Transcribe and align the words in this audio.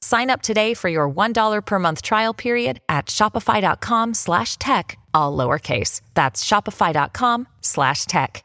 Sign 0.00 0.30
up 0.30 0.42
today 0.42 0.74
for 0.74 0.88
your 0.88 1.10
$1 1.10 1.64
per 1.64 1.78
month 1.78 2.02
trial 2.02 2.34
period 2.34 2.80
at 2.88 3.06
shopify.com 3.06 4.14
slash 4.14 4.56
tech, 4.58 4.98
all 5.14 5.36
lowercase. 5.36 6.00
That's 6.14 6.44
shopify.com 6.44 7.46
slash 7.60 8.06
tech. 8.06 8.44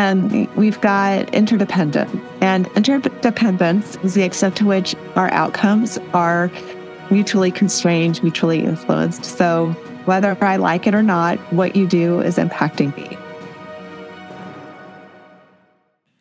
And 0.00 0.48
we've 0.56 0.80
got 0.80 1.28
interdependent. 1.34 2.08
And 2.40 2.66
interdependence 2.68 3.96
is 3.96 4.14
the 4.14 4.22
extent 4.22 4.56
to 4.56 4.64
which 4.64 4.96
our 5.14 5.30
outcomes 5.30 5.98
are 6.14 6.50
mutually 7.10 7.50
constrained, 7.50 8.22
mutually 8.22 8.64
influenced. 8.64 9.26
So 9.26 9.72
whether 10.06 10.34
I 10.42 10.56
like 10.56 10.86
it 10.86 10.94
or 10.94 11.02
not, 11.02 11.38
what 11.52 11.76
you 11.76 11.86
do 11.86 12.20
is 12.20 12.38
impacting 12.38 12.96
me. 12.96 13.18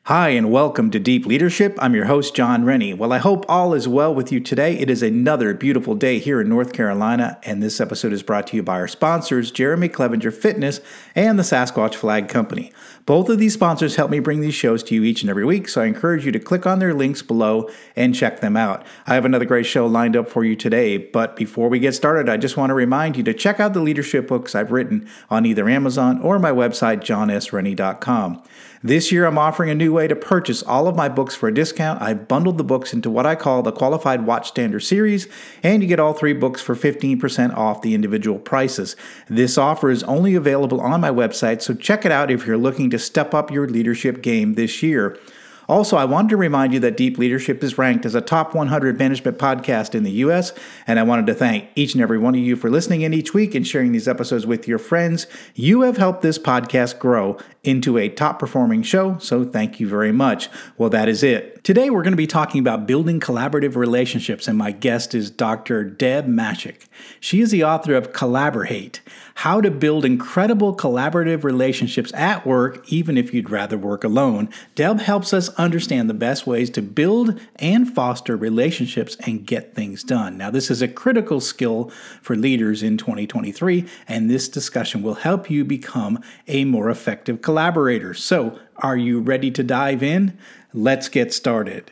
Hi, 0.09 0.29
and 0.29 0.49
welcome 0.49 0.89
to 0.89 0.99
Deep 0.99 1.27
Leadership. 1.27 1.77
I'm 1.77 1.93
your 1.93 2.05
host, 2.05 2.33
Jon 2.33 2.65
Rennie. 2.65 2.95
Well, 2.95 3.13
I 3.13 3.19
hope 3.19 3.45
all 3.47 3.75
is 3.75 3.87
well 3.87 4.11
with 4.11 4.31
you 4.31 4.39
today. 4.39 4.75
It 4.75 4.89
is 4.89 5.03
another 5.03 5.53
beautiful 5.53 5.93
day 5.93 6.17
here 6.17 6.41
in 6.41 6.49
North 6.49 6.73
Carolina, 6.73 7.37
and 7.43 7.61
this 7.61 7.79
episode 7.79 8.11
is 8.11 8.23
brought 8.23 8.47
to 8.47 8.55
you 8.55 8.63
by 8.63 8.79
our 8.79 8.87
sponsors, 8.87 9.51
Jeremy 9.51 9.87
Clevenger 9.87 10.31
Fitness 10.31 10.81
and 11.13 11.37
the 11.37 11.43
Sasquatch 11.43 11.93
Flag 11.93 12.27
Company. 12.27 12.73
Both 13.05 13.29
of 13.29 13.37
these 13.37 13.53
sponsors 13.53 13.97
help 13.97 14.09
me 14.09 14.17
bring 14.17 14.41
these 14.41 14.55
shows 14.55 14.81
to 14.85 14.95
you 14.95 15.03
each 15.03 15.21
and 15.21 15.29
every 15.29 15.45
week, 15.45 15.69
so 15.69 15.81
I 15.81 15.85
encourage 15.85 16.25
you 16.25 16.31
to 16.31 16.39
click 16.39 16.65
on 16.65 16.79
their 16.79 16.95
links 16.95 17.21
below 17.21 17.69
and 17.95 18.15
check 18.15 18.39
them 18.39 18.57
out. 18.57 18.83
I 19.05 19.13
have 19.13 19.25
another 19.25 19.45
great 19.45 19.67
show 19.67 19.85
lined 19.85 20.15
up 20.15 20.27
for 20.27 20.43
you 20.43 20.55
today, 20.55 20.97
but 20.97 21.35
before 21.35 21.69
we 21.69 21.77
get 21.77 21.93
started, 21.93 22.29
I 22.29 22.37
just 22.37 22.57
want 22.57 22.71
to 22.71 22.73
remind 22.73 23.15
you 23.15 23.21
to 23.25 23.33
check 23.35 23.59
out 23.59 23.75
the 23.75 23.79
leadership 23.79 24.27
books 24.27 24.55
I've 24.55 24.71
written 24.71 25.07
on 25.29 25.45
either 25.45 25.69
Amazon 25.69 26.19
or 26.23 26.39
my 26.39 26.51
website, 26.51 27.01
jonsrennie.com. 27.01 28.41
This 28.81 29.11
year, 29.11 29.25
I'm 29.25 29.37
offering 29.37 29.69
a 29.69 29.75
new 29.75 29.91
way 29.91 30.07
to 30.07 30.15
purchase 30.15 30.63
all 30.63 30.87
of 30.87 30.95
my 30.95 31.09
books 31.09 31.35
for 31.35 31.49
a 31.49 31.53
discount. 31.53 32.01
I 32.01 32.13
bundled 32.13 32.57
the 32.57 32.63
books 32.63 32.93
into 32.93 33.09
what 33.09 33.25
I 33.25 33.35
call 33.35 33.61
the 33.61 33.73
Qualified 33.73 34.25
Watchstander 34.25 34.81
series, 34.81 35.27
and 35.61 35.83
you 35.83 35.89
get 35.89 35.99
all 35.99 36.13
three 36.13 36.31
books 36.31 36.61
for 36.61 36.75
15% 36.75 37.57
off 37.57 37.81
the 37.81 37.93
individual 37.93 38.39
prices. 38.39 38.95
This 39.27 39.57
offer 39.57 39.89
is 39.89 40.03
only 40.03 40.33
available 40.33 40.79
on 40.79 41.01
my 41.01 41.11
website, 41.11 41.61
so 41.61 41.73
check 41.73 42.05
it 42.05 42.11
out 42.13 42.31
if 42.31 42.47
you're 42.47 42.57
looking 42.57 42.89
to 42.91 42.99
step 42.99 43.33
up 43.33 43.51
your 43.51 43.67
leadership 43.67 44.21
game 44.21 44.53
this 44.53 44.81
year. 44.81 45.19
Also, 45.69 45.97
I 45.97 46.05
wanted 46.05 46.29
to 46.29 46.37
remind 46.37 46.73
you 46.73 46.79
that 46.79 46.97
Deep 46.97 47.19
Leadership 47.19 47.63
is 47.63 47.77
ranked 47.77 48.03
as 48.03 48.15
a 48.15 48.21
top 48.21 48.55
100 48.55 48.97
management 48.97 49.37
podcast 49.37 49.93
in 49.93 50.01
the 50.01 50.09
U.S., 50.11 50.51
and 50.87 50.97
I 50.97 51.03
wanted 51.03 51.27
to 51.27 51.35
thank 51.35 51.69
each 51.75 51.93
and 51.93 52.01
every 52.01 52.17
one 52.17 52.33
of 52.33 52.41
you 52.41 52.55
for 52.55 52.71
listening 52.71 53.01
in 53.01 53.13
each 53.13 53.35
week 53.35 53.53
and 53.53 53.67
sharing 53.67 53.91
these 53.91 54.07
episodes 54.07 54.47
with 54.47 54.67
your 54.67 54.79
friends. 54.79 55.27
You 55.53 55.81
have 55.81 55.97
helped 55.97 56.23
this 56.23 56.39
podcast 56.39 56.97
grow 56.97 57.37
into 57.63 57.99
a 57.99 58.09
top 58.09 58.39
performing 58.39 58.81
show, 58.81 59.19
so 59.19 59.45
thank 59.45 59.79
you 59.79 59.87
very 59.87 60.11
much. 60.11 60.49
Well, 60.79 60.89
that 60.89 61.07
is 61.07 61.21
it. 61.21 61.58
Today, 61.69 61.91
we're 61.91 62.01
going 62.01 62.13
to 62.13 62.17
be 62.17 62.25
talking 62.25 62.59
about 62.59 62.87
building 62.87 63.19
collaborative 63.19 63.75
relationships, 63.75 64.47
and 64.47 64.57
my 64.57 64.71
guest 64.71 65.13
is 65.13 65.29
Dr. 65.29 65.83
Deb 65.83 66.25
Mashek. 66.25 66.87
She 67.19 67.41
is 67.41 67.51
the 67.51 67.63
author 67.63 67.93
of 67.93 68.11
Collaborate 68.11 69.01
How 69.35 69.61
to 69.61 69.69
Build 69.69 70.03
Incredible 70.03 70.75
Collaborative 70.75 71.43
Relationships 71.43 72.11
at 72.15 72.43
Work, 72.43 72.91
even 72.91 73.19
if 73.19 73.35
you'd 73.35 73.51
rather 73.51 73.77
work 73.77 74.03
alone. 74.03 74.49
Deb 74.73 74.99
helps 74.99 75.31
us 75.31 75.49
understand 75.59 76.09
the 76.09 76.15
best 76.15 76.47
ways 76.47 76.71
to 76.71 76.81
build 76.81 77.39
and 77.57 77.93
foster 77.93 78.35
relationships 78.35 79.15
and 79.17 79.45
get 79.45 79.75
things 79.75 80.03
done. 80.03 80.39
Now, 80.39 80.49
this 80.49 80.71
is 80.71 80.81
a 80.81 80.87
critical 80.87 81.39
skill 81.39 81.91
for 82.19 82.35
leaders 82.35 82.81
in 82.81 82.97
2023, 82.97 83.85
and 84.07 84.27
this 84.27 84.49
discussion 84.49 85.03
will 85.03 85.13
help 85.13 85.51
you 85.51 85.63
become 85.63 86.23
a 86.47 86.65
more 86.65 86.89
effective 86.89 87.43
collaborator. 87.43 88.15
So, 88.15 88.57
are 88.81 88.97
you 88.97 89.19
ready 89.19 89.51
to 89.51 89.61
dive 89.61 90.01
in? 90.01 90.37
Let's 90.73 91.09
get 91.09 91.33
started. 91.33 91.91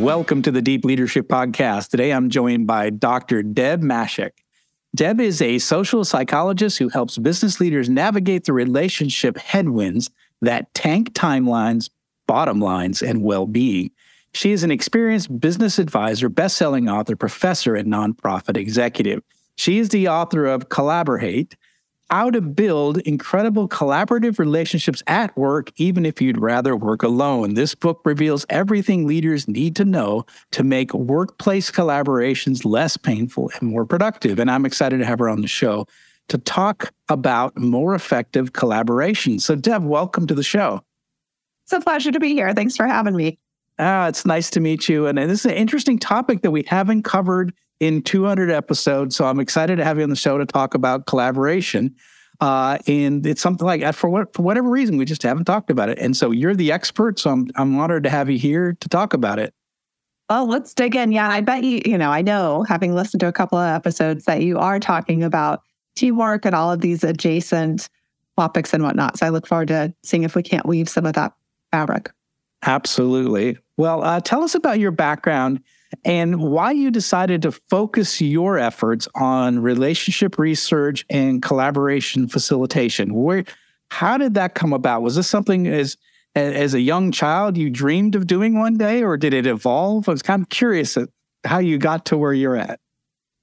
Welcome 0.00 0.40
to 0.42 0.50
the 0.50 0.62
Deep 0.62 0.86
Leadership 0.86 1.28
Podcast. 1.28 1.90
Today 1.90 2.10
I'm 2.10 2.30
joined 2.30 2.66
by 2.66 2.88
Dr. 2.88 3.42
Deb 3.42 3.82
Mashek. 3.82 4.30
Deb 4.94 5.20
is 5.20 5.42
a 5.42 5.58
social 5.58 6.04
psychologist 6.04 6.78
who 6.78 6.88
helps 6.88 7.18
business 7.18 7.60
leaders 7.60 7.90
navigate 7.90 8.44
the 8.44 8.54
relationship 8.54 9.36
headwinds 9.36 10.10
that 10.40 10.72
tank 10.72 11.12
timelines, 11.12 11.90
bottom 12.26 12.60
lines, 12.60 13.02
and 13.02 13.22
well 13.22 13.44
being. 13.44 13.90
She 14.32 14.52
is 14.52 14.62
an 14.62 14.70
experienced 14.70 15.38
business 15.38 15.78
advisor, 15.78 16.30
best 16.30 16.56
selling 16.56 16.88
author, 16.88 17.14
professor, 17.14 17.74
and 17.74 17.92
nonprofit 17.92 18.56
executive. 18.56 19.22
She 19.56 19.80
is 19.80 19.90
the 19.90 20.08
author 20.08 20.46
of 20.46 20.70
Collaborate 20.70 21.56
how 22.10 22.28
to 22.28 22.40
build 22.40 22.98
incredible 22.98 23.68
collaborative 23.68 24.38
relationships 24.38 25.02
at 25.06 25.36
work, 25.36 25.70
even 25.76 26.04
if 26.04 26.20
you'd 26.20 26.40
rather 26.40 26.74
work 26.74 27.04
alone. 27.04 27.54
This 27.54 27.74
book 27.74 28.00
reveals 28.04 28.44
everything 28.50 29.06
leaders 29.06 29.46
need 29.46 29.76
to 29.76 29.84
know 29.84 30.26
to 30.50 30.64
make 30.64 30.92
workplace 30.92 31.70
collaborations 31.70 32.64
less 32.64 32.96
painful 32.96 33.50
and 33.54 33.70
more 33.70 33.84
productive. 33.84 34.40
And 34.40 34.50
I'm 34.50 34.66
excited 34.66 34.98
to 34.98 35.06
have 35.06 35.20
her 35.20 35.28
on 35.28 35.40
the 35.40 35.48
show 35.48 35.86
to 36.28 36.38
talk 36.38 36.92
about 37.08 37.56
more 37.56 37.94
effective 37.94 38.52
collaboration. 38.52 39.38
So, 39.38 39.54
Deb, 39.54 39.84
welcome 39.84 40.26
to 40.26 40.34
the 40.34 40.42
show. 40.42 40.82
It's 41.64 41.72
a 41.72 41.80
pleasure 41.80 42.10
to 42.10 42.20
be 42.20 42.32
here. 42.32 42.52
Thanks 42.54 42.76
for 42.76 42.86
having 42.86 43.14
me. 43.14 43.38
Ah, 43.78 44.08
it's 44.08 44.26
nice 44.26 44.50
to 44.50 44.60
meet 44.60 44.88
you. 44.88 45.06
And 45.06 45.16
this 45.16 45.40
is 45.40 45.46
an 45.46 45.52
interesting 45.52 45.98
topic 45.98 46.42
that 46.42 46.50
we 46.50 46.64
haven't 46.64 47.04
covered 47.04 47.54
in 47.80 48.02
200 48.02 48.50
episodes. 48.50 49.16
So 49.16 49.24
I'm 49.24 49.40
excited 49.40 49.76
to 49.76 49.84
have 49.84 49.96
you 49.96 50.04
on 50.04 50.10
the 50.10 50.16
show 50.16 50.38
to 50.38 50.46
talk 50.46 50.74
about 50.74 51.06
collaboration. 51.06 51.96
Uh, 52.40 52.78
and 52.86 53.26
it's 53.26 53.42
something 53.42 53.66
like 53.66 53.94
for 53.94 54.08
what 54.08 54.32
for 54.34 54.42
whatever 54.42 54.70
reason 54.70 54.96
we 54.96 55.04
just 55.04 55.22
haven't 55.22 55.44
talked 55.44 55.70
about 55.70 55.88
it. 55.88 55.98
And 55.98 56.16
so 56.16 56.30
you're 56.30 56.54
the 56.54 56.72
expert, 56.72 57.18
so 57.18 57.30
I'm 57.30 57.48
I'm 57.56 57.78
honored 57.78 58.04
to 58.04 58.10
have 58.10 58.30
you 58.30 58.38
here 58.38 58.76
to 58.80 58.88
talk 58.88 59.12
about 59.12 59.38
it. 59.38 59.52
Well, 60.30 60.46
let's 60.46 60.72
dig 60.72 60.94
in. 60.94 61.12
Yeah, 61.12 61.28
I 61.28 61.40
bet 61.40 61.64
you, 61.64 61.82
you 61.84 61.98
know, 61.98 62.10
I 62.10 62.22
know 62.22 62.62
having 62.62 62.94
listened 62.94 63.20
to 63.20 63.26
a 63.26 63.32
couple 63.32 63.58
of 63.58 63.68
episodes 63.68 64.24
that 64.24 64.42
you 64.42 64.58
are 64.58 64.78
talking 64.78 65.24
about 65.24 65.62
teamwork 65.96 66.46
and 66.46 66.54
all 66.54 66.70
of 66.70 66.80
these 66.80 67.02
adjacent 67.02 67.88
topics 68.38 68.72
and 68.72 68.82
whatnot. 68.84 69.18
So 69.18 69.26
I 69.26 69.30
look 69.30 69.46
forward 69.46 69.68
to 69.68 69.92
seeing 70.04 70.22
if 70.22 70.36
we 70.36 70.42
can't 70.42 70.64
weave 70.64 70.88
some 70.88 71.04
of 71.04 71.14
that 71.14 71.32
fabric. 71.72 72.10
Absolutely. 72.62 73.58
Well, 73.76 74.02
uh, 74.02 74.20
tell 74.20 74.42
us 74.42 74.54
about 74.54 74.78
your 74.78 74.92
background 74.92 75.60
and 76.04 76.40
why 76.40 76.70
you 76.70 76.90
decided 76.90 77.42
to 77.42 77.52
focus 77.52 78.20
your 78.20 78.58
efforts 78.58 79.08
on 79.14 79.58
relationship 79.58 80.38
research 80.38 81.04
and 81.10 81.42
collaboration 81.42 82.28
facilitation. 82.28 83.14
Where, 83.14 83.44
how 83.90 84.16
did 84.16 84.34
that 84.34 84.54
come 84.54 84.72
about? 84.72 85.02
Was 85.02 85.16
this 85.16 85.28
something 85.28 85.66
as 85.66 85.96
as 86.36 86.74
a 86.74 86.80
young 86.80 87.10
child 87.10 87.56
you 87.56 87.68
dreamed 87.70 88.14
of 88.14 88.26
doing 88.26 88.56
one 88.58 88.78
day, 88.78 89.02
or 89.02 89.16
did 89.16 89.34
it 89.34 89.46
evolve? 89.46 90.08
I 90.08 90.12
was 90.12 90.22
kind 90.22 90.42
of 90.42 90.48
curious 90.48 90.96
how 91.44 91.58
you 91.58 91.76
got 91.76 92.06
to 92.06 92.16
where 92.16 92.32
you're 92.32 92.56
at. 92.56 92.78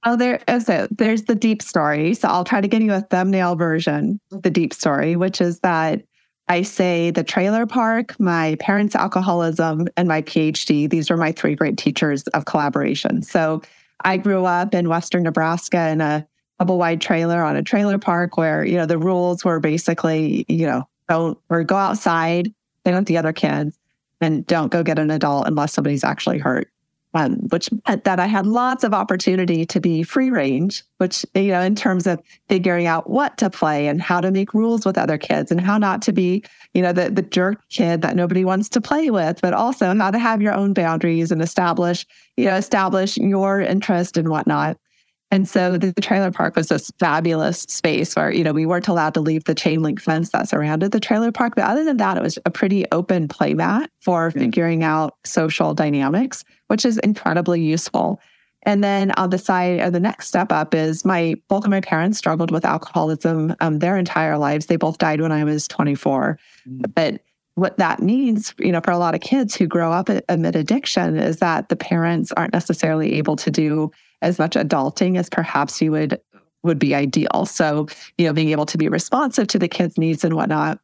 Oh, 0.04 0.16
there 0.16 0.40
oh, 0.48 0.56
is 0.56 0.68
it. 0.68 0.96
There's 0.96 1.24
the 1.24 1.34
deep 1.34 1.60
story. 1.60 2.14
So 2.14 2.28
I'll 2.28 2.44
try 2.44 2.60
to 2.60 2.68
give 2.68 2.82
you 2.82 2.94
a 2.94 3.00
thumbnail 3.02 3.56
version 3.56 4.20
of 4.32 4.42
the 4.42 4.50
deep 4.50 4.72
story, 4.72 5.16
which 5.16 5.40
is 5.40 5.60
that 5.60 6.02
I 6.48 6.62
say 6.62 7.10
the 7.10 7.24
trailer 7.24 7.66
park, 7.66 8.18
my 8.18 8.56
parents' 8.58 8.94
alcoholism, 8.94 9.88
and 9.96 10.08
my 10.08 10.22
PhD. 10.22 10.88
These 10.88 11.10
were 11.10 11.16
my 11.16 11.32
three 11.32 11.54
great 11.54 11.76
teachers 11.76 12.22
of 12.28 12.46
collaboration. 12.46 13.22
So 13.22 13.62
I 14.04 14.16
grew 14.16 14.44
up 14.44 14.74
in 14.74 14.88
Western 14.88 15.24
Nebraska 15.24 15.88
in 15.88 16.00
a 16.00 16.26
double 16.58 16.78
wide 16.78 17.00
trailer 17.00 17.42
on 17.42 17.56
a 17.56 17.62
trailer 17.62 17.98
park 17.98 18.36
where, 18.36 18.64
you 18.64 18.76
know, 18.76 18.86
the 18.86 18.98
rules 18.98 19.44
were 19.44 19.60
basically, 19.60 20.44
you 20.48 20.66
know, 20.66 20.88
don't 21.08 21.38
or 21.48 21.64
go 21.64 21.76
outside, 21.76 22.52
with 22.84 23.04
the 23.04 23.18
other 23.18 23.34
kids, 23.34 23.78
and 24.20 24.46
don't 24.46 24.72
go 24.72 24.82
get 24.82 24.98
an 24.98 25.10
adult 25.10 25.46
unless 25.46 25.74
somebody's 25.74 26.04
actually 26.04 26.38
hurt 26.38 26.70
um, 27.14 27.34
which 27.48 27.70
meant 27.86 28.04
that 28.04 28.20
I 28.20 28.26
had 28.26 28.46
lots 28.46 28.84
of 28.84 28.92
opportunity 28.92 29.64
to 29.66 29.80
be 29.80 30.02
free 30.02 30.30
range, 30.30 30.84
which, 30.98 31.24
you 31.34 31.48
know, 31.48 31.60
in 31.60 31.74
terms 31.74 32.06
of 32.06 32.20
figuring 32.48 32.86
out 32.86 33.08
what 33.08 33.38
to 33.38 33.50
play 33.50 33.86
and 33.88 34.00
how 34.00 34.20
to 34.20 34.30
make 34.30 34.54
rules 34.54 34.84
with 34.84 34.98
other 34.98 35.18
kids 35.18 35.50
and 35.50 35.60
how 35.60 35.78
not 35.78 36.02
to 36.02 36.12
be, 36.12 36.44
you 36.74 36.82
know, 36.82 36.92
the, 36.92 37.10
the 37.10 37.22
jerk 37.22 37.66
kid 37.70 38.02
that 38.02 38.16
nobody 38.16 38.44
wants 38.44 38.68
to 38.70 38.80
play 38.80 39.10
with, 39.10 39.40
but 39.40 39.54
also 39.54 39.94
how 39.96 40.10
to 40.10 40.18
have 40.18 40.42
your 40.42 40.54
own 40.54 40.74
boundaries 40.74 41.32
and 41.32 41.40
establish, 41.40 42.06
you 42.36 42.44
know, 42.44 42.56
establish 42.56 43.16
your 43.16 43.60
interest 43.60 44.16
and 44.16 44.28
whatnot. 44.28 44.76
And 45.30 45.46
so 45.46 45.76
the, 45.76 45.92
trailer 46.00 46.30
park 46.30 46.56
was 46.56 46.68
this 46.68 46.90
fabulous 46.98 47.60
space 47.60 48.16
where, 48.16 48.32
you 48.32 48.42
know, 48.42 48.52
we 48.52 48.64
weren't 48.64 48.88
allowed 48.88 49.14
to 49.14 49.20
leave 49.20 49.44
the 49.44 49.54
chain 49.54 49.82
link 49.82 50.00
fence 50.00 50.30
that 50.30 50.48
surrounded 50.48 50.92
the 50.92 51.00
trailer 51.00 51.30
park. 51.30 51.54
But 51.54 51.64
other 51.64 51.84
than 51.84 51.98
that, 51.98 52.16
it 52.16 52.22
was 52.22 52.38
a 52.46 52.50
pretty 52.50 52.86
open 52.92 53.28
playmat 53.28 53.88
for 54.00 54.30
figuring 54.30 54.82
out 54.82 55.16
social 55.24 55.74
dynamics, 55.74 56.44
which 56.68 56.86
is 56.86 56.96
incredibly 56.98 57.60
useful. 57.60 58.20
And 58.62 58.82
then 58.82 59.12
on 59.12 59.30
the 59.30 59.38
side, 59.38 59.80
or 59.80 59.90
the 59.90 60.00
next 60.00 60.28
step 60.28 60.50
up 60.50 60.74
is 60.74 61.04
my 61.04 61.34
both 61.48 61.64
of 61.64 61.70
my 61.70 61.80
parents 61.80 62.18
struggled 62.18 62.50
with 62.50 62.64
alcoholism 62.64 63.54
um, 63.60 63.78
their 63.78 63.96
entire 63.96 64.38
lives. 64.38 64.66
They 64.66 64.76
both 64.76 64.98
died 64.98 65.20
when 65.20 65.32
I 65.32 65.44
was 65.44 65.68
24. 65.68 66.38
Mm. 66.66 66.94
But 66.94 67.22
what 67.54 67.76
that 67.78 68.00
means, 68.00 68.54
you 68.58 68.72
know, 68.72 68.80
for 68.80 68.92
a 68.92 68.98
lot 68.98 69.14
of 69.14 69.20
kids 69.20 69.54
who 69.54 69.66
grow 69.66 69.92
up 69.92 70.08
amid 70.28 70.56
addiction 70.56 71.18
is 71.18 71.38
that 71.38 71.68
the 71.68 71.76
parents 71.76 72.32
aren't 72.32 72.52
necessarily 72.52 73.14
able 73.14 73.36
to 73.36 73.50
do 73.50 73.90
as 74.22 74.38
much 74.38 74.54
adulting 74.54 75.18
as 75.18 75.28
perhaps 75.28 75.80
you 75.80 75.92
would 75.92 76.20
would 76.64 76.78
be 76.78 76.94
ideal. 76.94 77.46
So, 77.46 77.86
you 78.16 78.26
know, 78.26 78.32
being 78.32 78.50
able 78.50 78.66
to 78.66 78.78
be 78.78 78.88
responsive 78.88 79.46
to 79.48 79.58
the 79.58 79.68
kids' 79.68 79.96
needs 79.96 80.24
and 80.24 80.34
whatnot. 80.34 80.80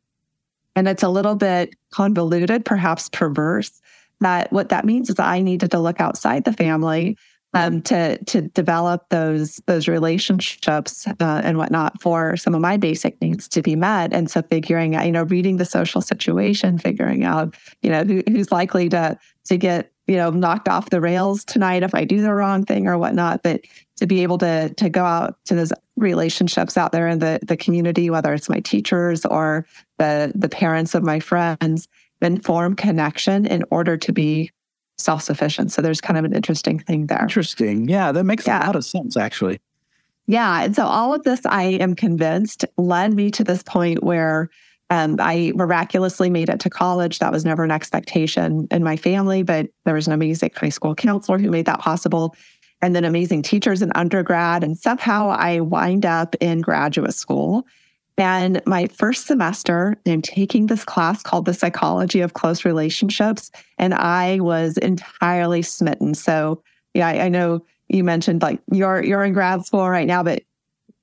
And 0.76 0.88
it's 0.88 1.02
a 1.02 1.08
little 1.08 1.34
bit 1.34 1.74
convoluted, 1.90 2.64
perhaps 2.64 3.08
perverse. 3.08 3.80
That 4.20 4.52
what 4.52 4.68
that 4.68 4.84
means 4.84 5.10
is 5.10 5.16
that 5.16 5.26
I 5.26 5.40
needed 5.40 5.70
to 5.72 5.78
look 5.78 6.00
outside 6.00 6.44
the 6.44 6.52
family 6.52 7.16
um, 7.54 7.82
to 7.82 8.22
to 8.24 8.42
develop 8.42 9.08
those 9.10 9.60
those 9.66 9.86
relationships 9.88 11.06
uh, 11.06 11.40
and 11.44 11.56
whatnot 11.56 12.00
for 12.02 12.36
some 12.36 12.54
of 12.54 12.60
my 12.60 12.76
basic 12.76 13.20
needs 13.20 13.48
to 13.48 13.62
be 13.62 13.76
met. 13.76 14.12
And 14.12 14.30
so 14.30 14.42
figuring 14.42 14.96
out, 14.96 15.06
you 15.06 15.12
know, 15.12 15.22
reading 15.24 15.56
the 15.56 15.64
social 15.64 16.00
situation, 16.00 16.78
figuring 16.78 17.24
out, 17.24 17.54
you 17.82 17.90
know, 17.90 18.04
who, 18.04 18.22
who's 18.28 18.50
likely 18.50 18.88
to 18.90 19.16
to 19.44 19.56
get 19.56 19.92
you 20.06 20.16
know 20.16 20.30
knocked 20.30 20.68
off 20.68 20.90
the 20.90 21.00
rails 21.00 21.44
tonight 21.44 21.82
if 21.82 21.94
I 21.94 22.04
do 22.04 22.20
the 22.20 22.34
wrong 22.34 22.64
thing 22.64 22.86
or 22.86 22.98
whatnot. 22.98 23.42
But 23.42 23.62
to 23.96 24.06
be 24.06 24.22
able 24.22 24.38
to 24.38 24.72
to 24.74 24.88
go 24.88 25.04
out 25.04 25.36
to 25.46 25.54
those 25.54 25.72
relationships 25.96 26.76
out 26.76 26.92
there 26.92 27.08
in 27.08 27.18
the 27.18 27.38
the 27.42 27.56
community, 27.56 28.10
whether 28.10 28.32
it's 28.34 28.48
my 28.48 28.60
teachers 28.60 29.24
or 29.24 29.66
the 29.98 30.32
the 30.34 30.48
parents 30.48 30.94
of 30.94 31.02
my 31.02 31.20
friends, 31.20 31.88
and 32.20 32.44
form 32.44 32.74
connection 32.74 33.46
in 33.46 33.64
order 33.70 33.96
to 33.96 34.12
be 34.12 34.50
self 34.98 35.22
sufficient. 35.22 35.72
So 35.72 35.82
there's 35.82 36.00
kind 36.00 36.18
of 36.18 36.24
an 36.24 36.34
interesting 36.34 36.78
thing 36.78 37.06
there. 37.06 37.22
Interesting. 37.22 37.88
Yeah, 37.88 38.12
that 38.12 38.24
makes 38.24 38.46
yeah. 38.46 38.64
a 38.64 38.66
lot 38.66 38.76
of 38.76 38.84
sense, 38.84 39.16
actually. 39.16 39.60
Yeah. 40.26 40.64
And 40.64 40.74
so 40.74 40.86
all 40.86 41.14
of 41.14 41.22
this, 41.24 41.40
I 41.44 41.64
am 41.64 41.94
convinced, 41.94 42.64
led 42.78 43.12
me 43.12 43.30
to 43.32 43.44
this 43.44 43.62
point 43.62 44.02
where 44.02 44.48
um, 44.90 45.16
I 45.18 45.52
miraculously 45.54 46.30
made 46.30 46.48
it 46.48 46.60
to 46.60 46.70
college. 46.70 47.18
That 47.18 47.32
was 47.32 47.44
never 47.44 47.64
an 47.64 47.70
expectation 47.70 48.68
in 48.70 48.84
my 48.84 48.96
family, 48.96 49.42
but 49.42 49.68
there 49.84 49.94
was 49.94 50.06
an 50.06 50.12
amazing 50.12 50.50
high 50.54 50.68
school 50.68 50.94
counselor 50.94 51.38
who 51.38 51.50
made 51.50 51.66
that 51.66 51.80
possible. 51.80 52.34
And 52.82 52.94
then 52.94 53.04
amazing 53.04 53.42
teachers 53.42 53.80
in 53.80 53.92
undergrad. 53.94 54.62
And 54.62 54.76
somehow 54.76 55.30
I 55.30 55.60
wind 55.60 56.04
up 56.04 56.34
in 56.40 56.60
graduate 56.60 57.14
school. 57.14 57.64
And 58.18 58.60
my 58.66 58.86
first 58.88 59.26
semester, 59.26 59.96
I'm 60.06 60.22
taking 60.22 60.66
this 60.66 60.84
class 60.84 61.22
called 61.22 61.46
The 61.46 61.54
Psychology 61.54 62.20
of 62.20 62.34
Close 62.34 62.64
Relationships, 62.64 63.50
and 63.78 63.92
I 63.92 64.38
was 64.38 64.76
entirely 64.78 65.62
smitten. 65.62 66.14
So, 66.14 66.62
yeah, 66.92 67.08
I, 67.08 67.22
I 67.22 67.28
know 67.28 67.64
you 67.88 68.04
mentioned 68.04 68.40
like 68.42 68.60
you're 68.70 69.02
you're 69.02 69.24
in 69.24 69.32
grad 69.32 69.64
school 69.64 69.88
right 69.88 70.06
now, 70.06 70.22
but 70.22 70.42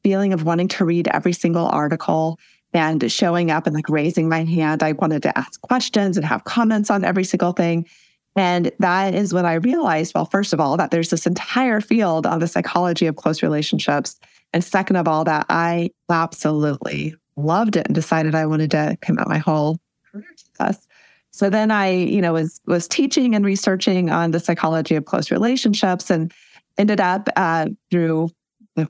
feeling 0.03 0.31
of 0.31 0.43
wanting 0.43 0.69
to 0.69 0.85
read 0.85 1.09
every 1.09 1.33
single 1.33 1.67
article 1.67 2.39
and 2.73 3.11
showing 3.11 3.51
up 3.51 3.67
and 3.67 3.75
like 3.75 3.89
raising 3.89 4.29
my 4.29 4.43
hand. 4.43 4.83
I 4.83 4.93
wanted 4.93 5.23
to 5.23 5.37
ask 5.37 5.59
questions 5.61 6.17
and 6.17 6.25
have 6.25 6.45
comments 6.45 6.89
on 6.89 7.03
every 7.03 7.23
single 7.23 7.51
thing. 7.51 7.87
And 8.35 8.71
that 8.79 9.13
is 9.13 9.33
when 9.33 9.45
I 9.45 9.55
realized, 9.55 10.13
well, 10.15 10.25
first 10.25 10.53
of 10.53 10.59
all, 10.59 10.77
that 10.77 10.91
there's 10.91 11.09
this 11.09 11.27
entire 11.27 11.81
field 11.81 12.25
on 12.25 12.39
the 12.39 12.47
psychology 12.47 13.05
of 13.07 13.17
close 13.17 13.43
relationships 13.43 14.17
and 14.53 14.63
second 14.63 14.97
of 14.97 15.07
all, 15.07 15.23
that 15.23 15.45
I 15.49 15.91
absolutely 16.09 17.15
loved 17.37 17.75
it 17.75 17.87
and 17.87 17.95
decided 17.95 18.35
I 18.35 18.45
wanted 18.45 18.71
to 18.71 18.97
commit 19.01 19.27
my 19.27 19.37
whole 19.37 19.79
career 20.11 20.25
to 20.35 20.45
this. 20.59 20.87
So 21.31 21.49
then 21.49 21.71
I, 21.71 21.91
you 21.91 22.21
know, 22.21 22.33
was 22.33 22.59
was 22.67 22.87
teaching 22.87 23.35
and 23.35 23.45
researching 23.45 24.09
on 24.09 24.31
the 24.31 24.39
psychology 24.39 24.95
of 24.95 25.05
close 25.05 25.31
relationships 25.31 26.09
and 26.09 26.33
ended 26.77 26.99
up 26.99 27.29
uh, 27.37 27.67
through 27.89 28.29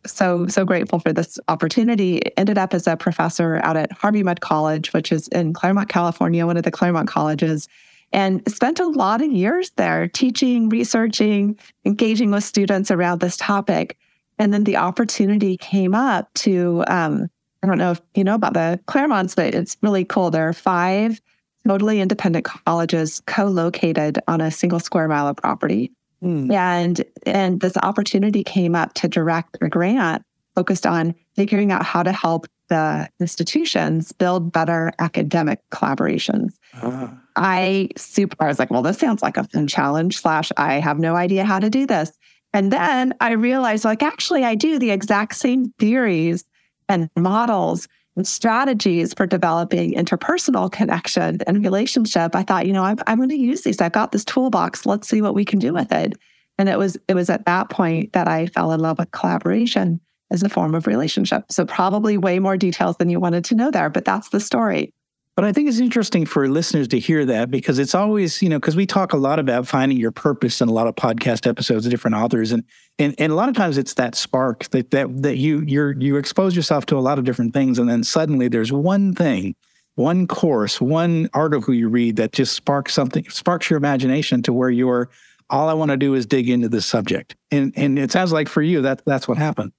so 0.05 0.47
so 0.47 0.65
grateful 0.65 0.99
for 0.99 1.11
this 1.11 1.39
opportunity. 1.47 2.21
Ended 2.37 2.57
up 2.57 2.73
as 2.73 2.87
a 2.87 2.95
professor 2.95 3.59
out 3.63 3.77
at 3.77 3.91
Harvey 3.91 4.23
Mudd 4.23 4.41
College, 4.41 4.93
which 4.93 5.11
is 5.11 5.27
in 5.29 5.53
Claremont, 5.53 5.89
California, 5.89 6.45
one 6.45 6.57
of 6.57 6.63
the 6.63 6.71
Claremont 6.71 7.07
colleges, 7.07 7.67
and 8.11 8.41
spent 8.51 8.79
a 8.79 8.87
lot 8.87 9.21
of 9.21 9.31
years 9.31 9.71
there 9.71 10.07
teaching, 10.07 10.69
researching, 10.69 11.57
engaging 11.85 12.31
with 12.31 12.43
students 12.43 12.91
around 12.91 13.19
this 13.19 13.37
topic. 13.37 13.97
And 14.37 14.53
then 14.53 14.63
the 14.63 14.77
opportunity 14.77 15.57
came 15.57 15.93
up 15.93 16.33
to, 16.35 16.83
um, 16.87 17.29
I 17.61 17.67
don't 17.67 17.77
know 17.77 17.91
if 17.91 18.01
you 18.15 18.23
know 18.23 18.35
about 18.35 18.53
the 18.53 18.79
Claremonts, 18.87 19.35
but 19.35 19.53
it's 19.53 19.77
really 19.81 20.03
cool. 20.03 20.31
There 20.31 20.47
are 20.47 20.53
five 20.53 21.21
totally 21.67 22.01
independent 22.01 22.45
colleges 22.65 23.21
co-located 23.27 24.19
on 24.27 24.41
a 24.41 24.49
single 24.49 24.79
square 24.79 25.07
mile 25.07 25.27
of 25.27 25.37
property. 25.37 25.91
Mm. 26.23 26.53
And 26.53 27.03
and 27.25 27.59
this 27.61 27.75
opportunity 27.77 28.43
came 28.43 28.75
up 28.75 28.93
to 28.95 29.07
direct 29.07 29.57
a 29.61 29.69
grant 29.69 30.23
focused 30.55 30.85
on 30.85 31.15
figuring 31.35 31.71
out 31.71 31.83
how 31.83 32.03
to 32.03 32.11
help 32.11 32.45
the 32.67 33.09
institutions 33.19 34.11
build 34.11 34.51
better 34.51 34.91
academic 34.99 35.59
collaborations. 35.71 36.53
Ah. 36.75 37.17
I 37.35 37.89
super 37.97 38.35
I 38.39 38.47
was 38.47 38.59
like, 38.59 38.69
well, 38.69 38.81
this 38.81 38.97
sounds 38.97 39.21
like 39.21 39.37
a 39.37 39.43
fun 39.45 39.67
challenge, 39.67 40.19
slash, 40.19 40.51
I 40.57 40.75
have 40.75 40.99
no 40.99 41.15
idea 41.15 41.43
how 41.43 41.59
to 41.59 41.69
do 41.69 41.85
this. 41.87 42.11
And 42.53 42.71
then 42.71 43.13
I 43.21 43.31
realized, 43.31 43.85
like, 43.85 44.03
actually, 44.03 44.43
I 44.43 44.55
do 44.55 44.77
the 44.77 44.91
exact 44.91 45.35
same 45.35 45.73
theories 45.79 46.43
and 46.89 47.09
models 47.17 47.87
and 48.15 48.27
strategies 48.27 49.13
for 49.13 49.25
developing 49.25 49.93
interpersonal 49.93 50.71
connection 50.71 51.39
and 51.47 51.63
relationship. 51.63 52.35
I 52.35 52.43
thought, 52.43 52.67
you 52.67 52.73
know, 52.73 52.83
I'm, 52.83 52.97
I'm 53.07 53.17
going 53.17 53.29
to 53.29 53.35
use 53.35 53.61
these. 53.61 53.79
I've 53.79 53.91
got 53.93 54.11
this 54.11 54.25
toolbox. 54.25 54.85
Let's 54.85 55.07
see 55.07 55.21
what 55.21 55.35
we 55.35 55.45
can 55.45 55.59
do 55.59 55.73
with 55.73 55.91
it. 55.91 56.17
And 56.57 56.69
it 56.69 56.77
was 56.77 56.97
it 57.07 57.15
was 57.15 57.29
at 57.29 57.45
that 57.45 57.69
point 57.69 58.13
that 58.13 58.27
I 58.27 58.47
fell 58.47 58.71
in 58.71 58.79
love 58.79 58.99
with 58.99 59.11
collaboration 59.11 59.99
as 60.31 60.43
a 60.43 60.49
form 60.49 60.75
of 60.75 60.87
relationship. 60.87 61.45
So 61.49 61.65
probably 61.65 62.17
way 62.17 62.39
more 62.39 62.57
details 62.57 62.97
than 62.97 63.09
you 63.09 63.19
wanted 63.19 63.45
to 63.45 63.55
know 63.55 63.71
there, 63.71 63.89
but 63.89 64.05
that's 64.05 64.29
the 64.29 64.39
story. 64.39 64.93
But 65.35 65.45
I 65.45 65.53
think 65.53 65.69
it's 65.69 65.79
interesting 65.79 66.25
for 66.25 66.47
listeners 66.49 66.89
to 66.89 66.99
hear 66.99 67.25
that 67.25 67.49
because 67.49 67.79
it's 67.79 67.95
always, 67.95 68.41
you 68.41 68.49
know, 68.49 68.59
because 68.59 68.75
we 68.75 68.85
talk 68.85 69.13
a 69.13 69.17
lot 69.17 69.39
about 69.39 69.65
finding 69.65 69.97
your 69.97 70.11
purpose 70.11 70.59
in 70.59 70.67
a 70.67 70.73
lot 70.73 70.87
of 70.87 70.95
podcast 70.95 71.47
episodes 71.47 71.85
of 71.85 71.91
different 71.91 72.15
authors, 72.15 72.51
and 72.51 72.63
and, 72.99 73.15
and 73.17 73.31
a 73.31 73.35
lot 73.35 73.47
of 73.47 73.55
times 73.55 73.77
it's 73.77 73.93
that 73.93 74.15
spark 74.15 74.69
that 74.69 74.91
that 74.91 75.21
that 75.21 75.37
you 75.37 75.61
you're 75.61 75.93
you 75.99 76.17
expose 76.17 76.55
yourself 76.55 76.85
to 76.87 76.97
a 76.97 76.99
lot 76.99 77.17
of 77.17 77.23
different 77.23 77.53
things, 77.53 77.79
and 77.79 77.89
then 77.89 78.03
suddenly 78.03 78.49
there's 78.49 78.73
one 78.73 79.15
thing, 79.15 79.55
one 79.95 80.27
course, 80.27 80.81
one 80.81 81.29
article 81.33 81.73
you 81.73 81.87
read 81.87 82.17
that 82.17 82.33
just 82.33 82.53
sparks 82.53 82.93
something, 82.93 83.27
sparks 83.29 83.69
your 83.69 83.77
imagination 83.77 84.41
to 84.43 84.51
where 84.51 84.69
you're 84.69 85.09
all 85.49 85.69
I 85.69 85.73
want 85.73 85.91
to 85.91 85.97
do 85.97 86.13
is 86.13 86.25
dig 86.25 86.49
into 86.49 86.67
this 86.67 86.85
subject, 86.85 87.37
and 87.51 87.71
and 87.77 87.97
it 87.97 88.11
sounds 88.11 88.33
like 88.33 88.49
for 88.49 88.61
you 88.61 88.81
that 88.81 89.01
that's 89.05 89.29
what 89.29 89.37
happened. 89.37 89.71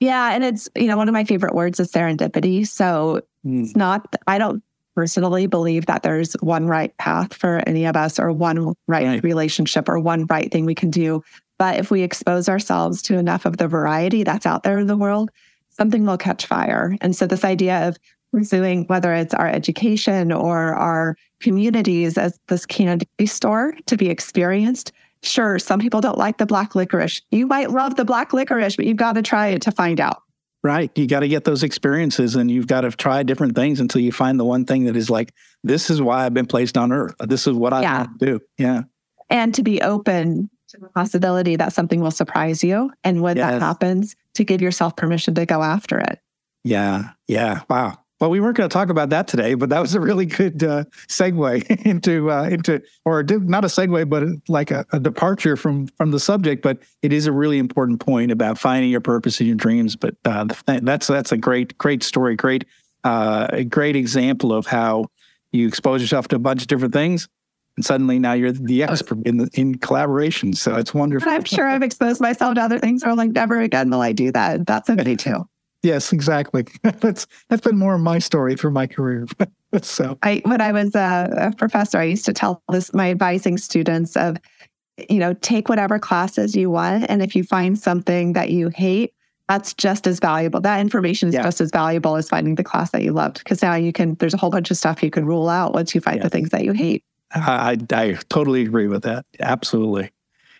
Yeah, 0.00 0.34
and 0.34 0.44
it's 0.44 0.68
you 0.76 0.88
know 0.88 0.98
one 0.98 1.08
of 1.08 1.14
my 1.14 1.24
favorite 1.24 1.54
words 1.54 1.80
is 1.80 1.90
serendipity. 1.90 2.66
So 2.66 3.22
mm. 3.46 3.64
it's 3.64 3.74
not 3.74 4.14
I 4.26 4.36
don't 4.36 4.62
personally 4.94 5.46
believe 5.46 5.86
that 5.86 6.02
there's 6.02 6.34
one 6.34 6.66
right 6.66 6.96
path 6.98 7.34
for 7.34 7.62
any 7.66 7.84
of 7.84 7.96
us 7.96 8.18
or 8.18 8.32
one 8.32 8.74
right, 8.86 9.06
right 9.06 9.22
relationship 9.22 9.88
or 9.88 9.98
one 9.98 10.26
right 10.26 10.50
thing 10.50 10.64
we 10.64 10.74
can 10.74 10.90
do. 10.90 11.22
But 11.58 11.78
if 11.78 11.90
we 11.90 12.02
expose 12.02 12.48
ourselves 12.48 13.02
to 13.02 13.18
enough 13.18 13.44
of 13.44 13.56
the 13.56 13.68
variety 13.68 14.24
that's 14.24 14.46
out 14.46 14.62
there 14.62 14.78
in 14.78 14.86
the 14.86 14.96
world, 14.96 15.30
something 15.70 16.04
will 16.04 16.18
catch 16.18 16.46
fire. 16.46 16.96
And 17.00 17.14
so, 17.14 17.26
this 17.26 17.44
idea 17.44 17.88
of 17.88 17.96
pursuing 18.34 18.84
whether 18.86 19.14
it's 19.14 19.32
our 19.32 19.48
education 19.48 20.32
or 20.32 20.74
our 20.74 21.16
communities 21.40 22.18
as 22.18 22.38
this 22.48 22.66
candy 22.66 23.06
store 23.26 23.74
to 23.86 23.96
be 23.96 24.10
experienced. 24.10 24.92
Sure, 25.22 25.58
some 25.58 25.78
people 25.78 26.00
don't 26.00 26.18
like 26.18 26.38
the 26.38 26.46
black 26.46 26.74
licorice. 26.74 27.22
You 27.30 27.46
might 27.46 27.70
love 27.70 27.94
the 27.94 28.04
black 28.04 28.32
licorice, 28.32 28.76
but 28.76 28.86
you've 28.86 28.96
got 28.96 29.14
to 29.14 29.22
try 29.22 29.48
it 29.48 29.62
to 29.62 29.70
find 29.70 30.00
out. 30.00 30.23
Right. 30.64 30.90
You 30.96 31.06
got 31.06 31.20
to 31.20 31.28
get 31.28 31.44
those 31.44 31.62
experiences 31.62 32.34
and 32.34 32.50
you've 32.50 32.66
got 32.66 32.80
to 32.80 32.90
try 32.90 33.22
different 33.22 33.54
things 33.54 33.80
until 33.80 34.00
you 34.00 34.10
find 34.10 34.40
the 34.40 34.46
one 34.46 34.64
thing 34.64 34.84
that 34.84 34.96
is 34.96 35.10
like, 35.10 35.34
this 35.62 35.90
is 35.90 36.00
why 36.00 36.24
I've 36.24 36.32
been 36.32 36.46
placed 36.46 36.78
on 36.78 36.90
earth. 36.90 37.14
This 37.20 37.46
is 37.46 37.52
what 37.52 37.74
I 37.74 37.82
yeah. 37.82 38.06
do. 38.18 38.40
Yeah. 38.56 38.82
And 39.28 39.54
to 39.54 39.62
be 39.62 39.82
open 39.82 40.48
to 40.68 40.78
the 40.78 40.88
possibility 40.88 41.56
that 41.56 41.74
something 41.74 42.00
will 42.00 42.10
surprise 42.10 42.64
you. 42.64 42.90
And 43.04 43.20
when 43.20 43.36
yes. 43.36 43.52
that 43.52 43.60
happens, 43.60 44.16
to 44.36 44.44
give 44.44 44.62
yourself 44.62 44.96
permission 44.96 45.34
to 45.34 45.44
go 45.44 45.62
after 45.62 45.98
it. 45.98 46.18
Yeah. 46.64 47.10
Yeah. 47.28 47.60
Wow. 47.68 47.98
Well, 48.24 48.30
we 48.30 48.40
weren't 48.40 48.56
going 48.56 48.70
to 48.70 48.72
talk 48.72 48.88
about 48.88 49.10
that 49.10 49.28
today, 49.28 49.52
but 49.52 49.68
that 49.68 49.80
was 49.80 49.94
a 49.94 50.00
really 50.00 50.24
good 50.24 50.64
uh, 50.64 50.84
segue 51.10 51.84
into 51.84 52.30
uh, 52.30 52.44
into, 52.44 52.80
or 53.04 53.22
not 53.22 53.64
a 53.64 53.66
segue, 53.66 54.08
but 54.08 54.22
like 54.48 54.70
a, 54.70 54.86
a, 54.94 54.98
departure 54.98 55.58
from 55.58 55.88
from 55.88 56.10
the 56.10 56.18
subject. 56.18 56.62
But 56.62 56.78
it 57.02 57.12
is 57.12 57.26
a 57.26 57.32
really 57.32 57.58
important 57.58 58.00
point 58.00 58.32
about 58.32 58.56
finding 58.56 58.90
your 58.90 59.02
purpose 59.02 59.42
in 59.42 59.46
your 59.46 59.56
dreams. 59.56 59.94
But 59.94 60.14
uh, 60.24 60.46
that's 60.64 61.06
that's 61.06 61.32
a 61.32 61.36
great 61.36 61.76
great 61.76 62.02
story, 62.02 62.34
great 62.34 62.64
uh, 63.04 63.48
a 63.50 63.62
great 63.62 63.94
example 63.94 64.54
of 64.54 64.64
how 64.64 65.04
you 65.52 65.68
expose 65.68 66.00
yourself 66.00 66.26
to 66.28 66.36
a 66.36 66.38
bunch 66.38 66.62
of 66.62 66.68
different 66.68 66.94
things, 66.94 67.28
and 67.76 67.84
suddenly 67.84 68.18
now 68.18 68.32
you're 68.32 68.52
the 68.52 68.84
expert 68.84 69.18
in 69.26 69.36
the, 69.36 69.50
in 69.52 69.74
collaboration. 69.74 70.54
So 70.54 70.76
it's 70.76 70.94
wonderful. 70.94 71.30
I'm 71.30 71.44
sure 71.44 71.68
I've 71.68 71.82
exposed 71.82 72.22
myself 72.22 72.54
to 72.54 72.62
other 72.62 72.78
things, 72.78 73.04
or 73.04 73.14
like 73.14 73.32
never 73.32 73.60
again 73.60 73.90
will 73.90 74.00
I 74.00 74.12
do 74.12 74.32
that. 74.32 74.64
That's 74.66 74.88
a 74.88 74.96
good 74.96 75.18
too. 75.18 75.46
Yes, 75.84 76.12
exactly. 76.12 76.64
that's 76.82 77.26
that's 77.48 77.60
been 77.60 77.78
more 77.78 77.94
of 77.94 78.00
my 78.00 78.18
story 78.18 78.56
through 78.56 78.70
my 78.70 78.86
career. 78.86 79.26
so, 79.82 80.18
I 80.22 80.40
when 80.46 80.60
I 80.60 80.72
was 80.72 80.94
a, 80.94 81.28
a 81.36 81.54
professor, 81.54 81.98
I 81.98 82.04
used 82.04 82.24
to 82.24 82.32
tell 82.32 82.62
this 82.70 82.94
my 82.94 83.10
advising 83.10 83.58
students 83.58 84.16
of, 84.16 84.38
you 85.10 85.18
know, 85.18 85.34
take 85.34 85.68
whatever 85.68 85.98
classes 85.98 86.56
you 86.56 86.70
want, 86.70 87.06
and 87.10 87.22
if 87.22 87.36
you 87.36 87.44
find 87.44 87.78
something 87.78 88.32
that 88.32 88.48
you 88.48 88.70
hate, 88.70 89.12
that's 89.46 89.74
just 89.74 90.06
as 90.06 90.20
valuable. 90.20 90.60
That 90.62 90.80
information 90.80 91.28
is 91.28 91.34
yeah. 91.34 91.42
just 91.42 91.60
as 91.60 91.70
valuable 91.70 92.16
as 92.16 92.30
finding 92.30 92.54
the 92.54 92.64
class 92.64 92.90
that 92.92 93.02
you 93.02 93.12
loved, 93.12 93.38
because 93.38 93.60
now 93.60 93.74
you 93.74 93.92
can. 93.92 94.14
There's 94.14 94.34
a 94.34 94.38
whole 94.38 94.50
bunch 94.50 94.70
of 94.70 94.78
stuff 94.78 95.02
you 95.02 95.10
can 95.10 95.26
rule 95.26 95.50
out 95.50 95.74
once 95.74 95.94
you 95.94 96.00
find 96.00 96.16
yeah. 96.16 96.24
the 96.24 96.30
things 96.30 96.48
that 96.48 96.64
you 96.64 96.72
hate. 96.72 97.04
I, 97.32 97.76
I 97.92 98.18
totally 98.30 98.62
agree 98.62 98.86
with 98.86 99.02
that. 99.02 99.26
Absolutely. 99.38 100.10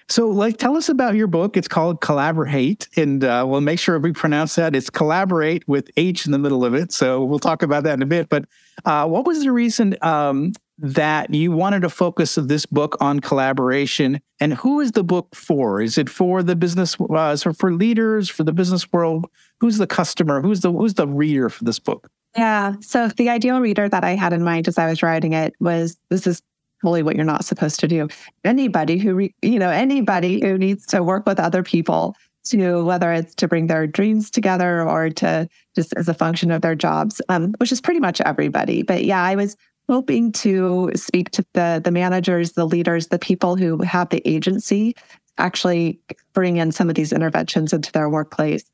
So, 0.08 0.28
like, 0.28 0.58
tell 0.58 0.76
us 0.76 0.88
about 0.88 1.14
your 1.14 1.26
book. 1.26 1.56
It's 1.56 1.68
called 1.68 2.00
Collaborate, 2.00 2.88
and 2.96 3.24
uh, 3.24 3.44
we'll 3.48 3.62
make 3.62 3.78
sure 3.78 3.98
we 3.98 4.12
pronounce 4.12 4.54
that. 4.56 4.76
It's 4.76 4.90
collaborate 4.90 5.66
with 5.66 5.90
H 5.96 6.26
in 6.26 6.32
the 6.32 6.38
middle 6.38 6.64
of 6.64 6.74
it. 6.74 6.92
So, 6.92 7.24
we'll 7.24 7.38
talk 7.38 7.62
about 7.62 7.84
that 7.84 7.94
in 7.94 8.02
a 8.02 8.06
bit. 8.06 8.28
But 8.28 8.44
uh, 8.84 9.06
what 9.08 9.26
was 9.26 9.42
the 9.42 9.50
reason 9.50 9.96
um, 10.02 10.52
that 10.78 11.32
you 11.32 11.52
wanted 11.52 11.80
to 11.82 11.88
focus 11.88 12.36
of 12.36 12.48
this 12.48 12.66
book 12.66 12.96
on 13.00 13.20
collaboration? 13.20 14.20
And 14.40 14.52
who 14.54 14.80
is 14.80 14.92
the 14.92 15.04
book 15.04 15.34
for? 15.34 15.80
Is 15.80 15.96
it 15.96 16.10
for 16.10 16.42
the 16.42 16.56
business, 16.56 16.96
uh, 17.00 17.36
so 17.36 17.52
for 17.52 17.72
leaders, 17.72 18.28
for 18.28 18.44
the 18.44 18.52
business 18.52 18.92
world? 18.92 19.26
Who's 19.60 19.78
the 19.78 19.86
customer? 19.86 20.42
Who's 20.42 20.60
the 20.60 20.72
who's 20.72 20.94
the 20.94 21.06
reader 21.06 21.48
for 21.48 21.64
this 21.64 21.78
book? 21.78 22.10
Yeah. 22.36 22.74
So 22.80 23.08
the 23.08 23.28
ideal 23.28 23.60
reader 23.60 23.88
that 23.88 24.04
I 24.04 24.16
had 24.16 24.32
in 24.32 24.42
mind 24.42 24.66
as 24.68 24.76
I 24.76 24.88
was 24.88 25.02
writing 25.02 25.32
it 25.32 25.54
was 25.60 25.96
this 26.10 26.26
is 26.26 26.42
what 26.84 27.16
you're 27.16 27.24
not 27.24 27.44
supposed 27.44 27.80
to 27.80 27.88
do. 27.88 28.08
Anybody 28.44 28.98
who, 28.98 29.14
re, 29.14 29.34
you 29.42 29.58
know, 29.58 29.70
anybody 29.70 30.40
who 30.40 30.58
needs 30.58 30.86
to 30.86 31.02
work 31.02 31.26
with 31.26 31.40
other 31.40 31.62
people 31.62 32.16
to 32.44 32.84
whether 32.84 33.12
it's 33.12 33.34
to 33.36 33.48
bring 33.48 33.66
their 33.66 33.86
dreams 33.86 34.30
together 34.30 34.86
or 34.86 35.08
to 35.08 35.48
just 35.74 35.94
as 35.96 36.08
a 36.08 36.14
function 36.14 36.50
of 36.50 36.62
their 36.62 36.74
jobs, 36.74 37.20
um, 37.28 37.54
which 37.58 37.72
is 37.72 37.80
pretty 37.80 38.00
much 38.00 38.20
everybody. 38.20 38.82
But 38.82 39.04
yeah, 39.04 39.22
I 39.22 39.34
was 39.34 39.56
hoping 39.88 40.32
to 40.32 40.90
speak 40.94 41.30
to 41.32 41.44
the 41.54 41.80
the 41.82 41.90
managers, 41.90 42.52
the 42.52 42.66
leaders, 42.66 43.08
the 43.08 43.18
people 43.18 43.56
who 43.56 43.82
have 43.82 44.10
the 44.10 44.22
agency 44.26 44.94
actually 45.38 45.98
bring 46.32 46.58
in 46.58 46.70
some 46.70 46.88
of 46.88 46.94
these 46.94 47.12
interventions 47.12 47.72
into 47.72 47.90
their 47.92 48.08
workplace. 48.08 48.64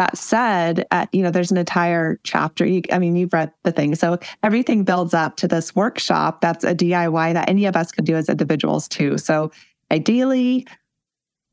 That 0.00 0.16
said, 0.16 0.86
uh, 0.92 1.04
you 1.12 1.22
know, 1.22 1.30
there's 1.30 1.50
an 1.50 1.58
entire 1.58 2.18
chapter. 2.24 2.64
You, 2.64 2.80
I 2.90 2.98
mean, 2.98 3.16
you've 3.16 3.34
read 3.34 3.52
the 3.64 3.70
thing. 3.70 3.94
So 3.94 4.18
everything 4.42 4.82
builds 4.82 5.12
up 5.12 5.36
to 5.36 5.46
this 5.46 5.76
workshop 5.76 6.40
that's 6.40 6.64
a 6.64 6.74
DIY 6.74 7.34
that 7.34 7.50
any 7.50 7.66
of 7.66 7.76
us 7.76 7.92
could 7.92 8.06
do 8.06 8.16
as 8.16 8.30
individuals 8.30 8.88
too. 8.88 9.18
So 9.18 9.52
ideally, 9.90 10.66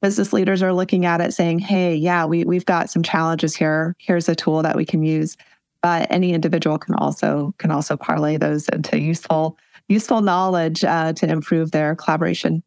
business 0.02 0.32
leaders 0.32 0.64
are 0.64 0.72
looking 0.72 1.06
at 1.06 1.20
it 1.20 1.34
saying, 1.34 1.60
hey, 1.60 1.94
yeah, 1.94 2.24
we, 2.24 2.46
we've 2.46 2.64
got 2.64 2.90
some 2.90 3.04
challenges 3.04 3.54
here. 3.54 3.98
Here's 4.00 4.30
a 4.30 4.36
tool 4.36 4.62
that 4.62 4.78
we 4.78 4.86
can 4.86 5.04
use. 5.04 5.36
But 5.82 6.08
any 6.10 6.32
individual 6.32 6.78
can 6.78 6.96
also 6.96 7.54
can 7.58 7.70
also 7.70 7.98
parlay 7.98 8.38
those 8.38 8.70
into 8.70 8.98
useful 8.98 9.58
useful 9.90 10.22
knowledge 10.22 10.86
uh, 10.86 11.12
to 11.12 11.30
improve 11.30 11.72
their 11.72 11.98
collaboration 11.98 12.64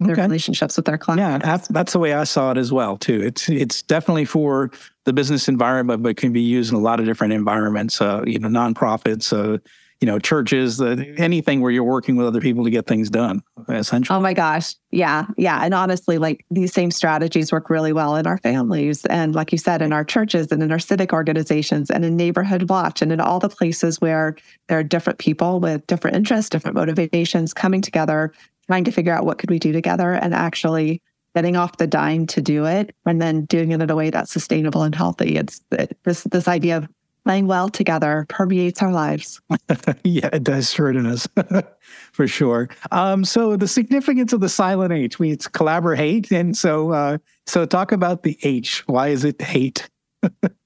their 0.00 0.12
okay. 0.12 0.22
relationships 0.22 0.76
with 0.76 0.86
their 0.86 0.98
clients. 0.98 1.20
Yeah, 1.20 1.38
that's, 1.38 1.68
that's 1.68 1.92
the 1.92 1.98
way 1.98 2.14
I 2.14 2.24
saw 2.24 2.50
it 2.50 2.58
as 2.58 2.72
well 2.72 2.96
too. 2.96 3.20
It's 3.22 3.48
it's 3.48 3.82
definitely 3.82 4.24
for 4.24 4.70
the 5.04 5.12
business 5.12 5.48
environment, 5.48 6.02
but 6.02 6.16
can 6.16 6.32
be 6.32 6.40
used 6.40 6.72
in 6.72 6.78
a 6.78 6.82
lot 6.82 7.00
of 7.00 7.06
different 7.06 7.32
environments. 7.32 8.00
Uh, 8.00 8.22
you 8.26 8.38
know, 8.38 8.48
nonprofits, 8.48 9.32
uh, 9.32 9.58
you 10.00 10.06
know, 10.06 10.18
churches, 10.18 10.80
uh, 10.80 10.96
anything 11.16 11.60
where 11.60 11.70
you're 11.70 11.84
working 11.84 12.16
with 12.16 12.26
other 12.26 12.40
people 12.40 12.64
to 12.64 12.70
get 12.70 12.86
things 12.86 13.08
done. 13.08 13.42
Essentially. 13.68 14.16
Oh 14.16 14.20
my 14.20 14.34
gosh, 14.34 14.74
yeah, 14.90 15.26
yeah. 15.38 15.60
And 15.62 15.72
honestly, 15.72 16.18
like 16.18 16.44
these 16.50 16.72
same 16.72 16.90
strategies 16.90 17.52
work 17.52 17.70
really 17.70 17.92
well 17.92 18.16
in 18.16 18.26
our 18.26 18.38
families, 18.38 19.06
and 19.06 19.34
like 19.34 19.52
you 19.52 19.58
said, 19.58 19.80
in 19.80 19.92
our 19.92 20.04
churches 20.04 20.50
and 20.50 20.62
in 20.62 20.72
our 20.72 20.80
civic 20.80 21.12
organizations 21.12 21.90
and 21.90 22.04
in 22.04 22.16
neighborhood 22.16 22.68
watch 22.68 23.00
and 23.00 23.12
in 23.12 23.20
all 23.20 23.38
the 23.38 23.48
places 23.48 24.00
where 24.00 24.36
there 24.68 24.78
are 24.78 24.84
different 24.84 25.18
people 25.18 25.60
with 25.60 25.86
different 25.86 26.16
interests, 26.16 26.50
different 26.50 26.76
motivations 26.76 27.54
coming 27.54 27.80
together 27.80 28.32
trying 28.66 28.84
to 28.84 28.92
figure 28.92 29.12
out 29.12 29.24
what 29.24 29.38
could 29.38 29.50
we 29.50 29.58
do 29.58 29.72
together 29.72 30.12
and 30.12 30.34
actually 30.34 31.02
getting 31.34 31.56
off 31.56 31.78
the 31.78 31.86
dime 31.86 32.26
to 32.28 32.40
do 32.40 32.64
it 32.64 32.94
and 33.06 33.20
then 33.20 33.44
doing 33.46 33.72
it 33.72 33.82
in 33.82 33.90
a 33.90 33.96
way 33.96 34.10
that's 34.10 34.32
sustainable 34.32 34.82
and 34.82 34.94
healthy. 34.94 35.36
It's 35.36 35.60
it, 35.72 35.98
this 36.04 36.22
this 36.24 36.48
idea 36.48 36.78
of 36.78 36.88
playing 37.24 37.46
well 37.46 37.68
together 37.68 38.26
permeates 38.28 38.82
our 38.82 38.92
lives. 38.92 39.40
yeah, 40.04 40.28
it 40.32 40.44
does 40.44 40.70
sure 40.70 40.92
does 40.92 41.28
for 42.12 42.28
sure. 42.28 42.68
Um, 42.92 43.24
so 43.24 43.56
the 43.56 43.68
significance 43.68 44.32
of 44.32 44.40
the 44.40 44.48
silent 44.48 44.92
H, 44.92 45.18
we 45.18 45.30
it's 45.30 45.48
collaborate, 45.48 46.30
and 46.30 46.56
so 46.56 46.92
uh, 46.92 47.18
so 47.46 47.66
talk 47.66 47.92
about 47.92 48.22
the 48.22 48.38
H. 48.42 48.86
Why 48.86 49.08
is 49.08 49.24
it 49.24 49.40
hate? 49.40 49.88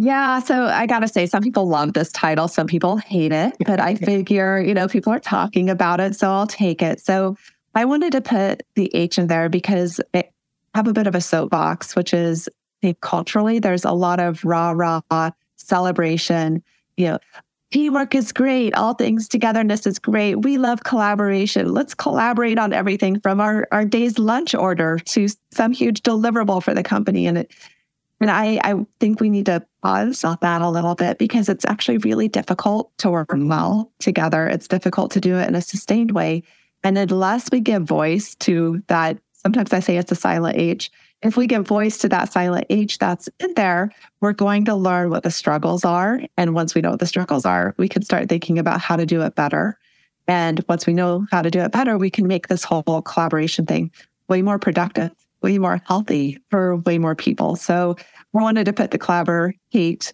Yeah, 0.00 0.38
so 0.38 0.66
I 0.66 0.86
got 0.86 1.00
to 1.00 1.08
say, 1.08 1.26
some 1.26 1.42
people 1.42 1.66
love 1.66 1.92
this 1.92 2.12
title, 2.12 2.46
some 2.46 2.68
people 2.68 2.98
hate 2.98 3.32
it, 3.32 3.56
but 3.66 3.80
I 3.80 3.96
figure, 3.96 4.60
you 4.60 4.72
know, 4.72 4.86
people 4.86 5.12
are 5.12 5.18
talking 5.18 5.68
about 5.68 5.98
it, 5.98 6.14
so 6.14 6.30
I'll 6.30 6.46
take 6.46 6.82
it. 6.82 7.00
So 7.00 7.36
I 7.74 7.84
wanted 7.84 8.12
to 8.12 8.20
put 8.20 8.62
the 8.76 8.94
H 8.94 9.18
in 9.18 9.26
there 9.26 9.48
because 9.48 10.00
I 10.14 10.22
have 10.76 10.86
a 10.86 10.92
bit 10.92 11.08
of 11.08 11.16
a 11.16 11.20
soapbox, 11.20 11.96
which 11.96 12.14
is 12.14 12.48
culturally, 13.00 13.58
there's 13.58 13.84
a 13.84 13.90
lot 13.90 14.20
of 14.20 14.44
rah 14.44 14.70
rah 14.70 15.00
celebration. 15.56 16.62
You 16.96 17.06
know, 17.08 17.18
teamwork 17.72 18.14
is 18.14 18.30
great, 18.30 18.74
all 18.74 18.94
things 18.94 19.26
togetherness 19.26 19.84
is 19.84 19.98
great. 19.98 20.36
We 20.36 20.58
love 20.58 20.84
collaboration. 20.84 21.74
Let's 21.74 21.94
collaborate 21.94 22.60
on 22.60 22.72
everything 22.72 23.18
from 23.18 23.40
our, 23.40 23.66
our 23.72 23.84
day's 23.84 24.16
lunch 24.16 24.54
order 24.54 25.00
to 25.00 25.26
some 25.50 25.72
huge 25.72 26.02
deliverable 26.02 26.62
for 26.62 26.72
the 26.72 26.84
company. 26.84 27.26
And 27.26 27.38
it, 27.38 27.52
and 28.20 28.30
I, 28.30 28.60
I 28.64 28.74
think 28.98 29.20
we 29.20 29.30
need 29.30 29.46
to 29.46 29.64
pause 29.82 30.24
on 30.24 30.38
that 30.40 30.62
a 30.62 30.70
little 30.70 30.94
bit 30.94 31.18
because 31.18 31.48
it's 31.48 31.64
actually 31.64 31.98
really 31.98 32.28
difficult 32.28 32.96
to 32.98 33.10
work 33.10 33.28
well 33.32 33.92
together. 34.00 34.48
It's 34.48 34.66
difficult 34.66 35.12
to 35.12 35.20
do 35.20 35.36
it 35.36 35.48
in 35.48 35.54
a 35.54 35.62
sustained 35.62 36.12
way. 36.12 36.42
And 36.82 36.98
unless 36.98 37.48
we 37.50 37.60
give 37.60 37.82
voice 37.84 38.34
to 38.36 38.82
that, 38.88 39.18
sometimes 39.34 39.72
I 39.72 39.80
say 39.80 39.96
it's 39.96 40.12
a 40.12 40.16
silent 40.16 40.56
H. 40.56 40.90
If 41.22 41.36
we 41.36 41.46
give 41.46 41.66
voice 41.66 41.98
to 41.98 42.08
that 42.08 42.32
silent 42.32 42.66
H 42.70 42.98
that's 42.98 43.28
in 43.40 43.54
there, 43.54 43.90
we're 44.20 44.32
going 44.32 44.64
to 44.66 44.74
learn 44.74 45.10
what 45.10 45.22
the 45.22 45.30
struggles 45.30 45.84
are. 45.84 46.20
And 46.36 46.54
once 46.54 46.74
we 46.74 46.80
know 46.80 46.90
what 46.90 47.00
the 47.00 47.06
struggles 47.06 47.44
are, 47.44 47.74
we 47.76 47.88
can 47.88 48.02
start 48.02 48.28
thinking 48.28 48.58
about 48.58 48.80
how 48.80 48.96
to 48.96 49.06
do 49.06 49.22
it 49.22 49.34
better. 49.34 49.78
And 50.26 50.64
once 50.68 50.86
we 50.86 50.92
know 50.92 51.26
how 51.30 51.42
to 51.42 51.50
do 51.50 51.60
it 51.60 51.72
better, 51.72 51.98
we 51.98 52.10
can 52.10 52.26
make 52.26 52.48
this 52.48 52.64
whole 52.64 53.02
collaboration 53.02 53.66
thing 53.66 53.90
way 54.28 54.42
more 54.42 54.58
productive 54.58 55.12
way 55.48 55.58
more 55.58 55.80
healthy 55.86 56.38
for 56.50 56.76
way 56.76 56.98
more 56.98 57.14
people. 57.14 57.56
So 57.56 57.96
we 58.32 58.42
wanted 58.42 58.66
to 58.66 58.72
put 58.74 58.90
the 58.90 58.98
collaborate, 58.98 60.12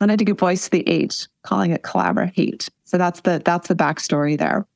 wanted 0.00 0.18
to 0.18 0.24
give 0.24 0.38
voice 0.38 0.64
to 0.64 0.70
the 0.70 0.88
H, 0.88 1.26
calling 1.42 1.70
it 1.70 1.82
collaborate. 1.82 2.70
So 2.84 2.96
that's 2.96 3.20
the 3.20 3.42
that's 3.44 3.68
the 3.68 3.74
backstory 3.74 4.38
there. 4.38 4.66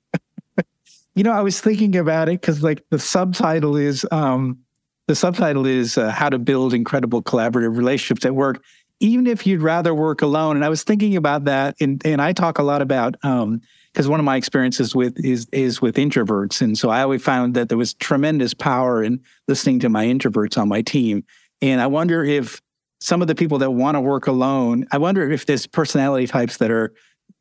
you 1.15 1.25
know, 1.25 1.33
I 1.33 1.41
was 1.41 1.61
thinking 1.61 1.97
about 1.97 2.29
it 2.29 2.41
because 2.43 2.63
like 2.63 2.85
the 2.91 2.99
subtitle 2.99 3.77
is 3.77 4.07
um 4.11 4.59
the 5.07 5.15
subtitle 5.15 5.65
is 5.65 5.97
uh, 5.97 6.11
how 6.11 6.29
to 6.29 6.39
build 6.39 6.75
incredible 6.75 7.23
collaborative 7.23 7.79
relationships 7.79 8.27
at 8.27 8.35
work 8.35 8.63
even 9.01 9.29
if 9.29 9.47
you'd 9.47 9.63
rather 9.63 9.95
work 9.95 10.21
alone 10.21 10.57
and 10.57 10.65
i 10.65 10.69
was 10.69 10.83
thinking 10.83 11.17
about 11.17 11.45
that 11.45 11.75
and, 11.81 12.03
and 12.05 12.21
i 12.21 12.33
talk 12.33 12.59
a 12.59 12.63
lot 12.63 12.83
about 12.83 13.15
um, 13.23 13.61
because 13.93 14.09
one 14.09 14.21
of 14.21 14.25
my 14.25 14.37
experiences 14.37 14.95
with 14.95 15.19
is 15.25 15.47
is 15.53 15.81
with 15.83 15.97
introverts, 15.97 16.61
and 16.61 16.79
so 16.79 16.91
I 16.91 17.03
always 17.03 17.23
found 17.23 17.55
that 17.55 17.69
there 17.69 17.79
was 17.79 17.95
tremendous 17.95 18.55
power 18.55 19.03
in 19.03 19.21
listening 19.47 19.81
to 19.81 19.89
my 19.89 20.07
introverts 20.07 20.59
on 20.59 20.69
my 20.69 20.83
team. 20.83 21.25
And 21.61 21.81
I 21.81 21.87
wonder 21.87 22.25
if 22.25 22.61
some 23.01 23.23
of 23.23 23.29
the 23.29 23.35
people 23.35 23.59
that 23.59 23.71
want 23.71 23.97
to 23.97 24.01
work 24.01 24.27
alone, 24.27 24.87
I 24.93 24.99
wonder 24.99 25.31
if 25.31 25.47
there's 25.47 25.67
personality 25.67 26.27
types 26.27 26.59
that 26.59 26.71
are 26.71 26.93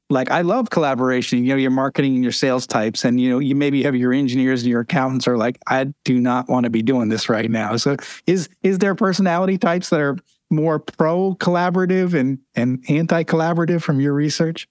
like 0.09 0.31
I 0.31 0.41
love 0.41 0.69
collaboration. 0.69 1.43
You 1.43 1.49
know, 1.49 1.55
your 1.57 1.71
marketing 1.71 2.15
and 2.15 2.23
your 2.23 2.31
sales 2.31 2.65
types, 2.65 3.03
and 3.03 3.19
you 3.19 3.29
know, 3.29 3.39
you 3.39 3.55
maybe 3.55 3.83
have 3.83 3.95
your 3.95 4.13
engineers 4.13 4.63
and 4.63 4.69
your 4.69 4.81
accountants 4.81 5.27
are 5.27 5.37
like, 5.37 5.59
I 5.67 5.93
do 6.05 6.19
not 6.19 6.47
want 6.47 6.63
to 6.63 6.69
be 6.69 6.81
doing 6.81 7.09
this 7.09 7.29
right 7.29 7.49
now. 7.49 7.75
So, 7.77 7.97
is 8.25 8.49
is 8.63 8.79
there 8.79 8.95
personality 8.95 9.57
types 9.57 9.89
that 9.89 9.99
are 9.99 10.17
more 10.49 10.79
pro 10.79 11.35
collaborative 11.35 12.13
and 12.13 12.39
and 12.55 12.83
anti 12.89 13.23
collaborative 13.23 13.81
from 13.81 13.99
your 13.99 14.13
research? 14.13 14.67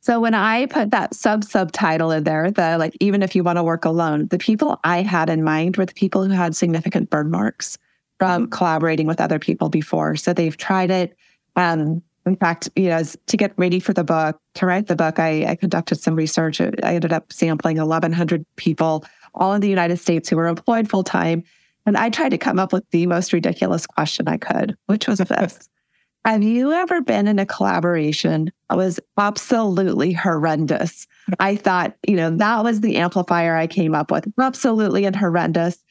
So 0.00 0.20
when 0.20 0.34
I 0.34 0.66
put 0.66 0.90
that 0.92 1.14
sub 1.14 1.44
subtitle 1.44 2.10
in 2.12 2.24
there, 2.24 2.50
the 2.50 2.78
like 2.78 2.96
even 3.00 3.22
if 3.22 3.34
you 3.34 3.42
want 3.42 3.56
to 3.58 3.64
work 3.64 3.84
alone, 3.84 4.28
the 4.28 4.38
people 4.38 4.78
I 4.84 5.02
had 5.02 5.28
in 5.28 5.42
mind 5.42 5.76
were 5.76 5.86
the 5.86 5.94
people 5.94 6.24
who 6.24 6.32
had 6.32 6.54
significant 6.54 7.10
burn 7.10 7.30
marks 7.30 7.78
from 8.18 8.44
mm-hmm. 8.44 8.50
collaborating 8.50 9.06
with 9.06 9.20
other 9.20 9.38
people 9.38 9.68
before. 9.68 10.16
So 10.16 10.32
they've 10.32 10.56
tried 10.56 10.90
it. 10.90 11.16
Um, 11.56 12.02
in 12.26 12.36
fact, 12.36 12.68
you 12.76 12.88
know, 12.88 13.02
to 13.02 13.36
get 13.36 13.52
ready 13.56 13.80
for 13.80 13.92
the 13.92 14.04
book, 14.04 14.38
to 14.54 14.66
write 14.66 14.86
the 14.86 14.96
book, 14.96 15.18
I, 15.18 15.46
I 15.46 15.54
conducted 15.56 16.00
some 16.00 16.14
research. 16.14 16.60
I 16.60 16.70
ended 16.82 17.12
up 17.12 17.32
sampling 17.32 17.78
1,100 17.78 18.44
people, 18.56 19.04
all 19.34 19.54
in 19.54 19.60
the 19.60 19.68
United 19.68 19.98
States, 19.98 20.28
who 20.28 20.36
were 20.36 20.46
employed 20.46 20.90
full 20.90 21.04
time. 21.04 21.42
And 21.86 21.96
I 21.96 22.10
tried 22.10 22.30
to 22.30 22.38
come 22.38 22.58
up 22.58 22.72
with 22.72 22.84
the 22.90 23.06
most 23.06 23.32
ridiculous 23.32 23.86
question 23.86 24.28
I 24.28 24.36
could, 24.36 24.76
which 24.86 25.08
was 25.08 25.18
this 25.18 25.68
Have 26.24 26.42
you 26.42 26.72
ever 26.72 27.00
been 27.00 27.26
in 27.26 27.38
a 27.38 27.46
collaboration 27.46 28.52
that 28.68 28.76
was 28.76 29.00
absolutely 29.16 30.12
horrendous? 30.12 31.06
I 31.38 31.56
thought, 31.56 31.96
you 32.06 32.16
know, 32.16 32.30
that 32.36 32.64
was 32.64 32.80
the 32.80 32.96
amplifier 32.96 33.56
I 33.56 33.66
came 33.66 33.94
up 33.94 34.10
with, 34.10 34.26
absolutely 34.38 35.04
and 35.04 35.16
horrendous. 35.16 35.82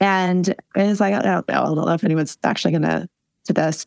And 0.00 0.48
it 0.48 0.58
was 0.74 1.00
like, 1.00 1.14
I 1.14 1.22
don't 1.22 1.48
know, 1.48 1.62
I 1.62 1.64
don't 1.66 1.76
know 1.76 1.88
if 1.88 2.04
anyone's 2.04 2.36
actually 2.42 2.72
going 2.72 2.82
to 2.82 3.08
do 3.46 3.52
this 3.52 3.86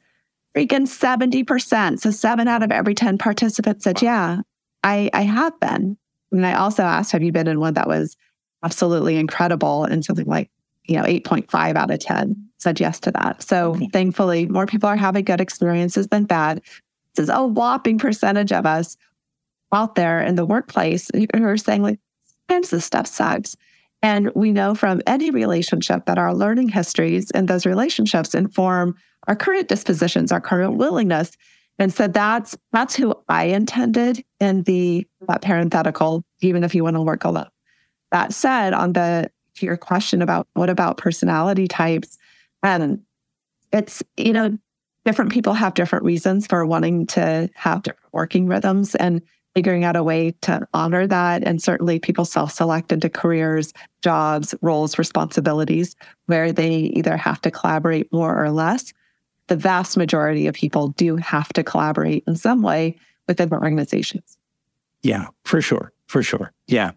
freaking 0.55 0.88
70%. 0.88 2.00
So 2.00 2.12
seven 2.12 2.48
out 2.48 2.63
of 2.63 2.72
every 2.72 2.96
10 2.96 3.17
participants 3.17 3.84
said, 3.84 4.01
yeah, 4.01 4.41
I, 4.84 5.10
I 5.13 5.22
have 5.24 5.60
been. 5.60 5.98
And 6.31 6.46
I 6.46 6.53
also 6.53 6.84
asked, 6.84 7.12
have 7.12 7.24
you 7.24 7.31
been 7.31 7.48
in 7.48 7.60
one 7.60 7.74
that 7.74 7.88
was 7.88 8.15
absolutely 8.63 9.17
incredible? 9.17 9.84
And 9.84 10.03
something 10.03 10.27
like, 10.27 10.50
you 10.86 10.96
know, 10.96 11.03
8.5 11.03 11.75
out 11.75 11.91
of 11.91 12.00
10 12.00 12.48
said 12.59 12.79
yes 12.79 12.99
to 13.01 13.11
that. 13.11 13.41
So 13.41 13.71
okay. 13.71 13.89
thankfully, 13.91 14.45
more 14.45 14.65
people 14.65 14.89
are 14.89 14.97
having 14.97 15.25
good 15.25 15.41
experiences 15.41 16.07
than 16.07 16.25
bad. 16.25 16.61
This 17.15 17.23
is 17.23 17.29
a 17.29 17.45
whopping 17.45 17.97
percentage 17.97 18.51
of 18.51 18.65
us 18.65 18.97
out 19.73 19.95
there 19.95 20.21
in 20.21 20.35
the 20.35 20.45
workplace 20.45 21.09
who 21.13 21.25
are 21.45 21.57
saying, 21.57 21.83
like, 21.83 21.99
sometimes 22.47 22.69
this 22.69 22.85
stuff 22.85 23.07
sucks. 23.07 23.55
And 24.01 24.31
we 24.35 24.51
know 24.51 24.75
from 24.75 25.01
any 25.07 25.29
relationship 25.29 26.05
that 26.05 26.17
our 26.17 26.33
learning 26.33 26.69
histories 26.69 27.31
and 27.31 27.47
those 27.47 27.65
relationships 27.65 28.33
inform 28.33 28.95
our 29.27 29.35
current 29.35 29.67
dispositions, 29.67 30.31
our 30.31 30.41
current 30.41 30.77
willingness. 30.77 31.31
And 31.77 31.93
so 31.93 32.07
that's 32.07 32.57
that's 32.71 32.95
who 32.95 33.13
I 33.27 33.45
intended 33.45 34.23
in 34.39 34.63
the 34.63 35.05
that 35.27 35.41
parenthetical, 35.41 36.23
even 36.41 36.63
if 36.63 36.73
you 36.75 36.83
want 36.83 36.95
to 36.95 37.01
work 37.01 37.23
alone. 37.23 37.49
That 38.11 38.33
said, 38.33 38.73
on 38.73 38.93
the 38.93 39.29
to 39.55 39.65
your 39.65 39.77
question 39.77 40.21
about 40.21 40.47
what 40.53 40.69
about 40.69 40.97
personality 40.97 41.67
types, 41.67 42.17
and 42.63 43.01
it's 43.71 44.03
you 44.17 44.33
know 44.33 44.57
different 45.05 45.31
people 45.31 45.53
have 45.53 45.73
different 45.73 46.05
reasons 46.05 46.47
for 46.47 46.65
wanting 46.65 47.07
to 47.07 47.49
have 47.55 47.83
different 47.83 48.13
working 48.13 48.47
rhythms 48.47 48.95
and 48.95 49.21
figuring 49.55 49.83
out 49.83 49.95
a 49.95 50.03
way 50.03 50.31
to 50.41 50.67
honor 50.73 51.07
that. 51.07 51.43
And 51.43 51.61
certainly 51.61 51.99
people 51.99 52.25
self 52.25 52.51
select 52.51 52.91
into 52.91 53.09
careers, 53.09 53.73
jobs, 54.01 54.53
roles, 54.61 54.97
responsibilities 54.97 55.95
where 56.27 56.51
they 56.51 56.71
either 56.71 57.17
have 57.17 57.41
to 57.41 57.51
collaborate 57.51 58.11
more 58.13 58.41
or 58.41 58.51
less 58.51 58.93
the 59.47 59.55
vast 59.55 59.97
majority 59.97 60.47
of 60.47 60.55
people 60.55 60.89
do 60.89 61.15
have 61.17 61.51
to 61.53 61.63
collaborate 61.63 62.23
in 62.27 62.35
some 62.35 62.61
way 62.61 62.95
within 63.27 63.51
organizations. 63.51 64.37
Yeah, 65.01 65.27
for 65.43 65.61
sure. 65.61 65.91
For 66.07 66.23
sure. 66.23 66.53
Yeah. 66.67 66.91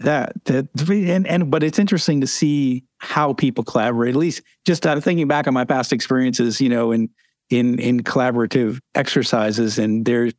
That, 0.00 0.32
that 0.44 0.66
and, 0.90 1.26
and 1.26 1.50
but 1.50 1.62
it's 1.62 1.78
interesting 1.78 2.20
to 2.20 2.26
see 2.26 2.84
how 2.98 3.32
people 3.32 3.64
collaborate. 3.64 4.14
At 4.14 4.18
least 4.18 4.42
just 4.64 4.86
out 4.86 4.96
of 4.96 5.04
thinking 5.04 5.28
back 5.28 5.46
on 5.46 5.54
my 5.54 5.64
past 5.64 5.92
experiences, 5.92 6.60
you 6.60 6.68
know, 6.68 6.92
in 6.92 7.10
in 7.50 7.78
in 7.78 8.00
collaborative 8.02 8.80
exercises, 8.94 9.78
and 9.78 10.04
there, 10.04 10.30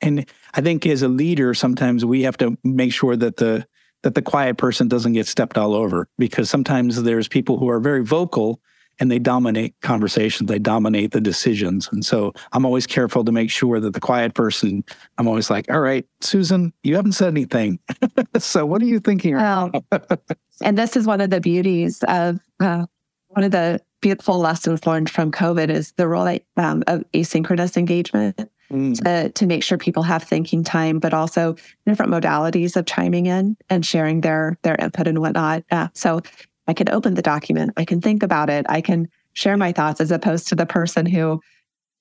and 0.00 0.26
I 0.54 0.60
think 0.60 0.86
as 0.86 1.02
a 1.02 1.08
leader, 1.08 1.54
sometimes 1.54 2.04
we 2.04 2.22
have 2.22 2.36
to 2.38 2.56
make 2.64 2.92
sure 2.92 3.16
that 3.16 3.36
the 3.36 3.66
that 4.04 4.14
the 4.14 4.22
quiet 4.22 4.58
person 4.58 4.86
doesn't 4.86 5.14
get 5.14 5.26
stepped 5.26 5.58
all 5.58 5.74
over 5.74 6.08
because 6.18 6.50
sometimes 6.50 7.02
there's 7.02 7.26
people 7.26 7.58
who 7.58 7.68
are 7.68 7.80
very 7.80 8.04
vocal 8.04 8.60
and 9.00 9.10
they 9.10 9.18
dominate 9.18 9.74
conversations, 9.80 10.48
they 10.48 10.58
dominate 10.58 11.12
the 11.12 11.20
decisions. 11.20 11.88
And 11.92 12.04
so 12.04 12.32
I'm 12.52 12.64
always 12.64 12.86
careful 12.86 13.24
to 13.24 13.32
make 13.32 13.50
sure 13.50 13.80
that 13.80 13.92
the 13.92 14.00
quiet 14.00 14.34
person, 14.34 14.84
I'm 15.18 15.26
always 15.26 15.50
like, 15.50 15.70
all 15.70 15.80
right, 15.80 16.06
Susan, 16.20 16.72
you 16.82 16.96
haven't 16.96 17.12
said 17.12 17.28
anything. 17.28 17.78
so 18.38 18.66
what 18.66 18.82
are 18.82 18.86
you 18.86 19.00
thinking? 19.00 19.36
Well, 19.36 19.72
and 20.62 20.78
this 20.78 20.96
is 20.96 21.06
one 21.06 21.20
of 21.20 21.30
the 21.30 21.40
beauties 21.40 22.02
of 22.08 22.40
uh, 22.60 22.86
one 23.28 23.44
of 23.44 23.50
the 23.50 23.80
beautiful 24.00 24.38
lessons 24.38 24.86
learned 24.86 25.10
from 25.10 25.32
COVID 25.32 25.70
is 25.70 25.92
the 25.92 26.06
role 26.06 26.38
um, 26.56 26.84
of 26.86 27.04
asynchronous 27.12 27.76
engagement. 27.76 28.50
Mm. 28.72 28.98
To, 29.04 29.28
to 29.28 29.46
make 29.46 29.62
sure 29.62 29.76
people 29.76 30.02
have 30.04 30.22
thinking 30.22 30.64
time, 30.64 30.98
but 30.98 31.12
also 31.12 31.54
different 31.86 32.10
modalities 32.10 32.76
of 32.76 32.86
chiming 32.86 33.26
in 33.26 33.58
and 33.68 33.84
sharing 33.84 34.22
their 34.22 34.58
their 34.62 34.74
input 34.76 35.06
and 35.06 35.18
whatnot. 35.18 35.64
Uh, 35.70 35.88
so 35.92 36.22
I 36.66 36.72
can 36.72 36.88
open 36.88 37.14
the 37.14 37.22
document, 37.22 37.72
I 37.76 37.84
can 37.84 38.00
think 38.00 38.22
about 38.22 38.50
it, 38.50 38.66
I 38.68 38.80
can 38.80 39.08
share 39.34 39.56
my 39.56 39.72
thoughts 39.72 40.00
as 40.00 40.10
opposed 40.10 40.48
to 40.48 40.54
the 40.54 40.66
person 40.66 41.06
who 41.06 41.40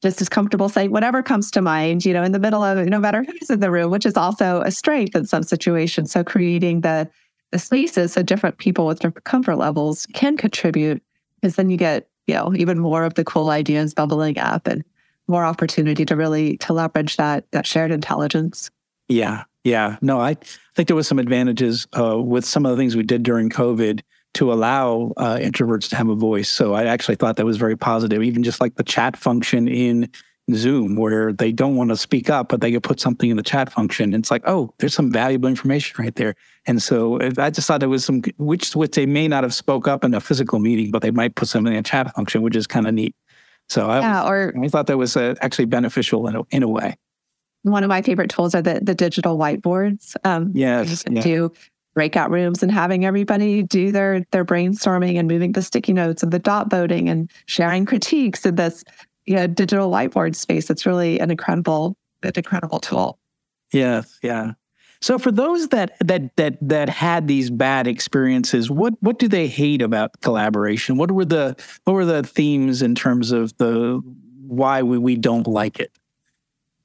just 0.02 0.22
is 0.22 0.30
comfortable 0.30 0.70
saying 0.70 0.92
whatever 0.92 1.24
comes 1.24 1.50
to 1.52 1.62
mind, 1.62 2.06
you 2.06 2.14
know, 2.14 2.24
in 2.24 2.34
the 2.34 2.40
middle 2.40 2.62
of 2.62 2.86
no 2.88 3.00
matter 3.00 3.24
who's 3.24 3.50
in 3.50 3.62
the 3.62 3.72
room, 3.72 3.90
which 3.90 4.06
is 4.06 4.18
also 4.18 4.62
a 4.62 4.70
strength 4.70 5.16
in 5.16 5.26
some 5.26 5.44
situations. 5.44 6.12
So 6.12 6.24
creating 6.24 6.82
the 6.82 7.10
the 7.52 7.60
spaces 7.60 8.14
so 8.14 8.24
different 8.24 8.58
people 8.58 8.88
with 8.88 9.00
different 9.00 9.26
comfort 9.26 9.58
levels 9.58 10.08
can 10.14 10.36
contribute 10.36 11.04
because 11.36 11.56
then 11.56 11.70
you 11.70 11.78
get, 11.78 12.10
you 12.26 12.34
know, 12.34 12.52
even 12.56 12.80
more 12.80 13.04
of 13.04 13.14
the 13.14 13.24
cool 13.24 13.52
ideas 13.52 13.94
bubbling 13.94 14.40
up 14.40 14.68
and 14.68 14.84
more 15.28 15.46
opportunity 15.46 16.04
to 16.04 16.16
really 16.16 16.58
to 16.58 16.74
leverage 16.74 17.16
that 17.18 17.46
that 17.52 17.66
shared 17.66 17.92
intelligence. 17.92 18.70
Yeah. 19.08 19.44
Yeah. 19.64 19.98
No, 20.02 20.20
I 20.20 20.36
think 20.76 20.88
there 20.88 20.96
was 20.96 21.08
some 21.08 21.20
advantages 21.20 21.88
uh, 21.98 22.20
with 22.20 22.44
some 22.44 22.66
of 22.66 22.72
the 22.72 22.78
things 22.78 22.96
we 22.96 23.04
did 23.04 23.24
during 23.24 23.50
COVID 23.50 24.02
to 24.36 24.52
allow 24.52 25.14
uh, 25.18 25.38
introverts 25.38 25.90
to 25.90 25.96
have 25.96 26.10
a 26.10 26.16
voice. 26.16 26.50
So 26.50 26.74
I 26.74 26.86
actually 26.86 27.16
thought 27.16 27.38
that 27.38 27.46
was 27.46 27.58
very 27.58 27.78
positive, 27.78 28.24
even 28.24 28.44
just 28.44 28.60
like 28.60 28.76
the 28.76 28.84
chat 28.84 29.16
function 29.16 29.68
in 29.68 30.10
Zoom, 30.54 30.96
where 30.96 31.32
they 31.32 31.52
don't 31.52 31.76
want 31.76 31.92
to 31.92 31.98
speak 31.98 32.30
up, 32.30 32.50
but 32.50 32.60
they 32.60 32.72
could 32.72 32.84
put 32.84 33.00
something 33.00 33.30
in 33.30 33.38
the 33.38 33.44
chat 33.44 33.72
function. 33.72 34.14
It's 34.14 34.32
like, 34.32 34.42
oh, 34.46 34.74
there's 34.80 34.94
some 34.94 35.12
valuable 35.12 35.48
information 35.48 36.04
right 36.04 36.16
there. 36.16 36.36
And 36.66 36.82
so 36.82 37.20
I 37.38 37.50
just 37.50 37.68
thought 37.68 37.80
there 37.80 37.90
was 37.90 38.04
some, 38.04 38.22
which 38.38 38.76
which 38.76 38.92
they 38.92 39.06
may 39.06 39.28
not 39.28 39.44
have 39.44 39.54
spoke 39.54 39.88
up 39.88 40.04
in 40.04 40.14
a 40.14 40.20
physical 40.20 40.60
meeting, 40.60 40.92
but 40.92 41.02
they 41.02 41.12
might 41.12 41.36
put 41.36 41.48
something 41.48 41.72
in 41.72 41.80
a 41.80 41.84
chat 41.84 42.14
function, 42.16 42.42
which 42.42 42.56
is 42.56 42.68
kind 42.68 42.88
of 42.88 42.94
neat. 42.94 43.16
So 43.70 43.90
I, 43.90 44.00
yeah, 44.00 44.28
or, 44.28 44.54
I 44.62 44.68
thought 44.68 44.88
that 44.88 44.98
was 44.98 45.16
uh, 45.16 45.36
actually 45.42 45.66
beneficial 45.66 46.28
in 46.28 46.36
a, 46.36 46.42
in 46.52 46.64
a 46.64 46.68
way 46.68 46.98
one 47.64 47.84
of 47.84 47.90
my 47.90 48.02
favorite 48.02 48.30
tools 48.30 48.54
are 48.54 48.62
the, 48.62 48.80
the 48.84 48.94
digital 48.94 49.38
whiteboards. 49.38 50.16
Um, 50.24 50.52
yes, 50.54 51.04
yeah. 51.10 51.22
do 51.22 51.52
breakout 51.94 52.32
rooms 52.32 52.64
and 52.64 52.72
having 52.72 53.06
everybody 53.06 53.64
do 53.64 53.92
their 53.92 54.26
their 54.32 54.46
brainstorming 54.46 55.18
and 55.18 55.28
moving 55.28 55.52
the 55.52 55.62
sticky 55.62 55.94
notes 55.94 56.24
and 56.24 56.32
the 56.32 56.40
dot 56.40 56.70
voting 56.70 57.10
and 57.10 57.32
sharing 57.46 57.86
critiques 57.86 58.46
in 58.46 58.56
this 58.56 58.84
you 59.26 59.36
know, 59.36 59.48
digital 59.48 59.90
whiteboard 59.90 60.36
space. 60.36 60.70
It's 60.70 60.86
really 60.86 61.20
an 61.20 61.32
incredible, 61.32 61.98
an 62.24 62.32
incredible 62.36 62.80
tool. 62.80 63.20
Yes, 63.72 64.20
yeah. 64.22 64.54
So 65.02 65.18
for 65.18 65.32
those 65.32 65.68
that 65.70 65.98
that 66.00 66.36
that 66.38 66.58
that 66.62 66.88
had 66.88 67.28
these 67.28 67.50
bad 67.50 67.88
experiences, 67.88 68.72
what 68.72 68.94
what 69.02 69.20
do 69.20 69.28
they 69.28 69.48
hate 69.48 69.82
about 69.82 70.22
collaboration? 70.22 70.98
What 70.98 71.12
were 71.12 71.26
the 71.26 71.56
what 71.84 71.94
were 71.94 72.06
the 72.06 72.24
themes 72.24 72.82
in 72.82 72.96
terms 72.96 73.32
of 73.32 73.58
the 73.58 74.02
why 74.48 74.84
we, 74.84 74.98
we 74.98 75.16
don't 75.16 75.48
like 75.48 75.80
it? 75.80 75.92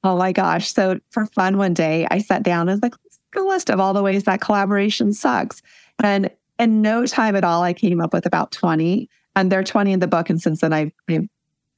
Oh 0.03 0.17
my 0.17 0.31
gosh. 0.31 0.73
So 0.73 0.99
for 1.11 1.25
fun 1.27 1.57
one 1.57 1.73
day, 1.73 2.07
I 2.09 2.19
sat 2.19 2.43
down 2.43 2.67
and 2.67 2.77
was 2.77 2.81
like, 2.81 2.95
a 3.35 3.41
list 3.41 3.69
of 3.69 3.79
all 3.79 3.93
the 3.93 4.03
ways 4.03 4.23
that 4.23 4.41
collaboration 4.41 5.13
sucks. 5.13 5.61
And 6.01 6.29
in 6.57 6.81
no 6.81 7.05
time 7.05 7.35
at 7.35 7.43
all, 7.43 7.63
I 7.63 7.73
came 7.73 8.01
up 8.01 8.13
with 8.13 8.25
about 8.25 8.51
20. 8.51 9.09
And 9.35 9.51
there 9.51 9.59
are 9.59 9.63
20 9.63 9.93
in 9.93 9.99
the 9.99 10.07
book. 10.07 10.29
And 10.29 10.41
since 10.41 10.61
then, 10.61 10.73
I've, 10.73 10.91
I've 11.07 11.27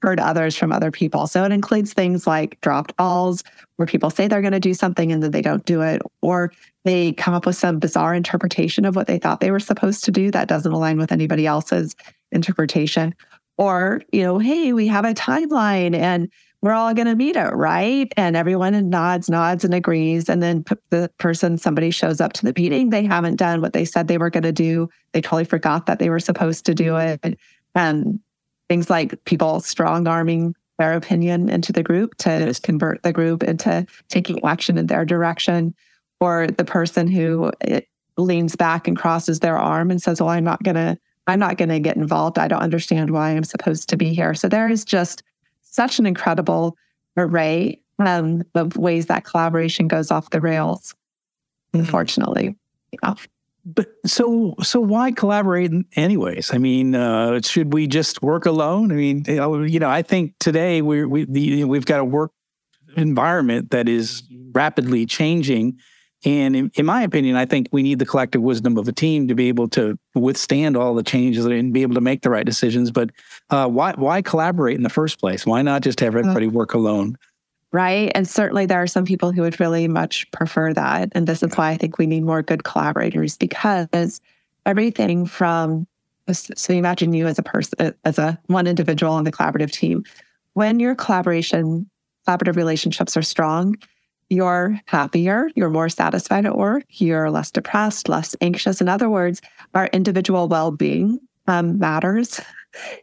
heard 0.01 0.19
others 0.19 0.55
from 0.55 0.71
other 0.71 0.91
people. 0.91 1.27
So 1.27 1.43
it 1.43 1.51
includes 1.51 1.93
things 1.93 2.25
like 2.25 2.59
dropped 2.61 2.93
alls, 2.97 3.43
where 3.75 3.85
people 3.85 4.09
say 4.09 4.27
they're 4.27 4.41
going 4.41 4.51
to 4.53 4.59
do 4.59 4.73
something 4.73 5.11
and 5.11 5.21
then 5.21 5.31
they 5.31 5.41
don't 5.41 5.65
do 5.65 5.81
it, 5.81 6.01
or 6.21 6.51
they 6.85 7.13
come 7.13 7.33
up 7.33 7.45
with 7.45 7.55
some 7.55 7.77
bizarre 7.79 8.15
interpretation 8.15 8.85
of 8.85 8.95
what 8.95 9.07
they 9.07 9.19
thought 9.19 9.41
they 9.41 9.51
were 9.51 9.59
supposed 9.59 10.03
to 10.05 10.11
do 10.11 10.31
that 10.31 10.47
doesn't 10.47 10.71
align 10.71 10.97
with 10.97 11.11
anybody 11.11 11.45
else's 11.45 11.95
interpretation. 12.31 13.13
Or, 13.57 14.01
you 14.11 14.23
know, 14.23 14.39
hey, 14.39 14.73
we 14.73 14.87
have 14.87 15.05
a 15.05 15.13
timeline 15.13 15.95
and 15.95 16.31
we're 16.61 16.73
all 16.73 16.93
going 16.93 17.07
to 17.07 17.15
meet 17.15 17.35
it, 17.35 17.53
right? 17.55 18.11
And 18.17 18.35
everyone 18.35 18.89
nods, 18.89 19.29
nods, 19.29 19.63
and 19.63 19.73
agrees. 19.73 20.29
And 20.29 20.43
then 20.43 20.63
the 20.89 21.09
person, 21.17 21.57
somebody 21.57 21.89
shows 21.89 22.21
up 22.21 22.33
to 22.33 22.45
the 22.45 22.53
meeting, 22.55 22.91
they 22.91 23.03
haven't 23.03 23.37
done 23.37 23.61
what 23.61 23.73
they 23.73 23.83
said 23.83 24.07
they 24.07 24.19
were 24.19 24.29
going 24.29 24.43
to 24.43 24.51
do. 24.51 24.87
They 25.13 25.21
totally 25.21 25.45
forgot 25.45 25.87
that 25.87 25.97
they 25.99 26.09
were 26.09 26.19
supposed 26.19 26.65
to 26.67 26.75
do 26.75 26.97
it. 26.97 27.39
And 27.73 28.19
things 28.69 28.89
like 28.89 29.23
people 29.25 29.59
strong 29.59 30.07
arming 30.07 30.55
their 30.77 30.93
opinion 30.93 31.49
into 31.49 31.73
the 31.73 31.83
group 31.83 32.15
to 32.17 32.53
convert 32.63 33.01
the 33.03 33.13
group 33.13 33.43
into 33.43 33.85
taking 34.09 34.43
action 34.45 34.77
in 34.77 34.87
their 34.87 35.05
direction, 35.05 35.73
or 36.19 36.47
the 36.47 36.65
person 36.65 37.07
who 37.07 37.51
eh, 37.61 37.81
leans 38.17 38.55
back 38.55 38.87
and 38.87 38.97
crosses 38.97 39.39
their 39.39 39.57
arm 39.57 39.91
and 39.91 40.01
says, 40.01 40.21
"Well, 40.21 40.29
I'm 40.29 40.43
not 40.43 40.63
going 40.63 40.75
to." 40.75 40.97
I'm 41.27 41.37
not 41.37 41.57
going 41.57 41.69
to 41.69 41.79
get 41.79 41.97
involved. 41.97 42.39
I 42.39 42.47
don't 42.47 42.63
understand 42.63 43.11
why 43.11 43.29
I'm 43.29 43.43
supposed 43.43 43.87
to 43.89 43.95
be 43.95 44.11
here. 44.11 44.33
So 44.33 44.49
there 44.49 44.67
is 44.67 44.83
just 44.83 45.21
such 45.71 45.99
an 45.99 46.05
incredible 46.05 46.77
array 47.17 47.81
um, 47.99 48.43
of 48.55 48.77
ways 48.77 49.07
that 49.07 49.25
collaboration 49.25 49.87
goes 49.87 50.11
off 50.11 50.29
the 50.29 50.39
rails. 50.39 50.95
Mm-hmm. 51.73 51.79
Unfortunately, 51.79 52.55
yeah 53.01 53.15
but 53.65 53.87
so 54.05 54.55
so 54.61 54.79
why 54.79 55.11
collaborate 55.11 55.71
anyways 55.95 56.53
i 56.53 56.57
mean 56.57 56.95
uh, 56.95 57.39
should 57.41 57.73
we 57.73 57.87
just 57.87 58.21
work 58.21 58.45
alone 58.45 58.91
i 58.91 58.95
mean 58.95 59.23
you 59.27 59.79
know 59.79 59.89
i 59.89 60.01
think 60.01 60.33
today 60.39 60.81
we're, 60.81 61.07
we 61.07 61.25
the, 61.25 61.63
we've 61.65 61.85
got 61.85 61.99
a 61.99 62.05
work 62.05 62.31
environment 62.97 63.71
that 63.71 63.87
is 63.87 64.23
rapidly 64.51 65.05
changing 65.05 65.77
and 66.23 66.55
in, 66.55 66.71
in, 66.75 66.85
my 66.85 67.01
opinion 67.01 67.35
i 67.35 67.45
think 67.45 67.67
we 67.71 67.83
need 67.83 67.99
the 67.99 68.05
collective 68.05 68.41
wisdom 68.41 68.77
of 68.77 68.87
a 68.87 68.91
team 68.91 69.27
to 69.27 69.35
be 69.35 69.47
able 69.47 69.67
to 69.67 69.97
withstand 70.15 70.77
all 70.77 70.93
the 70.93 71.03
changes 71.03 71.45
and 71.45 71.73
be 71.73 71.81
able 71.81 71.95
to 71.95 72.01
make 72.01 72.21
the 72.21 72.29
right 72.29 72.45
decisions 72.45 72.91
but 72.91 73.09
uh, 73.49 73.67
why 73.67 73.93
why 73.93 74.21
collaborate 74.21 74.75
in 74.75 74.83
the 74.83 74.89
first 74.89 75.19
place 75.19 75.45
why 75.45 75.61
not 75.61 75.81
just 75.81 75.99
have 75.99 76.15
everybody 76.15 76.47
work 76.47 76.73
alone 76.73 77.17
right? 77.73 78.11
And 78.15 78.27
certainly 78.27 78.65
there 78.65 78.81
are 78.81 78.87
some 78.87 79.05
people 79.05 79.31
who 79.31 79.41
would 79.41 79.59
really 79.59 79.87
much 79.87 80.29
prefer 80.31 80.73
that. 80.73 81.09
And 81.13 81.25
this 81.25 81.41
is 81.41 81.55
why 81.55 81.71
I 81.71 81.77
think 81.77 81.97
we 81.97 82.05
need 82.05 82.23
more 82.23 82.41
good 82.41 82.63
collaborators 82.63 83.37
because 83.37 84.21
everything 84.65 85.25
from 85.25 85.87
so 86.31 86.73
imagine 86.73 87.13
you 87.13 87.27
as 87.27 87.39
a 87.39 87.43
person 87.43 87.93
as 88.05 88.17
a 88.17 88.39
one 88.45 88.67
individual 88.67 89.13
on 89.13 89.23
the 89.23 89.31
collaborative 89.31 89.71
team. 89.71 90.03
When 90.53 90.79
your 90.79 90.95
collaboration, 90.95 91.89
collaborative 92.27 92.55
relationships 92.55 93.17
are 93.17 93.21
strong, 93.21 93.75
you're 94.31 94.79
happier, 94.85 95.49
you're 95.55 95.69
more 95.69 95.89
satisfied 95.89 96.45
at 96.45 96.57
work, 96.57 96.85
you're 96.89 97.29
less 97.29 97.51
depressed, 97.51 98.07
less 98.07 98.35
anxious. 98.39 98.79
In 98.79 98.87
other 98.87 99.09
words, 99.09 99.41
our 99.73 99.87
individual 99.87 100.47
well-being 100.47 101.19
um, 101.47 101.77
matters 101.77 102.39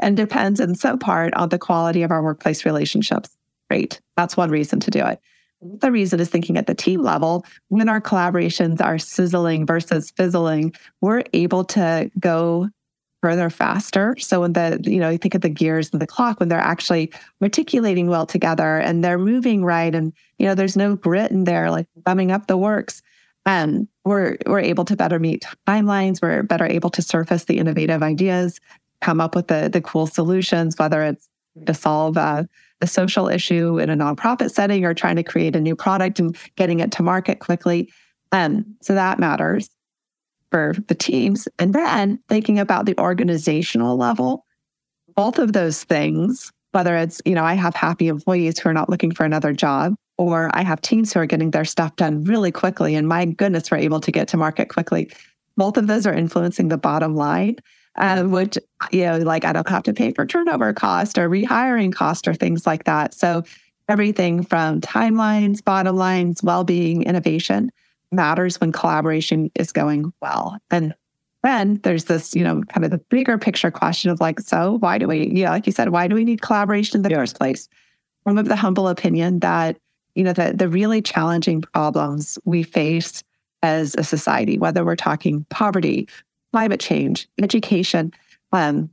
and 0.00 0.16
depends 0.16 0.58
in 0.58 0.74
some 0.74 0.98
part 0.98 1.34
on 1.34 1.50
the 1.50 1.58
quality 1.58 2.02
of 2.02 2.10
our 2.10 2.22
workplace 2.22 2.64
relationships. 2.64 3.36
Great. 3.68 4.00
That's 4.16 4.36
one 4.36 4.50
reason 4.50 4.80
to 4.80 4.90
do 4.90 5.04
it. 5.04 5.20
The 5.60 5.92
reason 5.92 6.20
is 6.20 6.30
thinking 6.30 6.56
at 6.56 6.66
the 6.66 6.74
team 6.74 7.02
level, 7.02 7.44
when 7.68 7.88
our 7.88 8.00
collaborations 8.00 8.80
are 8.80 8.96
sizzling 8.96 9.66
versus 9.66 10.10
fizzling, 10.12 10.72
we're 11.00 11.24
able 11.34 11.64
to 11.64 12.10
go 12.18 12.70
further 13.20 13.50
faster. 13.50 14.14
So 14.18 14.40
when 14.42 14.52
the, 14.52 14.80
you 14.84 15.00
know, 15.00 15.10
you 15.10 15.18
think 15.18 15.34
of 15.34 15.40
the 15.40 15.48
gears 15.48 15.92
of 15.92 16.00
the 16.00 16.06
clock, 16.06 16.40
when 16.40 16.48
they're 16.48 16.58
actually 16.58 17.12
articulating 17.42 18.08
well 18.08 18.26
together 18.26 18.76
and 18.78 19.02
they're 19.02 19.18
moving 19.18 19.64
right 19.64 19.94
and, 19.94 20.12
you 20.38 20.46
know, 20.46 20.54
there's 20.54 20.76
no 20.76 20.96
grit 20.96 21.30
in 21.30 21.44
there, 21.44 21.70
like 21.70 21.86
bumming 22.04 22.30
up 22.30 22.46
the 22.46 22.56
works. 22.56 23.02
And 23.44 23.88
we're 24.04 24.36
we're 24.46 24.60
able 24.60 24.84
to 24.84 24.96
better 24.96 25.18
meet 25.18 25.44
timelines. 25.66 26.20
We're 26.20 26.42
better 26.42 26.66
able 26.66 26.90
to 26.90 27.02
surface 27.02 27.44
the 27.44 27.58
innovative 27.58 28.02
ideas, 28.02 28.60
come 29.00 29.20
up 29.20 29.34
with 29.34 29.48
the 29.48 29.70
the 29.72 29.80
cool 29.80 30.06
solutions, 30.06 30.76
whether 30.78 31.02
it's 31.02 31.28
to 31.64 31.74
solve 31.74 32.16
a 32.16 32.46
a 32.80 32.86
social 32.86 33.28
issue 33.28 33.78
in 33.78 33.90
a 33.90 33.96
nonprofit 33.96 34.50
setting 34.50 34.84
or 34.84 34.94
trying 34.94 35.16
to 35.16 35.22
create 35.22 35.56
a 35.56 35.60
new 35.60 35.74
product 35.74 36.20
and 36.20 36.36
getting 36.56 36.80
it 36.80 36.92
to 36.92 37.02
market 37.02 37.40
quickly. 37.40 37.90
Um, 38.32 38.76
so 38.82 38.94
that 38.94 39.18
matters 39.18 39.70
for 40.50 40.74
the 40.88 40.94
teams. 40.94 41.48
And 41.58 41.74
then 41.74 42.18
thinking 42.28 42.58
about 42.58 42.86
the 42.86 42.98
organizational 42.98 43.96
level, 43.96 44.44
both 45.14 45.38
of 45.38 45.52
those 45.52 45.84
things, 45.84 46.50
whether 46.72 46.96
it's, 46.96 47.20
you 47.24 47.34
know, 47.34 47.44
I 47.44 47.54
have 47.54 47.74
happy 47.74 48.08
employees 48.08 48.58
who 48.58 48.68
are 48.68 48.74
not 48.74 48.88
looking 48.88 49.12
for 49.12 49.24
another 49.24 49.52
job, 49.52 49.94
or 50.16 50.50
I 50.54 50.62
have 50.62 50.80
teams 50.80 51.12
who 51.12 51.20
are 51.20 51.26
getting 51.26 51.50
their 51.50 51.64
stuff 51.64 51.96
done 51.96 52.24
really 52.24 52.52
quickly. 52.52 52.94
And 52.94 53.08
my 53.08 53.24
goodness, 53.24 53.70
we're 53.70 53.78
able 53.78 54.00
to 54.00 54.12
get 54.12 54.28
to 54.28 54.36
market 54.36 54.68
quickly. 54.68 55.10
Both 55.56 55.76
of 55.76 55.86
those 55.86 56.06
are 56.06 56.14
influencing 56.14 56.68
the 56.68 56.78
bottom 56.78 57.14
line 57.14 57.56
uh, 57.98 58.24
which, 58.24 58.56
you 58.92 59.02
know, 59.02 59.18
like 59.18 59.44
I 59.44 59.52
don't 59.52 59.68
have 59.68 59.82
to 59.84 59.92
pay 59.92 60.12
for 60.12 60.24
turnover 60.24 60.72
cost 60.72 61.18
or 61.18 61.28
rehiring 61.28 61.92
cost 61.92 62.26
or 62.26 62.34
things 62.34 62.66
like 62.66 62.84
that. 62.84 63.12
So 63.12 63.42
everything 63.88 64.42
from 64.42 64.80
timelines, 64.80 65.62
bottom 65.62 65.96
lines, 65.96 66.42
well-being, 66.42 67.02
innovation 67.02 67.70
matters 68.12 68.60
when 68.60 68.72
collaboration 68.72 69.50
is 69.54 69.72
going 69.72 70.12
well. 70.20 70.58
And 70.70 70.94
then 71.42 71.80
there's 71.84 72.04
this, 72.04 72.34
you 72.34 72.42
know, 72.42 72.62
kind 72.64 72.84
of 72.84 72.90
the 72.90 72.98
bigger 72.98 73.38
picture 73.38 73.70
question 73.70 74.10
of 74.10 74.20
like, 74.20 74.40
so 74.40 74.78
why 74.78 74.98
do 74.98 75.06
we, 75.06 75.28
yeah, 75.28 75.50
like 75.50 75.66
you 75.66 75.72
said, 75.72 75.90
why 75.90 76.08
do 76.08 76.14
we 76.14 76.24
need 76.24 76.42
collaboration 76.42 76.96
in 76.96 77.02
the 77.02 77.10
yeah. 77.10 77.16
first 77.16 77.38
place? 77.38 77.68
From 78.24 78.36
the 78.36 78.56
humble 78.56 78.88
opinion 78.88 79.40
that, 79.40 79.78
you 80.14 80.24
know, 80.24 80.32
the, 80.32 80.52
the 80.52 80.68
really 80.68 81.00
challenging 81.00 81.62
problems 81.62 82.38
we 82.44 82.62
face 82.62 83.22
as 83.62 83.94
a 83.96 84.04
society, 84.04 84.58
whether 84.58 84.84
we're 84.84 84.96
talking 84.96 85.46
poverty, 85.50 86.08
climate 86.52 86.80
change, 86.80 87.28
education. 87.40 88.12
Um, 88.52 88.90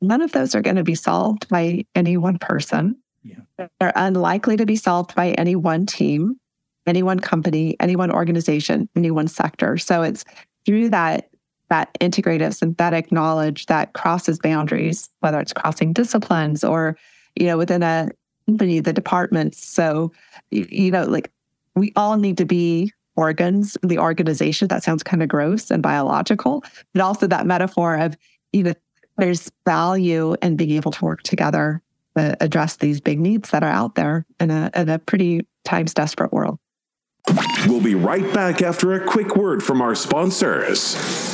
none 0.00 0.22
of 0.22 0.32
those 0.32 0.54
are 0.54 0.62
going 0.62 0.76
to 0.76 0.84
be 0.84 0.94
solved 0.94 1.48
by 1.48 1.84
any 1.94 2.16
one 2.16 2.38
person. 2.38 2.96
Yeah. 3.22 3.66
They're 3.78 3.92
unlikely 3.96 4.56
to 4.58 4.66
be 4.66 4.76
solved 4.76 5.14
by 5.14 5.30
any 5.32 5.56
one 5.56 5.86
team, 5.86 6.38
any 6.86 7.02
one 7.02 7.20
company, 7.20 7.76
any 7.80 7.96
one 7.96 8.10
organization, 8.10 8.88
any 8.96 9.10
one 9.10 9.28
sector. 9.28 9.78
So 9.78 10.02
it's 10.02 10.24
through 10.66 10.90
that 10.90 11.30
that 11.70 11.92
integrative 11.98 12.54
synthetic 12.54 13.10
knowledge 13.10 13.66
that 13.66 13.94
crosses 13.94 14.38
boundaries, 14.38 15.08
whether 15.20 15.40
it's 15.40 15.52
crossing 15.52 15.92
disciplines 15.92 16.62
or, 16.62 16.96
you 17.36 17.46
know, 17.46 17.56
within 17.56 17.82
a 17.82 18.10
company, 18.46 18.80
the 18.80 18.92
departments. 18.92 19.66
So, 19.66 20.12
you 20.50 20.90
know, 20.90 21.04
like 21.04 21.30
we 21.74 21.92
all 21.96 22.16
need 22.16 22.36
to 22.38 22.44
be 22.44 22.92
organs, 23.16 23.76
the 23.82 23.98
organization. 23.98 24.68
That 24.68 24.82
sounds 24.82 25.02
kind 25.02 25.22
of 25.22 25.28
gross 25.28 25.70
and 25.70 25.82
biological, 25.82 26.62
but 26.92 27.02
also 27.02 27.26
that 27.26 27.46
metaphor 27.46 27.96
of, 27.96 28.16
you 28.52 28.64
know, 28.64 28.74
there's 29.16 29.50
value 29.64 30.34
in 30.42 30.56
being 30.56 30.72
able 30.72 30.90
to 30.92 31.04
work 31.04 31.22
together 31.22 31.80
to 32.16 32.36
address 32.40 32.76
these 32.76 33.00
big 33.00 33.20
needs 33.20 33.50
that 33.50 33.62
are 33.62 33.70
out 33.70 33.94
there 33.94 34.26
in 34.40 34.50
a, 34.50 34.70
in 34.74 34.88
a 34.88 34.98
pretty 34.98 35.46
times 35.64 35.94
desperate 35.94 36.32
world. 36.32 36.58
We'll 37.66 37.80
be 37.80 37.94
right 37.94 38.32
back 38.34 38.62
after 38.62 38.92
a 38.92 39.04
quick 39.04 39.36
word 39.36 39.62
from 39.62 39.80
our 39.80 39.94
sponsors. 39.94 41.33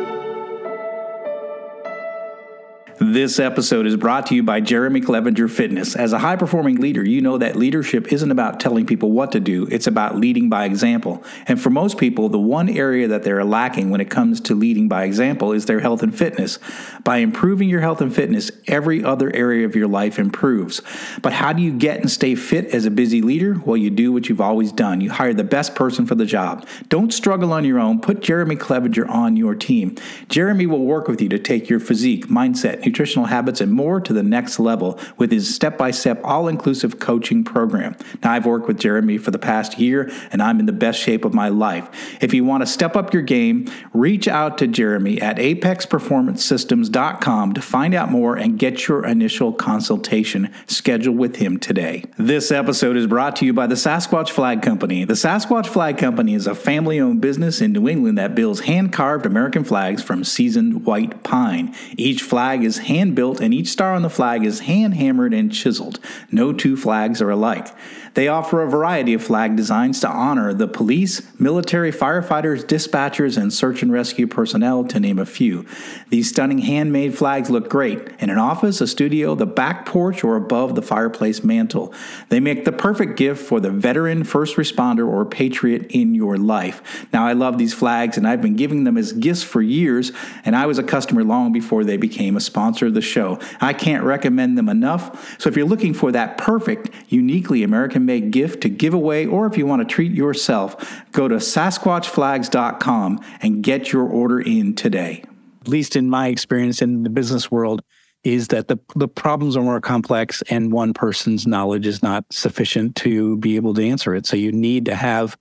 This 3.03 3.39
episode 3.39 3.87
is 3.87 3.97
brought 3.97 4.27
to 4.27 4.35
you 4.35 4.43
by 4.43 4.61
Jeremy 4.61 5.01
Clevenger 5.01 5.47
Fitness. 5.47 5.95
As 5.95 6.13
a 6.13 6.19
high 6.19 6.35
performing 6.35 6.75
leader, 6.75 7.03
you 7.03 7.19
know 7.19 7.39
that 7.39 7.55
leadership 7.55 8.13
isn't 8.13 8.29
about 8.29 8.59
telling 8.59 8.85
people 8.85 9.11
what 9.11 9.31
to 9.31 9.39
do, 9.39 9.65
it's 9.71 9.87
about 9.87 10.17
leading 10.17 10.49
by 10.49 10.65
example. 10.65 11.23
And 11.47 11.59
for 11.59 11.71
most 11.71 11.97
people, 11.97 12.29
the 12.29 12.37
one 12.37 12.69
area 12.69 13.07
that 13.07 13.23
they're 13.23 13.43
lacking 13.43 13.89
when 13.89 14.01
it 14.01 14.11
comes 14.11 14.39
to 14.41 14.53
leading 14.53 14.87
by 14.87 15.05
example 15.05 15.51
is 15.51 15.65
their 15.65 15.79
health 15.79 16.03
and 16.03 16.15
fitness. 16.15 16.59
By 17.03 17.17
improving 17.17 17.69
your 17.69 17.81
health 17.81 18.01
and 18.01 18.13
fitness, 18.13 18.51
every 18.67 19.03
other 19.03 19.35
area 19.35 19.65
of 19.65 19.75
your 19.75 19.87
life 19.87 20.19
improves. 20.19 20.83
But 21.23 21.33
how 21.33 21.53
do 21.53 21.63
you 21.63 21.75
get 21.75 22.01
and 22.01 22.11
stay 22.11 22.35
fit 22.35 22.67
as 22.67 22.85
a 22.85 22.91
busy 22.91 23.23
leader? 23.23 23.59
Well, 23.65 23.77
you 23.77 23.89
do 23.89 24.13
what 24.13 24.29
you've 24.29 24.39
always 24.39 24.71
done 24.71 25.01
you 25.01 25.09
hire 25.09 25.33
the 25.33 25.43
best 25.43 25.73
person 25.73 26.05
for 26.05 26.13
the 26.13 26.25
job. 26.27 26.67
Don't 26.89 27.11
struggle 27.11 27.51
on 27.51 27.65
your 27.65 27.79
own, 27.79 27.99
put 27.99 28.21
Jeremy 28.21 28.57
Clevenger 28.57 29.07
on 29.07 29.37
your 29.37 29.55
team. 29.55 29.97
Jeremy 30.29 30.67
will 30.67 30.85
work 30.85 31.07
with 31.07 31.19
you 31.19 31.29
to 31.29 31.39
take 31.39 31.67
your 31.67 31.79
physique, 31.79 32.27
mindset, 32.27 32.90
nutritional 32.91 33.27
habits, 33.27 33.61
and 33.61 33.71
more 33.71 34.01
to 34.01 34.11
the 34.11 34.21
next 34.21 34.59
level 34.59 34.99
with 35.17 35.31
his 35.31 35.55
step 35.55 35.77
by 35.77 35.91
step, 35.91 36.19
all 36.25 36.49
inclusive 36.49 36.99
coaching 36.99 37.41
program. 37.43 37.95
Now, 38.21 38.33
I've 38.33 38.45
worked 38.45 38.67
with 38.67 38.77
Jeremy 38.79 39.17
for 39.17 39.31
the 39.31 39.39
past 39.39 39.79
year, 39.79 40.11
and 40.31 40.41
I'm 40.41 40.59
in 40.59 40.65
the 40.65 40.73
best 40.73 40.99
shape 40.99 41.23
of 41.23 41.33
my 41.33 41.47
life. 41.47 41.87
If 42.21 42.33
you 42.33 42.43
want 42.43 42.63
to 42.63 42.67
step 42.67 42.97
up 42.97 43.13
your 43.13 43.23
game, 43.23 43.71
reach 43.93 44.27
out 44.27 44.57
to 44.57 44.67
Jeremy 44.67 45.21
at 45.21 45.37
apexperformancesystems.com 45.37 47.53
to 47.53 47.61
find 47.61 47.93
out 47.93 48.11
more 48.11 48.35
and 48.35 48.59
get 48.59 48.89
your 48.89 49.05
initial 49.05 49.53
consultation 49.53 50.51
scheduled 50.67 51.17
with 51.17 51.37
him 51.37 51.57
today. 51.57 52.03
This 52.17 52.51
episode 52.51 52.97
is 52.97 53.07
brought 53.07 53.37
to 53.37 53.45
you 53.45 53.53
by 53.53 53.67
the 53.67 53.75
Sasquatch 53.75 54.31
Flag 54.31 54.61
Company. 54.61 55.05
The 55.05 55.13
Sasquatch 55.13 55.67
Flag 55.67 55.97
Company 55.97 56.33
is 56.33 56.45
a 56.45 56.55
family 56.55 56.99
owned 56.99 57.21
business 57.21 57.61
in 57.61 57.71
New 57.71 57.87
England 57.87 58.17
that 58.17 58.35
builds 58.35 58.59
hand 58.61 58.91
carved 58.91 59.25
American 59.25 59.63
flags 59.63 60.03
from 60.03 60.25
seasoned 60.25 60.85
white 60.85 61.23
pine. 61.23 61.73
Each 61.95 62.21
flag 62.21 62.63
is 62.63 62.70
is 62.71 62.87
hand 62.87 63.15
built 63.15 63.41
and 63.41 63.53
each 63.53 63.67
star 63.67 63.93
on 63.93 64.01
the 64.01 64.09
flag 64.09 64.45
is 64.45 64.61
hand 64.61 64.93
hammered 64.93 65.33
and 65.33 65.51
chiseled. 65.51 65.99
No 66.31 66.53
two 66.53 66.77
flags 66.77 67.21
are 67.21 67.29
alike. 67.29 67.67
They 68.13 68.27
offer 68.27 68.61
a 68.61 68.69
variety 68.69 69.13
of 69.13 69.23
flag 69.23 69.55
designs 69.55 70.01
to 70.01 70.09
honor 70.09 70.53
the 70.53 70.67
police, 70.67 71.21
military, 71.39 71.93
firefighters, 71.93 72.65
dispatchers, 72.65 73.41
and 73.41 73.53
search 73.53 73.81
and 73.81 73.91
rescue 73.91 74.27
personnel, 74.27 74.83
to 74.85 74.99
name 74.99 75.17
a 75.17 75.25
few. 75.25 75.65
These 76.09 76.27
stunning 76.27 76.59
handmade 76.59 77.17
flags 77.17 77.49
look 77.49 77.69
great 77.69 78.09
in 78.19 78.29
an 78.29 78.37
office, 78.37 78.81
a 78.81 78.87
studio, 78.87 79.33
the 79.33 79.45
back 79.45 79.85
porch, 79.85 80.25
or 80.25 80.35
above 80.35 80.75
the 80.75 80.81
fireplace 80.81 81.41
mantle. 81.41 81.93
They 82.27 82.41
make 82.41 82.65
the 82.65 82.73
perfect 82.73 83.15
gift 83.15 83.41
for 83.45 83.61
the 83.61 83.71
veteran, 83.71 84.25
first 84.25 84.57
responder, 84.57 85.07
or 85.07 85.23
patriot 85.23 85.87
in 85.91 86.13
your 86.13 86.37
life. 86.37 87.07
Now, 87.13 87.25
I 87.25 87.31
love 87.31 87.57
these 87.57 87.73
flags 87.73 88.17
and 88.17 88.27
I've 88.27 88.41
been 88.41 88.57
giving 88.57 88.83
them 88.83 88.97
as 88.97 89.13
gifts 89.13 89.43
for 89.43 89.61
years, 89.61 90.11
and 90.43 90.53
I 90.53 90.65
was 90.65 90.79
a 90.79 90.83
customer 90.83 91.23
long 91.23 91.53
before 91.53 91.85
they 91.85 91.97
became 91.97 92.35
a 92.35 92.41
sponsor 92.41 92.60
of 92.69 92.93
the 92.93 93.01
show. 93.01 93.39
I 93.59 93.73
can't 93.73 94.03
recommend 94.03 94.57
them 94.57 94.69
enough. 94.69 95.39
So 95.39 95.49
if 95.49 95.55
you're 95.55 95.65
looking 95.65 95.93
for 95.93 96.11
that 96.11 96.37
perfect, 96.37 96.89
uniquely 97.09 97.63
American 97.63 98.05
made 98.05 98.31
gift 98.31 98.61
to 98.61 98.69
give 98.69 98.93
away, 98.93 99.25
or 99.25 99.45
if 99.47 99.57
you 99.57 99.65
want 99.65 99.87
to 99.87 99.93
treat 99.93 100.11
yourself, 100.11 101.03
go 101.11 101.27
to 101.27 101.35
SasquatchFlags.com 101.35 103.19
and 103.41 103.63
get 103.63 103.91
your 103.91 104.07
order 104.07 104.39
in 104.39 104.75
today. 104.75 105.23
At 105.61 105.67
least 105.67 105.95
in 105.95 106.09
my 106.09 106.27
experience 106.27 106.81
in 106.81 107.03
the 107.03 107.09
business 107.09 107.51
world, 107.51 107.83
is 108.23 108.49
that 108.49 108.67
the, 108.67 108.77
the 108.95 109.07
problems 109.07 109.57
are 109.57 109.63
more 109.63 109.81
complex 109.81 110.43
and 110.43 110.71
one 110.71 110.93
person's 110.93 111.47
knowledge 111.47 111.87
is 111.87 112.03
not 112.03 112.23
sufficient 112.31 112.95
to 112.95 113.37
be 113.37 113.55
able 113.55 113.73
to 113.73 113.83
answer 113.83 114.13
it. 114.13 114.25
So 114.25 114.35
you 114.35 114.51
need 114.51 114.85
to 114.85 114.95
have 114.95 115.37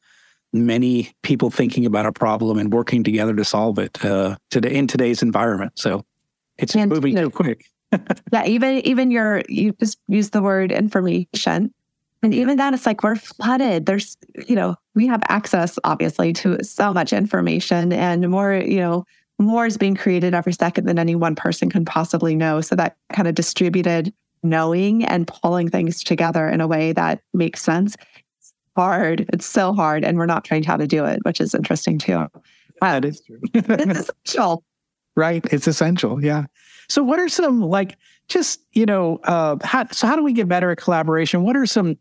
many 0.52 1.12
people 1.22 1.50
thinking 1.50 1.87
about 1.87 2.06
a 2.06 2.12
problem 2.12 2.59
and 2.59 2.72
working 2.72 3.04
together 3.04 3.35
to 3.35 3.44
solve 3.44 3.78
it 3.78 4.02
uh, 4.04 4.37
today 4.50 4.74
in 4.74 4.87
today's 4.87 5.22
environment. 5.22 5.78
So 5.78 6.04
it's 6.62 6.75
and, 6.75 6.90
moving 6.90 7.16
you 7.16 7.23
know, 7.23 7.29
too 7.29 7.37
quick. 7.37 7.66
yeah, 8.33 8.46
even 8.46 8.87
even 8.87 9.11
your 9.11 9.42
you 9.49 9.73
just 9.73 9.99
use 10.09 10.31
the 10.31 10.42
word 10.42 10.73
information. 10.73 11.73
And 12.23 12.35
even 12.35 12.59
that, 12.59 12.75
it's 12.75 12.85
like 12.85 13.03
we're 13.03 13.16
flooded. 13.16 13.87
There's, 13.87 14.16
you 14.46 14.55
know, 14.55 14.77
we 14.94 15.07
have 15.07 15.23
access 15.29 15.79
obviously 15.85 16.35
to 16.35 16.62
so 16.62 16.92
much 16.92 17.14
information 17.14 17.94
and 17.94 18.29
more, 18.29 18.55
you 18.55 18.79
know, 18.79 19.07
more 19.38 19.64
is 19.64 19.79
being 19.79 19.96
created 19.96 20.35
every 20.35 20.53
second 20.53 20.85
than 20.85 20.99
any 20.99 21.14
one 21.14 21.35
person 21.35 21.70
can 21.70 21.87
possibly 21.87 22.37
know. 22.37 22.61
So 22.61 22.77
that 22.77 22.96
kind 23.11 23.27
of 23.27 23.35
distributed 23.35 24.12
knowing 24.42 25.05
and 25.05 25.27
pulling 25.27 25.70
things 25.70 26.03
together 26.03 26.46
in 26.49 26.61
a 26.61 26.66
way 26.66 26.92
that 26.92 27.20
makes 27.33 27.62
sense. 27.62 27.96
It's 28.38 28.53
hard. 28.77 29.27
It's 29.33 29.46
so 29.46 29.73
hard. 29.73 30.05
And 30.05 30.18
we're 30.18 30.27
not 30.27 30.44
trained 30.44 30.66
how 30.66 30.77
to 30.77 30.87
do 30.87 31.07
it, 31.07 31.20
which 31.23 31.40
is 31.40 31.55
interesting 31.55 31.99
too. 31.99 32.27
That 32.81 33.05
is 33.05 33.23
true. 33.23 33.40
it's 33.55 34.11
essential. 34.27 34.62
Right. 35.16 35.44
It's 35.53 35.66
essential. 35.66 36.23
Yeah. 36.25 36.46
So 36.88 37.03
what 37.03 37.18
are 37.18 37.29
some 37.29 37.61
like 37.61 37.96
just, 38.29 38.61
you 38.73 38.87
know, 38.87 39.18
uh 39.25 39.57
how 39.62 39.87
so 39.90 40.07
how 40.07 40.16
do 40.16 40.23
we 40.23 40.33
get 40.33 40.49
better 40.49 40.70
at 40.70 40.79
collaboration? 40.79 41.42
What 41.42 41.57
are 41.57 41.66
some 41.66 41.99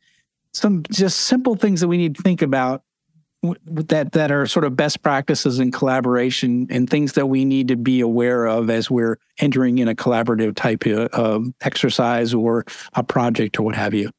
some 0.54 0.84
just 0.91 1.22
simple 1.22 1.56
things 1.56 1.82
that 1.82 1.88
we 1.88 1.98
need 1.98 2.15
to 2.15 2.24
think 2.24 2.41
about 2.41 2.84
that 3.65 4.12
that 4.12 4.32
are 4.32 4.45
sort 4.45 4.65
of 4.65 4.76
best 4.76 5.02
practices 5.02 5.60
in 5.60 5.72
collaboration 5.72 6.67
and 6.69 6.89
things 6.89 7.13
that 7.13 7.28
we 7.28 7.45
need 7.45 7.69
to 7.69 7.78
be 7.78 8.02
aware 8.02 8.45
of 8.45 8.69
as 8.69 8.91
we're 8.91 9.17
entering 9.39 9.78
in 9.78 9.88
a 9.88 9.95
collaborative 9.95 10.56
type 10.56 10.86
of 10.86 11.45
exercise 11.62 12.34
or 12.34 12.65
a 12.93 13.04
project 13.04 13.58
or 13.58 13.63
what 13.63 13.76
have 13.76 13.93
you. 13.93 14.10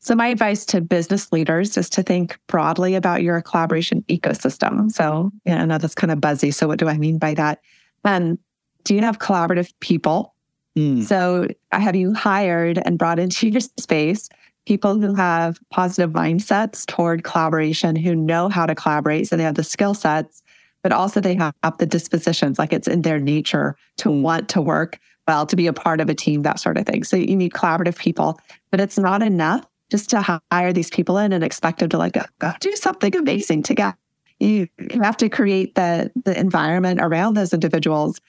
So 0.00 0.14
my 0.14 0.28
advice 0.28 0.64
to 0.66 0.80
business 0.80 1.32
leaders 1.32 1.76
is 1.76 1.88
to 1.90 2.02
think 2.02 2.38
broadly 2.46 2.94
about 2.94 3.22
your 3.22 3.40
collaboration 3.40 4.02
ecosystem. 4.02 4.92
So 4.92 5.32
yeah, 5.44 5.62
I 5.62 5.64
know 5.64 5.78
that's 5.78 5.94
kind 5.94 6.12
of 6.12 6.20
buzzy. 6.20 6.50
So 6.50 6.68
what 6.68 6.78
do 6.78 6.88
I 6.88 6.98
mean 6.98 7.18
by 7.18 7.34
that? 7.34 7.60
Um, 8.06 8.38
do 8.84 8.94
you 8.94 9.02
have 9.02 9.18
collaborative 9.18 9.72
people? 9.80 10.34
Mm. 10.76 11.02
So 11.02 11.48
have 11.72 11.96
you 11.96 12.14
hired 12.14 12.78
and 12.84 12.98
brought 12.98 13.18
into 13.18 13.48
your 13.48 13.60
space 13.60 14.28
people 14.66 14.98
who 15.00 15.14
have 15.14 15.60
positive 15.70 16.10
mindsets 16.10 16.84
toward 16.86 17.24
collaboration, 17.24 17.96
who 17.96 18.14
know 18.14 18.48
how 18.48 18.66
to 18.66 18.74
collaborate. 18.74 19.28
So 19.28 19.36
they 19.36 19.44
have 19.44 19.54
the 19.54 19.62
skill 19.62 19.94
sets, 19.94 20.42
but 20.82 20.92
also 20.92 21.20
they 21.20 21.36
have 21.36 21.54
the 21.78 21.86
dispositions, 21.86 22.58
like 22.58 22.72
it's 22.72 22.88
in 22.88 23.02
their 23.02 23.20
nature 23.20 23.76
to 23.98 24.10
want 24.10 24.48
to 24.50 24.60
work 24.60 24.98
well, 25.26 25.46
to 25.46 25.56
be 25.56 25.66
a 25.66 25.72
part 25.72 26.00
of 26.00 26.08
a 26.08 26.14
team, 26.14 26.42
that 26.42 26.60
sort 26.60 26.78
of 26.78 26.86
thing. 26.86 27.02
So 27.02 27.16
you 27.16 27.34
need 27.34 27.52
collaborative 27.52 27.98
people, 27.98 28.38
but 28.70 28.80
it's 28.80 28.96
not 28.96 29.22
enough 29.22 29.66
just 29.90 30.10
to 30.10 30.40
hire 30.52 30.72
these 30.72 30.90
people 30.90 31.18
in 31.18 31.32
and 31.32 31.42
expect 31.42 31.80
them 31.80 31.88
to 31.88 31.98
like 31.98 32.12
go, 32.12 32.22
go 32.38 32.52
do 32.60 32.72
something 32.76 33.16
amazing 33.16 33.62
together. 33.62 33.96
You, 34.38 34.68
have 35.02 35.16
to 35.18 35.28
create 35.28 35.74
the, 35.74 36.10
the 36.24 36.38
environment 36.38 37.00
around 37.00 37.34
those 37.34 37.54
individuals 37.54 38.20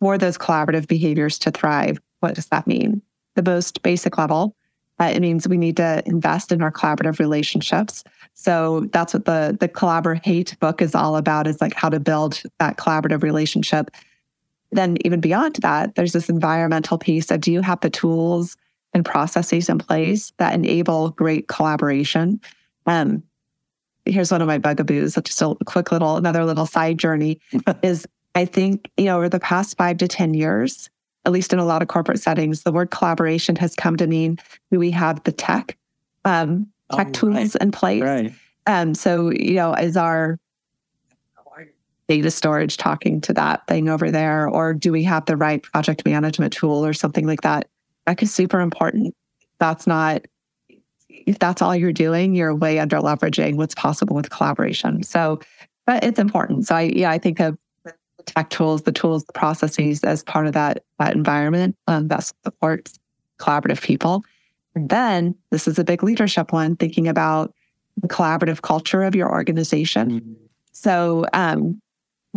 for 0.00 0.18
those 0.18 0.36
collaborative 0.36 0.88
behaviors 0.88 1.38
to 1.40 1.50
thrive. 1.50 2.00
What 2.20 2.34
does 2.34 2.46
that 2.46 2.66
mean? 2.66 3.02
The 3.36 3.42
most 3.42 3.82
basic 3.82 4.18
level 4.18 4.56
uh, 5.00 5.10
it 5.12 5.20
means 5.20 5.48
we 5.48 5.56
need 5.56 5.76
to 5.76 6.02
invest 6.06 6.52
in 6.52 6.62
our 6.62 6.70
collaborative 6.70 7.18
relationships. 7.18 8.04
So 8.34 8.88
that's 8.92 9.12
what 9.12 9.24
the 9.24 9.56
the 9.58 9.68
collaborate 9.68 10.56
book 10.60 10.80
is 10.80 10.94
all 10.94 11.16
about 11.16 11.46
is 11.46 11.60
like 11.60 11.74
how 11.74 11.88
to 11.88 11.98
build 11.98 12.42
that 12.58 12.76
collaborative 12.76 13.22
relationship. 13.22 13.90
Then 14.70 14.96
even 15.04 15.20
beyond 15.20 15.56
that, 15.56 15.94
there's 15.94 16.12
this 16.12 16.28
environmental 16.28 16.98
piece 16.98 17.30
of 17.30 17.40
do 17.40 17.52
you 17.52 17.60
have 17.60 17.80
the 17.80 17.90
tools 17.90 18.56
and 18.92 19.04
processes 19.04 19.68
in 19.68 19.78
place 19.78 20.32
that 20.38 20.54
enable 20.54 21.10
great 21.10 21.48
collaboration? 21.48 22.40
Um, 22.86 23.24
here's 24.06 24.30
one 24.30 24.42
of 24.42 24.46
my 24.46 24.58
bugaboos, 24.58 25.14
just 25.14 25.42
a 25.42 25.54
quick 25.66 25.92
little 25.92 26.16
another 26.16 26.44
little 26.44 26.66
side 26.66 26.98
journey 26.98 27.40
is 27.82 28.06
I 28.34 28.44
think, 28.44 28.90
you 28.96 29.04
know, 29.04 29.18
over 29.18 29.28
the 29.28 29.40
past 29.40 29.76
five 29.76 29.98
to 29.98 30.08
10 30.08 30.34
years, 30.34 30.90
at 31.24 31.32
least 31.32 31.52
in 31.52 31.58
a 31.58 31.64
lot 31.64 31.82
of 31.82 31.88
corporate 31.88 32.20
settings, 32.20 32.62
the 32.62 32.72
word 32.72 32.90
collaboration 32.90 33.56
has 33.56 33.74
come 33.74 33.96
to 33.96 34.06
mean 34.06 34.38
we 34.70 34.90
have 34.90 35.22
the 35.24 35.32
tech, 35.32 35.76
um, 36.24 36.66
tech 36.92 37.08
oh, 37.08 37.12
tools 37.12 37.54
right. 37.54 37.56
in 37.62 37.70
place. 37.70 38.02
Right. 38.02 38.32
Um, 38.66 38.94
so, 38.94 39.30
you 39.30 39.54
know, 39.54 39.72
is 39.74 39.96
our 39.96 40.38
data 42.08 42.30
storage 42.30 42.76
talking 42.76 43.20
to 43.22 43.32
that 43.32 43.66
thing 43.66 43.88
over 43.88 44.10
there? 44.10 44.48
Or 44.48 44.74
do 44.74 44.92
we 44.92 45.04
have 45.04 45.26
the 45.26 45.36
right 45.36 45.62
project 45.62 46.04
management 46.04 46.52
tool 46.52 46.84
or 46.84 46.92
something 46.92 47.26
like 47.26 47.42
that? 47.42 47.68
That 48.06 48.22
is 48.22 48.34
super 48.34 48.60
important. 48.60 49.14
That's 49.58 49.86
not, 49.86 50.22
if 51.26 51.38
that's 51.38 51.62
all 51.62 51.74
you're 51.74 51.92
doing, 51.92 52.34
you're 52.34 52.54
way 52.54 52.78
under 52.78 52.98
leveraging 52.98 53.56
what's 53.56 53.74
possible 53.74 54.14
with 54.14 54.30
collaboration. 54.30 55.02
So, 55.02 55.40
but 55.86 56.04
it's 56.04 56.18
important. 56.18 56.66
So 56.66 56.76
I, 56.76 56.82
yeah, 56.94 57.10
I 57.10 57.18
think 57.18 57.40
of 57.40 57.56
tech 58.26 58.50
tools, 58.50 58.82
the 58.82 58.92
tools, 58.92 59.24
the 59.24 59.32
processes 59.32 60.02
as 60.02 60.22
part 60.22 60.46
of 60.46 60.52
that, 60.54 60.84
that 60.98 61.14
environment 61.14 61.76
um, 61.86 62.08
that 62.08 62.30
supports 62.44 62.98
collaborative 63.38 63.82
people. 63.82 64.24
And 64.74 64.88
then 64.88 65.34
this 65.50 65.68
is 65.68 65.78
a 65.78 65.84
big 65.84 66.02
leadership 66.02 66.52
one, 66.52 66.76
thinking 66.76 67.06
about 67.06 67.54
the 68.00 68.08
collaborative 68.08 68.62
culture 68.62 69.02
of 69.02 69.14
your 69.14 69.30
organization. 69.30 70.10
Mm-hmm. 70.10 70.32
So, 70.72 71.26
um, 71.32 71.80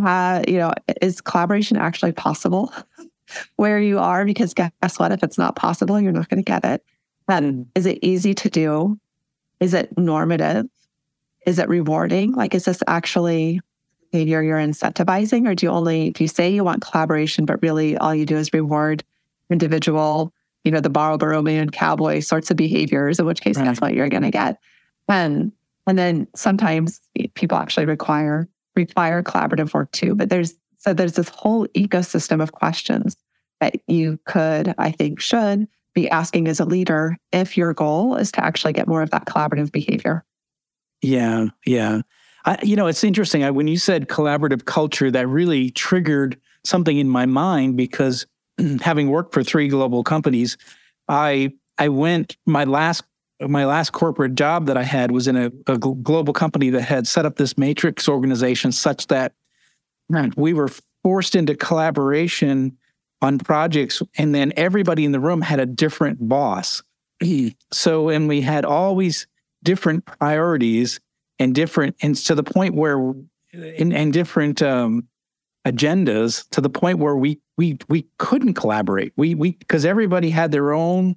uh, 0.04 0.44
you 0.48 0.58
know, 0.58 0.74
is 1.02 1.22
collaboration 1.22 1.78
actually 1.78 2.12
possible 2.12 2.72
where 3.56 3.80
you 3.80 3.98
are? 4.00 4.26
Because 4.26 4.54
guess 4.54 4.72
what? 4.98 5.12
If 5.12 5.24
it's 5.24 5.38
not 5.38 5.56
possible, 5.56 6.00
you're 6.00 6.12
not 6.12 6.30
going 6.30 6.44
to 6.44 6.44
get 6.44 6.64
it. 6.64 6.84
And 7.28 7.56
hmm. 7.56 7.62
is 7.76 7.86
it 7.86 8.00
easy 8.02 8.34
to 8.34 8.50
do? 8.50 9.00
Is 9.60 9.74
it 9.74 9.98
normative? 9.98 10.66
Is 11.46 11.60
it 11.60 11.70
rewarding? 11.70 12.34
Like, 12.34 12.54
is 12.54 12.66
this 12.66 12.84
actually 12.88 13.62
behavior 14.12 14.42
you're 14.42 14.60
incentivizing, 14.60 15.48
or 15.48 15.56
do 15.56 15.66
you 15.66 15.72
only 15.72 16.12
do 16.12 16.24
you 16.24 16.28
say 16.28 16.50
you 16.50 16.64
want 16.64 16.82
collaboration, 16.82 17.46
but 17.46 17.62
really 17.62 17.98
all 17.98 18.16
you 18.16 18.26
do 18.26 18.38
is 18.38 18.54
reward 18.54 19.04
individual, 19.50 20.34
you 20.64 20.72
know, 20.72 20.80
the 20.80 20.90
Marlboro 20.90 21.44
cowboy 21.72 22.20
sorts 22.20 22.52
of 22.52 22.58
behaviors, 22.58 23.20
in 23.20 23.26
which 23.26 23.42
case 23.42 23.58
right. 23.58 23.66
that's 23.66 23.82
what 23.82 23.94
you're 23.94 24.10
going 24.10 24.24
to 24.24 24.32
get. 24.32 24.60
And 25.08 25.52
and 25.88 25.98
then 25.98 26.28
sometimes 26.36 27.00
people 27.34 27.58
actually 27.58 27.86
require 27.86 28.48
require 28.76 29.24
collaborative 29.24 29.74
work 29.74 29.92
too. 29.92 30.16
But 30.16 30.30
there's 30.30 30.54
so 30.78 30.94
there's 30.94 31.14
this 31.14 31.30
whole 31.30 31.68
ecosystem 31.68 32.42
of 32.42 32.52
questions 32.52 33.18
that 33.60 33.76
you 33.88 34.20
could, 34.26 34.76
I 34.78 34.92
think, 34.92 35.20
should 35.20 35.68
be 35.98 36.10
asking 36.10 36.48
as 36.48 36.60
a 36.60 36.66
leader 36.66 37.18
if 37.32 37.58
your 37.58 37.74
goal 37.74 38.16
is 38.16 38.32
to 38.32 38.44
actually 38.44 38.72
get 38.72 38.88
more 38.88 39.02
of 39.02 39.10
that 39.10 39.26
collaborative 39.26 39.72
behavior. 39.72 40.24
Yeah, 41.02 41.48
yeah. 41.66 42.02
I, 42.46 42.60
you 42.62 42.76
know, 42.76 42.86
it's 42.86 43.04
interesting. 43.04 43.44
I, 43.44 43.50
when 43.50 43.68
you 43.68 43.78
said 43.78 44.08
collaborative 44.08 44.66
culture, 44.66 45.10
that 45.10 45.28
really 45.28 45.72
triggered 45.72 46.40
something 46.64 47.00
in 47.00 47.10
my 47.10 47.26
mind 47.26 47.78
because 47.78 48.28
having 48.82 49.10
worked 49.10 49.34
for 49.34 49.44
three 49.44 49.68
global 49.70 50.04
companies, 50.04 50.56
I 51.08 51.54
I 51.80 51.90
went 51.90 52.38
my 52.46 52.64
last 52.64 53.04
my 53.42 53.66
last 53.66 53.92
corporate 53.92 54.36
job 54.36 54.68
that 54.68 54.78
I 54.78 54.84
had 54.84 55.12
was 55.12 55.28
in 55.28 55.36
a, 55.36 55.52
a 55.66 55.78
global 55.78 56.34
company 56.34 56.70
that 56.72 56.82
had 56.82 57.08
set 57.08 57.26
up 57.26 57.38
this 57.38 57.58
matrix 57.58 58.08
organization 58.08 58.72
such 58.72 59.08
that 59.08 59.34
we 60.38 60.54
were 60.54 60.70
forced 61.04 61.36
into 61.36 61.56
collaboration 61.56 62.78
on 63.22 63.40
projects, 63.40 64.02
and 64.18 64.34
then 64.34 64.54
everybody 64.56 65.06
in 65.06 65.12
the 65.12 65.20
room 65.20 65.42
had 65.42 65.60
a 65.60 65.66
different 65.66 66.28
boss. 66.28 66.84
so, 67.72 68.10
and 68.10 68.28
we 68.28 68.42
had 68.42 68.66
always 68.66 69.28
different 69.64 70.06
priorities 70.06 71.00
and 71.40 71.54
different 71.54 71.96
and 72.02 72.16
to 72.16 72.36
the 72.36 72.44
point 72.44 72.76
where 72.76 73.14
in, 73.52 73.92
and 73.92 74.14
different 74.14 74.62
um, 74.62 75.08
agendas 75.66 76.48
to 76.52 76.62
the 76.62 76.70
point 76.70 77.00
where 77.00 77.16
we 77.16 77.40
we 77.58 77.78
we 77.90 78.08
couldn't 78.20 78.54
collaborate. 78.54 79.14
We 79.16 79.36
we 79.36 79.52
because 79.54 79.86
everybody 79.86 80.30
had 80.30 80.52
their 80.52 80.74
own 80.74 81.16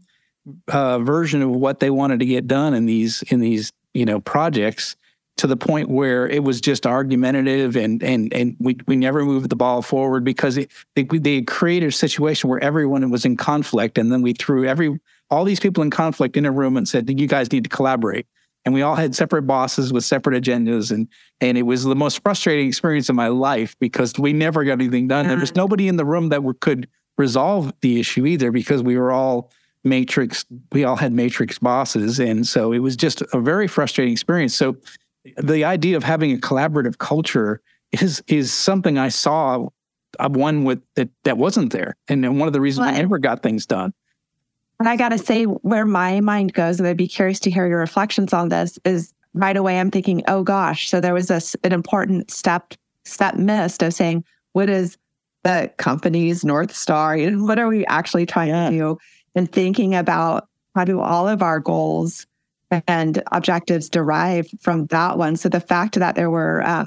uh, 0.69 0.99
version 1.01 1.43
of 1.43 1.51
what 1.51 1.81
they 1.81 1.91
wanted 1.91 2.21
to 2.21 2.27
get 2.27 2.47
done 2.47 2.75
in 2.75 2.87
these 2.87 3.23
in 3.25 3.41
these 3.41 3.73
you 3.95 4.05
know 4.05 4.21
projects 4.21 4.97
to 5.41 5.47
the 5.47 5.57
point 5.57 5.89
where 5.89 6.29
it 6.29 6.45
was 6.45 6.61
just 6.61 6.87
argumentative 6.87 7.75
and 7.75 8.03
and 8.03 8.31
and 8.35 8.57
we 8.61 8.77
we 8.87 8.95
never 8.95 9.25
moved 9.25 9.49
the 9.49 9.57
ball 9.57 9.81
forward 9.81 10.23
because 10.23 10.59
it, 10.59 10.71
they 10.95 11.05
they 11.05 11.41
created 11.41 11.89
a 11.89 11.93
situation 11.93 12.51
where 12.51 12.63
everyone 12.63 13.09
was 13.11 13.25
in 13.25 13.39
conflict 13.39 13.97
and 13.97 14.13
then 14.13 14.21
we 14.21 14.35
threw 14.35 14.67
every 14.67 15.01
all 15.31 15.45
these 15.45 15.59
people 15.59 15.83
in 15.83 15.89
conflict 15.89 16.37
in 16.37 16.45
a 16.45 16.53
room 16.53 16.77
and 16.77 16.87
said 16.87 17.09
you 17.19 17.27
guys 17.27 17.51
need 17.53 17.65
to 17.65 17.71
collaborate. 17.71 18.27
And 18.67 18.75
we 18.75 18.83
all 18.83 18.97
had 18.97 19.15
separate 19.15 19.43
bosses 19.43 19.95
with 19.95 20.05
separate 20.05 20.43
agendas 20.43 20.91
and 20.91 21.09
and 21.41 21.57
it 21.57 21.63
was 21.63 21.85
the 21.85 21.97
most 21.97 22.23
frustrating 22.23 22.69
experience 22.69 23.09
of 23.09 23.15
my 23.15 23.29
life 23.29 23.75
because 23.81 24.13
we 24.19 24.35
never 24.35 24.63
got 24.65 24.73
anything 24.73 25.09
done. 25.09 25.27
There 25.27 25.39
was 25.39 25.53
mm-hmm. 25.53 25.61
nobody 25.61 25.89
in 25.89 25.97
the 25.97 26.05
room 26.05 26.29
that 26.29 26.43
could 26.61 26.87
resolve 27.17 27.73
the 27.81 27.99
issue 27.99 28.27
either 28.27 28.51
because 28.51 28.83
we 28.83 28.99
were 28.99 29.11
all 29.11 29.51
matrix 29.85 30.45
we 30.73 30.85
all 30.85 30.97
had 30.97 31.15
matrix 31.15 31.59
bosses. 31.59 32.21
And 32.21 32.47
so 32.47 32.73
it 32.73 32.81
was 32.81 32.95
just 32.95 33.23
a 33.33 33.41
very 33.41 33.67
frustrating 33.67 34.13
experience. 34.13 34.55
So 34.55 34.77
the 35.37 35.65
idea 35.65 35.97
of 35.97 36.05
having 36.05 36.33
a 36.33 36.39
collaborative 36.39 36.99
culture 36.99 37.61
is 37.93 38.23
is 38.27 38.53
something 38.53 38.99
i 38.99 39.09
saw 39.09 39.67
uh, 40.19 40.29
one 40.29 40.65
with 40.65 40.83
that 40.97 41.09
that 41.25 41.39
wasn't 41.39 41.73
there 41.73 41.97
and 42.09 42.39
one 42.39 42.47
of 42.47 42.53
the 42.53 42.61
reasons 42.61 42.85
well, 42.85 42.95
we 42.95 43.01
never 43.01 43.19
got 43.19 43.43
things 43.43 43.67
done 43.67 43.93
and 44.81 44.89
I 44.89 44.97
got 44.97 45.11
to 45.11 45.19
say, 45.19 45.45
where 45.45 45.85
my 45.85 46.21
mind 46.21 46.55
goes, 46.55 46.79
and 46.81 46.89
I'd 46.89 46.97
be 46.97 47.07
curious 47.07 47.39
to 47.41 47.51
hear 47.51 47.69
your 47.69 47.79
reflections 47.79 48.33
on 48.33 48.49
this, 48.49 48.79
is 48.87 49.13
right 49.35 49.57
away 49.57 49.79
I'm 49.79 49.91
thinking, 49.91 50.23
oh 50.27 50.43
gosh, 50.43 50.89
so 50.89 51.01
there 51.01 51.13
was 51.13 51.29
this 51.29 51.55
an 51.63 51.73
important 51.73 52.31
step 52.31 52.75
step 53.05 53.35
missed 53.35 53.83
of 53.83 53.93
saying, 53.93 54.25
what 54.53 54.71
is 54.71 54.97
the 55.45 55.71
company's 55.77 56.45
north 56.47 56.75
star? 56.75 57.15
and 57.15 57.47
What 57.47 57.59
are 57.59 57.69
we 57.69 57.85
actually 57.87 58.25
trying 58.25 58.49
yeah. 58.49 58.71
to 58.71 58.77
do? 58.77 58.99
And 59.35 59.53
thinking 59.53 59.95
about 59.95 60.49
how 60.75 60.85
do 60.85 61.01
all 61.01 61.29
of 61.29 61.43
our 61.43 61.61
goals 61.61 62.27
and 62.87 63.23
objectives 63.33 63.89
derived 63.89 64.55
from 64.61 64.87
that 64.87 65.19
one. 65.19 65.37
So 65.37 65.49
the 65.49 65.61
fact 65.61 65.99
that 65.99 66.15
there 66.15 66.31
were 66.31 66.63
uh, 66.63 66.87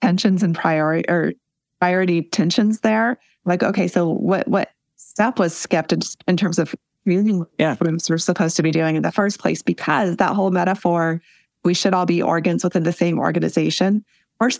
tensions 0.00 0.42
and 0.42 0.54
priority 0.54 1.08
or 1.08 1.32
priority 1.80 2.22
tensions 2.22 2.80
there, 2.80 3.18
like 3.44 3.62
okay, 3.62 3.88
so 3.88 4.08
what 4.08 4.46
what 4.48 4.70
step 4.96 5.38
was 5.38 5.56
skipped 5.56 5.92
in, 5.92 6.00
in 6.28 6.36
terms 6.36 6.58
of 6.58 6.74
really 7.06 7.40
yeah. 7.58 7.76
what 7.76 8.08
we're 8.08 8.18
supposed 8.18 8.56
to 8.56 8.62
be 8.62 8.70
doing 8.70 8.96
in 8.96 9.02
the 9.02 9.12
first 9.12 9.38
place 9.38 9.62
because 9.62 10.16
that 10.16 10.34
whole 10.34 10.50
metaphor, 10.50 11.22
we 11.64 11.72
should 11.72 11.94
all 11.94 12.04
be 12.04 12.20
organs 12.20 12.62
within 12.62 12.82
the 12.82 12.92
same 12.92 13.18
organization. 13.18 14.04
We're, 14.40 14.50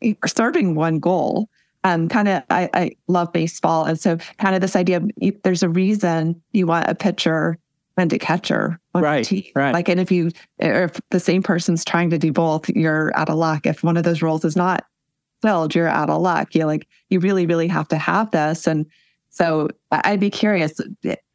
we're 0.00 0.16
serving 0.26 0.74
one 0.74 1.00
goal. 1.00 1.50
Um, 1.84 2.08
kind 2.08 2.28
of, 2.28 2.42
I, 2.50 2.70
I 2.72 2.90
love 3.08 3.32
baseball. 3.32 3.84
And 3.84 4.00
so, 4.00 4.16
kind 4.38 4.54
of 4.54 4.60
this 4.60 4.74
idea 4.74 4.96
of 4.96 5.10
you, 5.18 5.38
there's 5.44 5.62
a 5.62 5.68
reason 5.68 6.40
you 6.52 6.66
want 6.66 6.88
a 6.88 6.94
pitcher 6.94 7.58
and 7.96 8.12
a 8.12 8.18
catcher 8.18 8.78
on 8.94 9.02
right, 9.02 9.24
team. 9.24 9.44
Right. 9.54 9.72
Like, 9.72 9.88
and 9.88 10.00
if 10.00 10.10
you, 10.10 10.30
if 10.58 11.00
the 11.10 11.20
same 11.20 11.42
person's 11.42 11.84
trying 11.84 12.10
to 12.10 12.18
do 12.18 12.32
both, 12.32 12.68
you're 12.70 13.16
out 13.16 13.30
of 13.30 13.36
luck. 13.36 13.66
If 13.66 13.82
one 13.82 13.96
of 13.96 14.04
those 14.04 14.22
roles 14.22 14.44
is 14.44 14.56
not 14.56 14.84
filled, 15.42 15.74
you're 15.74 15.88
out 15.88 16.10
of 16.10 16.20
luck. 16.20 16.54
You 16.54 16.66
like, 16.66 16.86
you 17.08 17.20
really, 17.20 17.46
really 17.46 17.68
have 17.68 17.88
to 17.88 17.96
have 17.96 18.30
this. 18.30 18.66
And 18.66 18.86
so 19.30 19.68
I'd 19.90 20.20
be 20.20 20.30
curious 20.30 20.80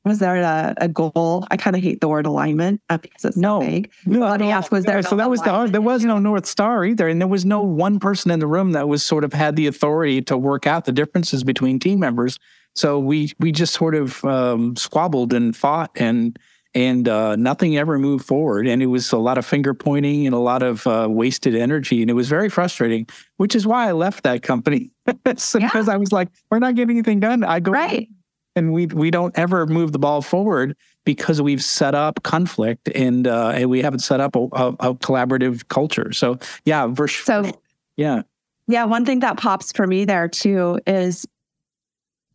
was 0.04 0.20
there 0.20 0.38
a, 0.38 0.74
a 0.78 0.88
goal? 0.88 1.46
I 1.52 1.58
kind 1.58 1.76
of 1.76 1.82
hate 1.82 2.02
the 2.02 2.08
word 2.08 2.26
alignment 2.26 2.82
uh, 2.90 2.98
because 2.98 3.24
it's 3.24 3.38
no 3.38 3.60
vague. 3.60 3.92
No, 4.06 4.22
Let 4.22 4.40
me 4.40 4.52
ask: 4.52 4.72
Was 4.72 4.86
there? 4.86 5.02
So 5.04 5.16
that 5.16 5.30
was 5.30 5.42
the 5.42 5.68
there 5.72 5.82
was 5.82 6.04
no 6.04 6.18
north 6.18 6.46
star 6.46 6.84
either, 6.86 7.08
and 7.08 7.22
there 7.22 7.28
was 7.28 7.46
no 7.46 7.62
one 7.62 8.00
person 8.00 8.32
in 8.32 8.40
the 8.40 8.48
room 8.48 8.72
that 8.72 8.88
was 8.88 9.04
sort 9.04 9.24
of 9.24 9.34
had 9.34 9.56
the 9.56 9.68
authority 9.68 10.22
to 10.24 10.38
work 10.38 10.66
out 10.66 10.86
the 10.86 10.92
differences 10.92 11.44
between 11.44 11.80
team 11.80 12.00
members. 12.00 12.40
So 12.74 12.98
we 12.98 13.34
we 13.40 13.52
just 13.52 13.74
sort 13.74 13.94
of 13.94 14.24
um, 14.26 14.76
squabbled 14.76 15.34
and 15.34 15.56
fought 15.56 15.92
and 15.96 16.38
and 16.74 17.08
uh, 17.08 17.36
nothing 17.36 17.78
ever 17.78 18.00
moved 18.00 18.26
forward. 18.26 18.68
And 18.68 18.82
it 18.82 18.88
was 18.88 19.12
a 19.12 19.18
lot 19.18 19.38
of 19.38 19.46
finger 19.46 19.74
pointing 19.74 20.26
and 20.26 20.34
a 20.34 20.40
lot 20.40 20.64
of 20.64 20.86
uh, 20.88 21.08
wasted 21.10 21.56
energy, 21.56 22.02
and 22.02 22.10
it 22.10 22.14
was 22.14 22.30
very 22.30 22.50
frustrating. 22.50 23.08
Which 23.38 23.56
is 23.56 23.68
why 23.68 23.90
I 23.90 23.92
left 23.92 24.24
that 24.24 24.44
company 24.44 24.92
because 25.24 25.56
yeah. 25.56 25.70
I 25.74 25.98
was 25.98 26.12
like, 26.12 26.30
we're 26.50 26.60
not 26.60 26.76
getting 26.76 26.98
anything 26.98 27.20
done. 27.20 27.44
I 27.44 27.60
go 27.60 27.72
right 27.72 28.08
and 28.56 28.74
we 28.74 28.88
we 28.88 29.12
don't 29.12 29.38
ever 29.38 29.66
move 29.66 29.92
the 29.92 30.00
ball 30.00 30.22
forward 30.22 30.76
because 31.06 31.42
we've 31.42 31.64
set 31.64 31.96
up 31.96 32.24
conflict 32.24 32.90
and 32.90 33.28
uh, 33.28 33.50
and 33.50 33.70
we 33.70 33.82
haven't 33.82 34.00
set 34.00 34.20
up 34.20 34.36
a, 34.36 34.40
a, 34.40 34.68
a 34.80 34.96
collaborative 34.96 35.68
culture. 35.68 36.12
So 36.14 36.38
yeah, 36.66 36.88
vers- 36.88 37.16
so 37.16 37.52
yeah, 37.98 38.24
yeah. 38.68 38.86
One 38.86 39.06
thing 39.06 39.20
that 39.22 39.38
pops 39.38 39.72
for 39.72 39.88
me 39.88 40.06
there 40.06 40.28
too 40.28 40.80
is 40.86 41.26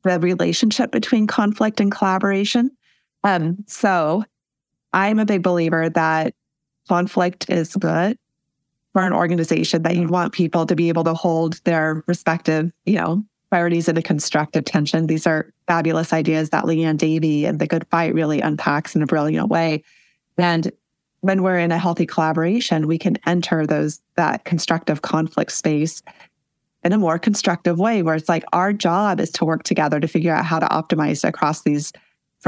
the 0.03 0.19
relationship 0.21 0.91
between 0.93 1.27
conflict 1.27 1.81
and 1.81 1.91
collaboration. 1.91 2.71
Um, 3.27 3.65
so 3.67 4.25
I'm 4.93 5.19
a 5.19 5.27
big 5.27 5.43
believer 5.43 5.91
that 5.91 6.33
conflict 6.89 7.51
is 7.51 7.75
good 7.75 8.17
for 8.93 9.03
an 9.03 9.13
organization 9.13 9.83
that 9.83 9.97
you 9.97 10.07
want 10.07 10.33
people 10.33 10.65
to 10.65 10.77
be 10.77 10.89
able 10.89 11.03
to 11.03 11.13
hold 11.13 11.55
their 11.65 12.05
respective, 12.07 12.71
you 12.85 12.95
know, 12.95 13.25
priorities 13.51 13.89
in 13.89 13.97
a 13.97 14.03
constructive 14.03 14.65
tension. 14.65 15.09
These 15.09 15.27
are 15.27 15.53
fabulous 15.67 16.13
ideas 16.13 16.51
that 16.51 16.67
Liane 16.67 16.97
Davey 16.97 17.47
and 17.47 17.59
The 17.59 17.67
Good 17.67 17.85
Fight 17.89 18.15
really 18.15 18.41
unpacks 18.41 18.95
in 18.95 19.03
a 19.03 19.07
brilliant 19.07 19.49
way. 19.49 19.83
And 20.39 20.71
when 21.23 21.43
we're 21.43 21.59
in 21.59 21.73
a 21.73 21.79
healthy 21.79 22.07
collaboration, 22.07 22.87
we 22.87 22.97
can 22.97 23.19
enter 23.27 23.67
those 23.67 24.01
that 24.15 24.45
constructive 24.45 25.03
conflict 25.03 25.51
space 25.51 26.01
in 26.85 26.93
a 26.93 26.99
more 26.99 27.19
constructive 27.19 27.81
way 27.81 28.03
where 28.03 28.15
it's 28.15 28.29
like 28.29 28.45
our 28.53 28.73
job 28.73 29.19
is 29.19 29.31
to 29.33 29.45
work 29.45 29.65
together 29.65 29.99
to 29.99 30.07
figure 30.07 30.33
out 30.33 30.45
how 30.45 30.61
to 30.61 30.67
optimize 30.67 31.29
across 31.29 31.63
these 31.63 31.93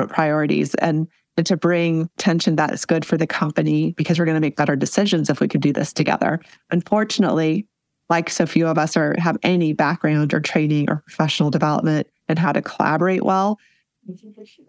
priorities 0.07 0.75
and, 0.77 1.09
and 1.37 1.47
to 1.47 1.57
bring 1.57 2.09
tension 2.19 2.57
that 2.57 2.73
is 2.73 2.85
good 2.85 3.05
for 3.05 3.17
the 3.17 3.27
company 3.27 3.93
because 3.93 4.19
we're 4.19 4.25
going 4.25 4.37
to 4.37 4.41
make 4.41 4.57
better 4.57 4.77
decisions 4.77 5.31
if 5.31 5.41
we 5.41 5.49
could 5.49 5.61
do 5.61 5.73
this 5.73 5.93
together. 5.93 6.41
Unfortunately, 6.71 7.67
like 8.09 8.31
so 8.31 8.47
few 8.47 8.67
of 8.67 8.79
us 8.79 8.97
are 8.97 9.15
have 9.19 9.37
any 9.43 9.73
background 9.73 10.33
or 10.33 10.41
training 10.41 10.89
or 10.89 11.03
professional 11.07 11.51
development 11.51 12.07
in 12.29 12.37
how 12.37 12.53
to 12.53 12.63
collaborate 12.63 13.23
well. 13.23 13.59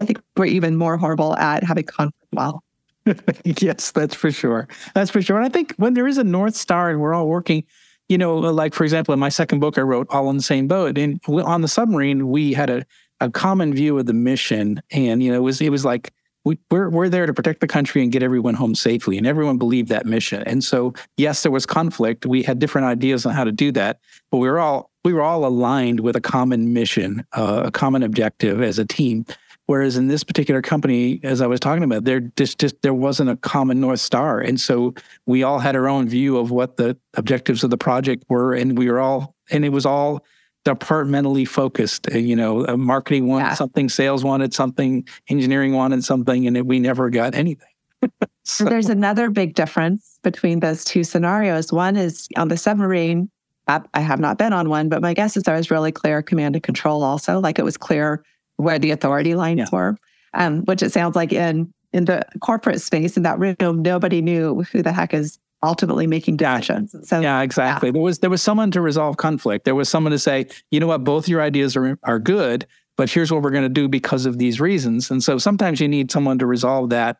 I 0.01 0.05
think 0.05 0.21
we're 0.35 0.45
even 0.45 0.75
more 0.75 0.97
horrible 0.97 1.35
at 1.37 1.63
having 1.63 1.85
conflict 1.85 2.27
well. 2.33 2.63
yes, 3.43 3.91
that's 3.91 4.15
for 4.15 4.31
sure. 4.31 4.67
That's 4.93 5.09
for 5.09 5.21
sure. 5.21 5.37
And 5.37 5.45
I 5.45 5.49
think 5.49 5.73
when 5.77 5.93
there 5.93 6.07
is 6.07 6.17
a 6.17 6.23
North 6.23 6.55
Star 6.55 6.89
and 6.89 6.99
we're 6.99 7.13
all 7.13 7.27
working, 7.27 7.63
you 8.09 8.17
know, 8.17 8.35
like 8.37 8.73
for 8.73 8.83
example, 8.83 9.13
in 9.13 9.19
my 9.19 9.29
second 9.29 9.59
book, 9.59 9.77
I 9.77 9.81
wrote 9.81 10.07
All 10.09 10.29
in 10.29 10.37
the 10.37 10.43
Same 10.43 10.67
Boat. 10.67 10.97
And 10.97 11.21
on 11.27 11.61
the 11.61 11.67
submarine, 11.67 12.29
we 12.29 12.53
had 12.53 12.69
a, 12.69 12.85
a 13.19 13.29
common 13.29 13.73
view 13.73 13.97
of 13.97 14.05
the 14.05 14.13
mission. 14.13 14.81
And, 14.91 15.21
you 15.21 15.31
know, 15.31 15.37
it 15.37 15.41
was 15.41 15.61
it 15.61 15.69
was 15.69 15.85
like 15.85 16.13
we, 16.45 16.57
we're 16.71 16.89
we're 16.89 17.09
there 17.09 17.25
to 17.25 17.33
protect 17.33 17.59
the 17.61 17.67
country 17.67 18.01
and 18.01 18.11
get 18.11 18.23
everyone 18.23 18.53
home 18.55 18.75
safely, 18.75 19.17
and 19.17 19.27
everyone 19.27 19.57
believed 19.57 19.89
that 19.89 20.05
mission. 20.05 20.43
And 20.45 20.63
so, 20.63 20.93
yes, 21.17 21.43
there 21.43 21.51
was 21.51 21.65
conflict. 21.65 22.25
We 22.25 22.43
had 22.43 22.59
different 22.59 22.87
ideas 22.87 23.25
on 23.25 23.33
how 23.33 23.43
to 23.43 23.51
do 23.51 23.71
that, 23.73 23.99
but 24.31 24.37
we 24.37 24.49
were 24.49 24.59
all 24.59 24.89
we 25.03 25.13
were 25.13 25.21
all 25.21 25.45
aligned 25.45 25.99
with 25.99 26.15
a 26.15 26.21
common 26.21 26.73
mission, 26.73 27.25
uh, 27.33 27.63
a 27.65 27.71
common 27.71 28.03
objective 28.03 28.61
as 28.61 28.79
a 28.79 28.85
team. 28.85 29.25
Whereas 29.65 29.97
in 29.97 30.07
this 30.07 30.23
particular 30.23 30.63
company, 30.63 31.19
as 31.21 31.41
I 31.41 31.45
was 31.45 31.59
talking 31.59 31.83
about, 31.83 32.03
there 32.03 32.21
just, 32.21 32.57
just 32.57 32.81
there 32.81 32.93
wasn't 32.93 33.29
a 33.29 33.35
common 33.35 33.79
north 33.79 33.99
star, 33.99 34.39
and 34.39 34.59
so 34.59 34.95
we 35.27 35.43
all 35.43 35.59
had 35.59 35.75
our 35.75 35.87
own 35.87 36.09
view 36.09 36.37
of 36.37 36.49
what 36.49 36.77
the 36.77 36.97
objectives 37.13 37.63
of 37.63 37.69
the 37.69 37.77
project 37.77 38.23
were, 38.29 38.53
and 38.53 38.77
we 38.77 38.89
were 38.89 38.99
all 38.99 39.35
and 39.51 39.63
it 39.65 39.69
was 39.69 39.85
all 39.85 40.25
departmentally 40.65 41.45
focused. 41.45 42.07
Uh, 42.13 42.17
you 42.17 42.35
know, 42.35 42.65
marketing 42.77 43.27
wanted 43.27 43.45
yeah. 43.45 43.53
something, 43.53 43.89
sales 43.89 44.23
wanted 44.23 44.53
something, 44.53 45.07
engineering 45.29 45.73
wanted 45.73 46.03
something, 46.03 46.47
and 46.47 46.61
we 46.67 46.79
never 46.79 47.09
got 47.09 47.35
anything. 47.35 47.67
so. 48.43 48.65
There's 48.65 48.89
another 48.89 49.29
big 49.29 49.55
difference 49.55 50.19
between 50.23 50.59
those 50.59 50.83
two 50.83 51.03
scenarios. 51.03 51.71
One 51.71 51.95
is 51.95 52.27
on 52.37 52.47
the 52.47 52.57
submarine. 52.57 53.29
I 53.67 53.99
have 53.99 54.19
not 54.19 54.39
been 54.39 54.51
on 54.51 54.67
one, 54.67 54.89
but 54.89 54.99
my 54.99 55.13
guess 55.13 55.37
is 55.37 55.43
there 55.43 55.55
was 55.55 55.69
really 55.69 55.91
clear 55.91 56.23
command 56.23 56.55
and 56.55 56.63
control. 56.63 57.03
Also, 57.03 57.39
like 57.39 57.59
it 57.59 57.63
was 57.63 57.77
clear 57.77 58.23
where 58.57 58.79
the 58.79 58.89
authority 58.89 59.35
lines 59.35 59.59
yeah. 59.59 59.67
were, 59.71 59.95
um, 60.33 60.63
which 60.65 60.81
it 60.81 60.91
sounds 60.91 61.15
like 61.15 61.31
in 61.31 61.71
in 61.93 62.05
the 62.05 62.23
corporate 62.39 62.81
space 62.81 63.15
in 63.15 63.23
that 63.23 63.39
room, 63.39 63.81
nobody 63.81 64.21
knew 64.21 64.63
who 64.71 64.81
the 64.81 64.91
heck 64.91 65.13
is 65.13 65.39
ultimately 65.63 66.07
making 66.07 66.37
decisions. 66.37 66.95
So 67.03 67.19
yeah, 67.19 67.41
exactly. 67.41 67.89
Yeah. 67.89 67.93
There 67.93 68.01
was 68.01 68.19
there 68.19 68.29
was 68.29 68.41
someone 68.41 68.71
to 68.71 68.81
resolve 68.81 69.17
conflict. 69.17 69.65
There 69.65 69.75
was 69.75 69.89
someone 69.89 70.11
to 70.11 70.19
say, 70.19 70.47
you 70.71 70.79
know 70.79 70.87
what, 70.87 71.03
both 71.03 71.27
your 71.27 71.41
ideas 71.41 71.75
are 71.75 71.97
are 72.03 72.19
good, 72.19 72.65
but 72.97 73.09
here's 73.09 73.31
what 73.31 73.41
we're 73.41 73.51
going 73.51 73.63
to 73.63 73.69
do 73.69 73.87
because 73.87 74.25
of 74.25 74.37
these 74.37 74.59
reasons. 74.59 75.11
And 75.11 75.23
so 75.23 75.37
sometimes 75.37 75.79
you 75.79 75.87
need 75.87 76.11
someone 76.11 76.39
to 76.39 76.45
resolve 76.45 76.89
that. 76.89 77.17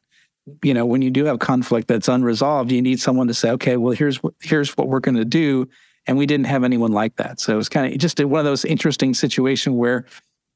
You 0.64 0.74
know, 0.74 0.86
when 0.86 1.02
you 1.02 1.12
do 1.12 1.26
have 1.26 1.40
conflict 1.40 1.88
that's 1.88 2.08
unresolved, 2.08 2.72
you 2.72 2.82
need 2.82 3.00
someone 3.00 3.28
to 3.28 3.34
say, 3.34 3.52
okay, 3.52 3.78
well, 3.78 3.94
here's 3.94 4.24
what 4.24 4.34
here's 4.42 4.76
what 4.78 4.88
we're 4.88 5.00
going 5.00 5.18
to 5.18 5.26
do. 5.26 5.68
And 6.08 6.18
we 6.18 6.26
didn't 6.26 6.48
have 6.48 6.64
anyone 6.64 6.92
like 6.92 7.18
that. 7.18 7.40
So 7.40 7.54
it 7.54 7.58
was 7.58 7.70
kind 7.70 7.94
of 7.94 8.00
just 8.00 8.24
one 8.24 8.40
of 8.40 8.46
those 8.46 8.66
interesting 8.66 9.14
situations 9.14 9.76
where 9.76 10.06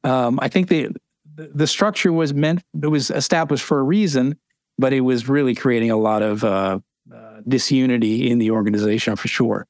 um, 0.04 0.40
I 0.42 0.48
think 0.48 0.70
the 0.70 0.90
the 1.36 1.68
structure 1.68 2.14
was 2.14 2.34
meant 2.34 2.64
it 2.82 2.88
was 2.88 3.12
established 3.12 3.64
for 3.64 3.80
a 3.80 3.84
reason, 3.84 4.38
but 4.78 4.94
it 4.94 5.02
was 5.02 5.28
really 5.30 5.56
creating 5.56 5.92
a 5.92 5.98
lot 5.98 6.22
of 6.22 6.44
uh, 6.44 6.80
uh, 7.14 7.42
disunity 7.48 8.30
in 8.30 8.40
the 8.40 8.52
organization 8.52 9.16
for 9.16 9.28
sure. 9.28 9.68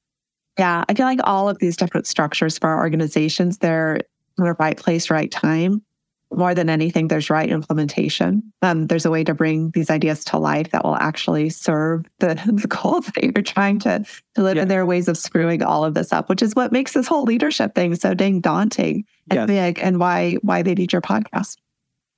Yeah, 0.58 0.84
I 0.88 0.94
feel 0.94 1.06
like 1.06 1.20
all 1.24 1.50
of 1.50 1.58
these 1.60 1.76
different 1.76 2.06
structures 2.06 2.60
for 2.60 2.70
our 2.70 2.80
organizations, 2.80 3.58
they're 3.58 3.96
in 4.38 4.44
the 4.44 4.54
right 4.60 4.78
place, 4.78 5.10
right 5.10 5.32
time. 5.32 5.82
More 6.32 6.56
than 6.56 6.68
anything, 6.68 7.10
there's 7.10 7.30
right 7.30 7.50
implementation. 7.50 8.42
Um, 8.64 8.88
there's 8.88 9.06
a 9.06 9.12
way 9.12 9.24
to 9.24 9.36
bring 9.36 9.70
these 9.72 9.92
ideas 9.92 10.24
to 10.26 10.40
life 10.40 10.72
that 10.72 10.84
will 10.84 10.96
actually 10.96 11.50
serve 11.50 12.06
the, 12.20 12.34
the 12.54 12.68
goals 12.68 13.06
that 13.08 13.24
you're 13.24 13.44
trying 13.44 13.80
to, 13.80 14.04
to 14.36 14.42
live. 14.42 14.56
Yeah. 14.56 14.64
And 14.64 14.72
there 14.72 14.82
are 14.82 14.86
ways 14.86 15.08
of 15.08 15.18
screwing 15.18 15.62
all 15.62 15.86
of 15.86 15.94
this 15.94 16.12
up, 16.12 16.30
which 16.30 16.42
is 16.42 16.56
what 16.56 16.72
makes 16.72 16.94
this 16.94 17.08
whole 17.08 17.24
leadership 17.24 17.76
thing 17.76 17.94
so 17.96 18.14
dang 18.14 18.40
daunting 18.40 19.06
and 19.30 19.38
yes. 19.38 19.48
big 19.48 19.80
and 19.80 20.00
why 20.00 20.38
why 20.42 20.64
they 20.64 20.74
need 20.74 20.92
your 20.92 21.02
podcast. 21.02 21.58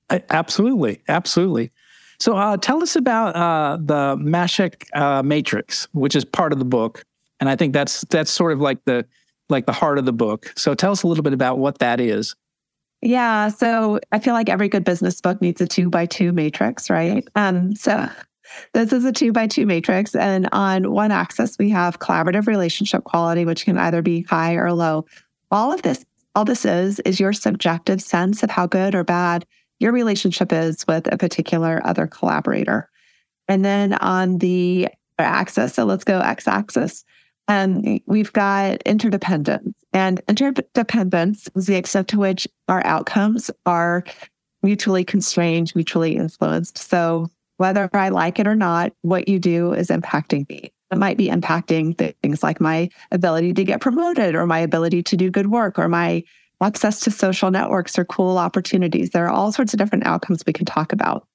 I, 0.09 0.23
absolutely. 0.29 1.01
Absolutely. 1.07 1.71
So 2.19 2.35
uh, 2.35 2.57
tell 2.57 2.81
us 2.81 2.95
about 2.95 3.35
uh, 3.35 3.77
the 3.79 4.15
Mashek 4.17 4.85
uh, 4.93 5.23
Matrix, 5.23 5.87
which 5.93 6.15
is 6.15 6.25
part 6.25 6.53
of 6.53 6.59
the 6.59 6.65
book, 6.65 7.03
and 7.39 7.49
I 7.49 7.55
think 7.55 7.73
that's 7.73 8.01
that's 8.09 8.31
sort 8.31 8.51
of 8.51 8.61
like 8.61 8.83
the 8.85 9.05
like 9.49 9.65
the 9.65 9.73
heart 9.73 9.97
of 9.97 10.05
the 10.05 10.13
book. 10.13 10.53
So 10.55 10.73
tell 10.73 10.91
us 10.91 11.03
a 11.03 11.07
little 11.07 11.23
bit 11.23 11.33
about 11.33 11.57
what 11.59 11.79
that 11.79 11.99
is. 11.99 12.35
Yeah. 13.01 13.49
So 13.49 13.99
I 14.11 14.19
feel 14.19 14.33
like 14.33 14.49
every 14.49 14.67
good 14.67 14.83
business 14.83 15.21
book 15.21 15.41
needs 15.41 15.61
a 15.61 15.67
two 15.67 15.89
by 15.89 16.05
two 16.05 16.31
matrix, 16.31 16.89
right? 16.89 17.27
Um, 17.35 17.75
so 17.75 18.09
this 18.73 18.91
is 18.91 19.05
a 19.05 19.11
two 19.11 19.31
by 19.31 19.47
two 19.47 19.65
matrix. 19.65 20.15
And 20.15 20.49
on 20.51 20.91
one 20.91 21.11
axis, 21.11 21.57
we 21.59 21.69
have 21.69 21.99
collaborative 21.99 22.47
relationship 22.47 23.03
quality, 23.03 23.45
which 23.45 23.65
can 23.65 23.77
either 23.77 24.01
be 24.01 24.23
high 24.23 24.55
or 24.55 24.73
low. 24.73 25.05
All 25.51 25.71
of 25.71 25.81
this, 25.83 26.03
all 26.33 26.45
this 26.45 26.65
is, 26.65 26.99
is 27.01 27.19
your 27.19 27.33
subjective 27.33 28.01
sense 28.01 28.43
of 28.43 28.49
how 28.49 28.65
good 28.65 28.95
or 28.95 29.03
bad 29.03 29.45
your 29.79 29.91
relationship 29.91 30.51
is 30.53 30.85
with 30.87 31.11
a 31.11 31.17
particular 31.17 31.81
other 31.83 32.07
collaborator. 32.07 32.89
And 33.47 33.63
then 33.63 33.93
on 33.93 34.39
the 34.39 34.87
axis, 35.19 35.73
so 35.73 35.85
let's 35.85 36.03
go 36.03 36.19
x 36.19 36.47
axis, 36.47 37.03
and 37.47 38.01
we've 38.07 38.33
got 38.33 38.81
interdependence. 38.83 39.75
And 39.93 40.21
interdependence 40.27 41.47
is 41.55 41.67
the 41.67 41.75
extent 41.75 42.07
to 42.09 42.19
which 42.19 42.47
our 42.67 42.83
outcomes 42.85 43.51
are 43.65 44.03
mutually 44.63 45.05
constrained, 45.05 45.73
mutually 45.75 46.15
influenced. 46.15 46.77
So 46.77 47.29
whether 47.57 47.89
I 47.93 48.09
like 48.09 48.39
it 48.39 48.47
or 48.47 48.55
not, 48.55 48.93
what 49.03 49.27
you 49.27 49.39
do 49.39 49.73
is 49.73 49.89
impacting 49.89 50.49
me. 50.49 50.71
It 50.91 50.97
might 50.97 51.17
be 51.17 51.29
impacting 51.29 52.15
things 52.21 52.43
like 52.43 52.59
my 52.59 52.89
ability 53.11 53.53
to 53.53 53.63
get 53.63 53.81
promoted 53.81 54.35
or 54.35 54.45
my 54.45 54.59
ability 54.59 55.03
to 55.03 55.17
do 55.17 55.29
good 55.29 55.47
work 55.47 55.79
or 55.79 55.87
my 55.87 56.23
access 56.61 56.99
to 57.01 57.11
social 57.11 57.51
networks 57.51 57.97
or 57.97 58.05
cool 58.05 58.37
opportunities. 58.37 59.09
There 59.09 59.25
are 59.25 59.31
all 59.31 59.51
sorts 59.51 59.73
of 59.73 59.79
different 59.79 60.05
outcomes 60.05 60.43
we 60.45 60.53
can 60.53 60.65
talk 60.65 60.93
about. 60.93 61.27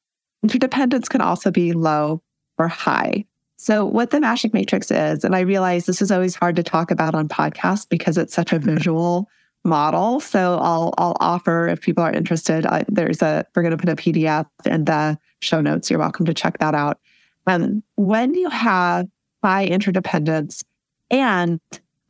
Interdependence 0.42 1.08
can 1.08 1.20
also 1.20 1.50
be 1.50 1.72
low 1.72 2.22
or 2.58 2.68
high. 2.68 3.24
So, 3.56 3.84
what 3.84 4.10
the 4.10 4.18
Mashek 4.18 4.54
Matrix 4.54 4.90
is, 4.90 5.22
and 5.22 5.36
I 5.36 5.40
realize 5.40 5.84
this 5.84 6.00
is 6.00 6.10
always 6.10 6.34
hard 6.34 6.56
to 6.56 6.62
talk 6.62 6.90
about 6.90 7.14
on 7.14 7.28
podcasts 7.28 7.86
because 7.86 8.16
it's 8.16 8.32
such 8.32 8.54
a 8.54 8.58
visual 8.58 9.28
model. 9.64 10.18
So, 10.20 10.58
I'll 10.62 10.94
I'll 10.96 11.16
offer 11.20 11.68
if 11.68 11.82
people 11.82 12.02
are 12.02 12.10
interested. 12.10 12.64
I, 12.64 12.86
there's 12.88 13.20
a 13.20 13.44
we're 13.54 13.62
going 13.62 13.76
to 13.76 13.76
put 13.76 13.90
a 13.90 13.96
PDF 13.96 14.46
in 14.64 14.86
the 14.86 15.18
show 15.40 15.60
notes. 15.60 15.90
You're 15.90 15.98
welcome 15.98 16.24
to 16.24 16.32
check 16.32 16.56
that 16.58 16.74
out. 16.74 17.00
Um, 17.46 17.82
when 17.96 18.34
you 18.34 18.48
have 18.48 19.08
high 19.44 19.66
interdependence 19.66 20.64
and 21.10 21.60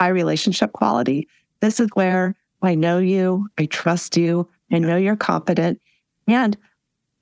high 0.01 0.09
relationship 0.09 0.73
quality, 0.73 1.27
this 1.61 1.81
is 1.81 1.89
where 1.95 2.37
I 2.63 2.75
know 2.75 2.99
you, 2.99 3.49
I 3.59 3.67
trust 3.67 4.17
you, 4.17 4.49
I 4.73 4.79
know 4.79 4.97
you're 4.97 5.17
competent, 5.17 5.81
and 6.27 6.57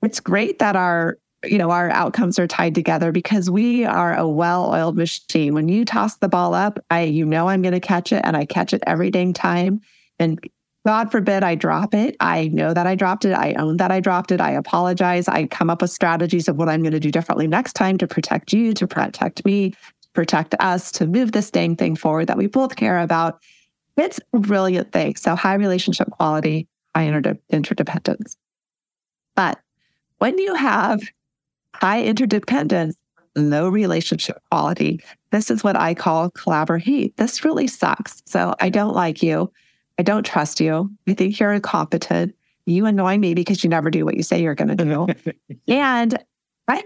it's 0.01 0.19
great 0.19 0.59
that 0.59 0.75
our 0.75 1.17
you 1.45 1.57
know, 1.57 1.71
our 1.71 1.89
outcomes 1.91 2.37
are 2.37 2.47
tied 2.47 2.75
together 2.75 3.11
because 3.11 3.49
we 3.49 3.85
are 3.85 4.13
a 4.13 4.27
well-oiled 4.27 4.97
machine. 4.97 5.53
When 5.53 5.69
you 5.69 5.85
toss 5.85 6.17
the 6.17 6.27
ball 6.27 6.53
up, 6.53 6.79
I 6.89 7.03
you 7.03 7.25
know 7.25 7.47
I'm 7.47 7.61
going 7.61 7.73
to 7.73 7.79
catch 7.79 8.11
it 8.11 8.21
and 8.25 8.35
I 8.35 8.45
catch 8.45 8.73
it 8.73 8.83
every 8.85 9.09
dang 9.09 9.33
time. 9.33 9.81
And 10.19 10.39
God 10.85 11.11
forbid 11.11 11.43
I 11.43 11.55
drop 11.55 11.93
it. 11.93 12.15
I 12.19 12.47
know 12.49 12.73
that 12.73 12.87
I 12.87 12.95
dropped 12.95 13.25
it. 13.25 13.33
I 13.33 13.53
own 13.53 13.77
that 13.77 13.91
I 13.91 13.99
dropped 13.99 14.31
it. 14.31 14.41
I 14.41 14.51
apologize. 14.51 15.27
I 15.27 15.45
come 15.45 15.69
up 15.69 15.81
with 15.81 15.91
strategies 15.91 16.47
of 16.47 16.57
what 16.57 16.69
I'm 16.69 16.81
going 16.81 16.93
to 16.93 16.99
do 16.99 17.11
differently 17.11 17.47
next 17.47 17.73
time 17.73 17.97
to 17.99 18.07
protect 18.07 18.53
you, 18.53 18.73
to 18.73 18.87
protect 18.87 19.45
me, 19.45 19.73
protect 20.13 20.55
us, 20.59 20.91
to 20.93 21.05
move 21.05 21.31
this 21.31 21.51
dang 21.51 21.75
thing 21.75 21.95
forward 21.95 22.27
that 22.27 22.37
we 22.37 22.47
both 22.47 22.75
care 22.75 22.99
about. 22.99 23.41
It's 23.99 24.19
a 24.33 24.39
brilliant 24.39 24.91
thing. 24.91 25.15
So 25.15 25.35
high 25.35 25.55
relationship 25.55 26.09
quality, 26.11 26.67
high 26.95 27.07
interdependence. 27.49 28.37
But 29.35 29.59
when 30.17 30.37
you 30.37 30.55
have 30.55 31.01
high 31.75 32.03
interdependence, 32.03 32.95
low 33.35 33.69
relationship 33.69 34.41
quality. 34.51 35.01
This 35.31 35.51
is 35.51 35.63
what 35.63 35.75
I 35.75 35.93
call 35.93 36.31
collaborhate. 36.31 37.15
This 37.15 37.45
really 37.45 37.67
sucks. 37.67 38.21
So 38.25 38.55
I 38.59 38.69
don't 38.69 38.95
like 38.95 39.23
you. 39.23 39.51
I 39.97 40.03
don't 40.03 40.25
trust 40.25 40.59
you. 40.59 40.89
I 41.07 41.13
think 41.13 41.39
you're 41.39 41.53
incompetent. 41.53 42.35
You 42.65 42.85
annoy 42.85 43.17
me 43.17 43.33
because 43.33 43.63
you 43.63 43.69
never 43.69 43.89
do 43.89 44.05
what 44.05 44.15
you 44.15 44.23
say 44.23 44.41
you're 44.41 44.55
going 44.55 44.75
to 44.75 44.85
do. 44.85 45.07
and 45.67 46.17
I, 46.67 46.83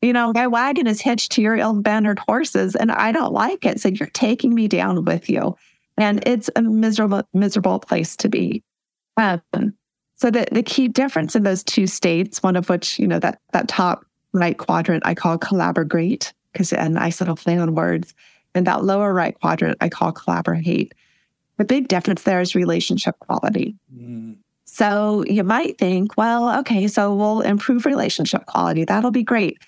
you 0.00 0.12
know, 0.12 0.32
my 0.34 0.46
wagon 0.46 0.86
is 0.86 1.00
hitched 1.00 1.32
to 1.32 1.42
your 1.42 1.56
ill-mannered 1.56 2.18
horses 2.18 2.74
and 2.76 2.92
I 2.92 3.12
don't 3.12 3.32
like 3.32 3.64
it. 3.64 3.80
So 3.80 3.88
you're 3.88 4.08
taking 4.08 4.54
me 4.54 4.68
down 4.68 5.04
with 5.04 5.30
you. 5.30 5.56
And 5.98 6.22
it's 6.26 6.48
a 6.56 6.62
miserable, 6.62 7.22
miserable 7.34 7.78
place 7.78 8.16
to 8.16 8.28
be. 8.28 8.62
Um, 9.16 9.42
so 10.16 10.30
the, 10.30 10.46
the 10.50 10.62
key 10.62 10.88
difference 10.88 11.36
in 11.36 11.42
those 11.42 11.62
two 11.62 11.86
states, 11.86 12.42
one 12.42 12.56
of 12.56 12.68
which, 12.68 12.98
you 12.98 13.06
know, 13.06 13.18
that 13.18 13.40
that 13.52 13.68
top 13.68 14.06
right 14.32 14.56
quadrant 14.56 15.04
I 15.04 15.14
call 15.14 15.36
collaborate, 15.36 16.32
because 16.52 16.72
a 16.72 16.88
nice 16.88 17.20
little 17.20 17.36
play 17.36 17.58
on 17.58 17.74
words. 17.74 18.14
And 18.54 18.66
that 18.66 18.84
lower 18.84 19.12
right 19.12 19.38
quadrant 19.40 19.78
I 19.80 19.88
call 19.88 20.12
collaborhate. 20.12 20.92
The 21.58 21.64
big 21.64 21.88
difference 21.88 22.22
there 22.22 22.40
is 22.40 22.54
relationship 22.54 23.18
quality. 23.18 23.76
Mm. 23.94 24.36
So 24.64 25.24
you 25.26 25.44
might 25.44 25.76
think, 25.78 26.16
well, 26.16 26.58
okay, 26.60 26.88
so 26.88 27.14
we'll 27.14 27.42
improve 27.42 27.84
relationship 27.84 28.46
quality. 28.46 28.84
That'll 28.84 29.10
be 29.10 29.22
great. 29.22 29.58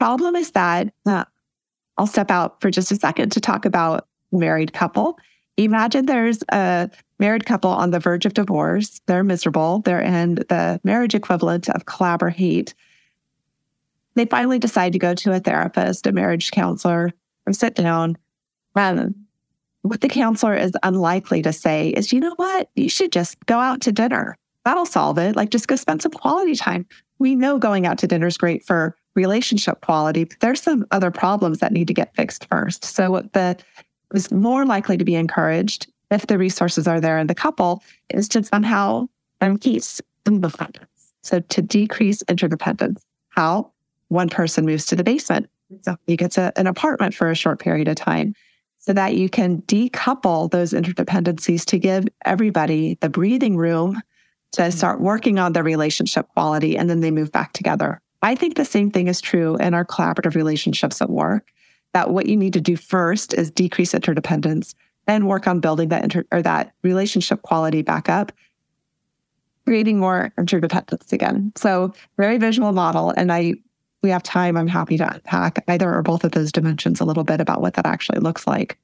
Problem 0.00 0.34
is 0.34 0.50
that 0.52 0.92
uh, 1.06 1.24
I'll 1.96 2.08
step 2.08 2.30
out 2.30 2.60
for 2.60 2.70
just 2.70 2.90
a 2.90 2.96
second 2.96 3.30
to 3.32 3.40
talk 3.40 3.64
about 3.64 4.08
married 4.32 4.72
couple. 4.72 5.18
Imagine 5.56 6.06
there's 6.06 6.42
a 6.50 6.90
married 7.18 7.46
couple 7.46 7.70
on 7.70 7.90
the 7.90 8.00
verge 8.00 8.26
of 8.26 8.34
divorce. 8.34 9.00
They're 9.06 9.24
miserable. 9.24 9.80
They're 9.80 10.00
in 10.00 10.36
the 10.36 10.80
marriage 10.82 11.14
equivalent 11.14 11.68
of 11.68 11.84
collaborhate. 11.84 12.74
They 14.14 14.26
finally 14.26 14.58
decide 14.58 14.92
to 14.92 14.98
go 14.98 15.14
to 15.14 15.32
a 15.32 15.40
therapist, 15.40 16.06
a 16.06 16.12
marriage 16.12 16.50
counselor, 16.50 17.12
or 17.46 17.52
sit 17.52 17.74
down. 17.74 18.16
Um, 18.74 19.14
what 19.82 20.00
the 20.00 20.08
counselor 20.08 20.54
is 20.54 20.72
unlikely 20.82 21.42
to 21.42 21.52
say 21.52 21.88
is, 21.88 22.12
you 22.12 22.20
know 22.20 22.34
what? 22.36 22.70
You 22.74 22.88
should 22.88 23.12
just 23.12 23.44
go 23.46 23.58
out 23.58 23.80
to 23.82 23.92
dinner. 23.92 24.36
That'll 24.64 24.86
solve 24.86 25.18
it. 25.18 25.34
Like, 25.34 25.50
just 25.50 25.66
go 25.66 25.76
spend 25.76 26.02
some 26.02 26.12
quality 26.12 26.54
time. 26.54 26.86
We 27.18 27.34
know 27.34 27.58
going 27.58 27.86
out 27.86 27.98
to 27.98 28.06
dinner 28.06 28.28
is 28.28 28.36
great 28.36 28.64
for 28.64 28.96
relationship 29.14 29.80
quality, 29.80 30.24
but 30.24 30.38
there's 30.40 30.62
some 30.62 30.86
other 30.90 31.10
problems 31.10 31.58
that 31.58 31.72
need 31.72 31.88
to 31.88 31.94
get 31.94 32.14
fixed 32.14 32.46
first. 32.48 32.84
So, 32.84 33.10
what 33.10 33.32
the 33.32 33.58
is 34.14 34.30
more 34.30 34.64
likely 34.64 34.96
to 34.96 35.04
be 35.04 35.14
encouraged 35.14 35.90
if 36.10 36.26
the 36.26 36.38
resources 36.38 36.86
are 36.86 37.00
there 37.00 37.18
in 37.18 37.26
the 37.26 37.34
couple, 37.34 37.82
is 38.10 38.28
to 38.28 38.44
somehow 38.44 39.06
increase 39.40 40.00
independence. 40.26 40.86
So 41.22 41.40
to 41.40 41.62
decrease 41.62 42.22
interdependence. 42.22 43.02
How? 43.30 43.72
One 44.08 44.28
person 44.28 44.66
moves 44.66 44.86
to 44.86 44.96
the 44.96 45.04
basement. 45.04 45.48
So 45.82 45.96
he 46.06 46.16
gets 46.16 46.36
a, 46.36 46.52
an 46.56 46.66
apartment 46.66 47.14
for 47.14 47.30
a 47.30 47.34
short 47.34 47.58
period 47.58 47.88
of 47.88 47.96
time 47.96 48.34
so 48.78 48.92
that 48.92 49.14
you 49.14 49.28
can 49.28 49.62
decouple 49.62 50.50
those 50.50 50.72
interdependencies 50.72 51.64
to 51.66 51.78
give 51.78 52.06
everybody 52.24 52.98
the 53.00 53.08
breathing 53.08 53.56
room 53.56 54.02
to 54.52 54.62
mm-hmm. 54.62 54.70
start 54.70 55.00
working 55.00 55.38
on 55.38 55.52
their 55.52 55.62
relationship 55.62 56.28
quality 56.34 56.76
and 56.76 56.90
then 56.90 57.00
they 57.00 57.10
move 57.10 57.32
back 57.32 57.52
together. 57.52 58.00
I 58.22 58.34
think 58.34 58.56
the 58.56 58.64
same 58.64 58.90
thing 58.90 59.08
is 59.08 59.20
true 59.20 59.56
in 59.56 59.72
our 59.72 59.84
collaborative 59.84 60.34
relationships 60.34 61.00
at 61.00 61.10
work. 61.10 61.50
That 61.92 62.10
what 62.10 62.26
you 62.26 62.36
need 62.36 62.54
to 62.54 62.60
do 62.60 62.76
first 62.76 63.34
is 63.34 63.50
decrease 63.50 63.94
interdependence 63.94 64.74
and 65.06 65.28
work 65.28 65.46
on 65.46 65.60
building 65.60 65.88
that 65.88 66.04
inter- 66.04 66.24
or 66.32 66.42
that 66.42 66.72
relationship 66.82 67.42
quality 67.42 67.82
back 67.82 68.08
up 68.08 68.32
creating 69.64 69.98
more 69.98 70.32
interdependence 70.38 71.12
again 71.12 71.52
so 71.56 71.92
very 72.16 72.38
visual 72.38 72.72
model 72.72 73.10
and 73.16 73.32
i 73.32 73.54
we 74.02 74.10
have 74.10 74.22
time 74.22 74.56
i'm 74.56 74.66
happy 74.66 74.96
to 74.96 75.14
unpack 75.14 75.62
either 75.68 75.92
or 75.94 76.02
both 76.02 76.24
of 76.24 76.32
those 76.32 76.50
dimensions 76.50 77.00
a 77.00 77.04
little 77.04 77.24
bit 77.24 77.40
about 77.40 77.60
what 77.60 77.74
that 77.74 77.86
actually 77.86 78.18
looks 78.18 78.46
like 78.46 78.78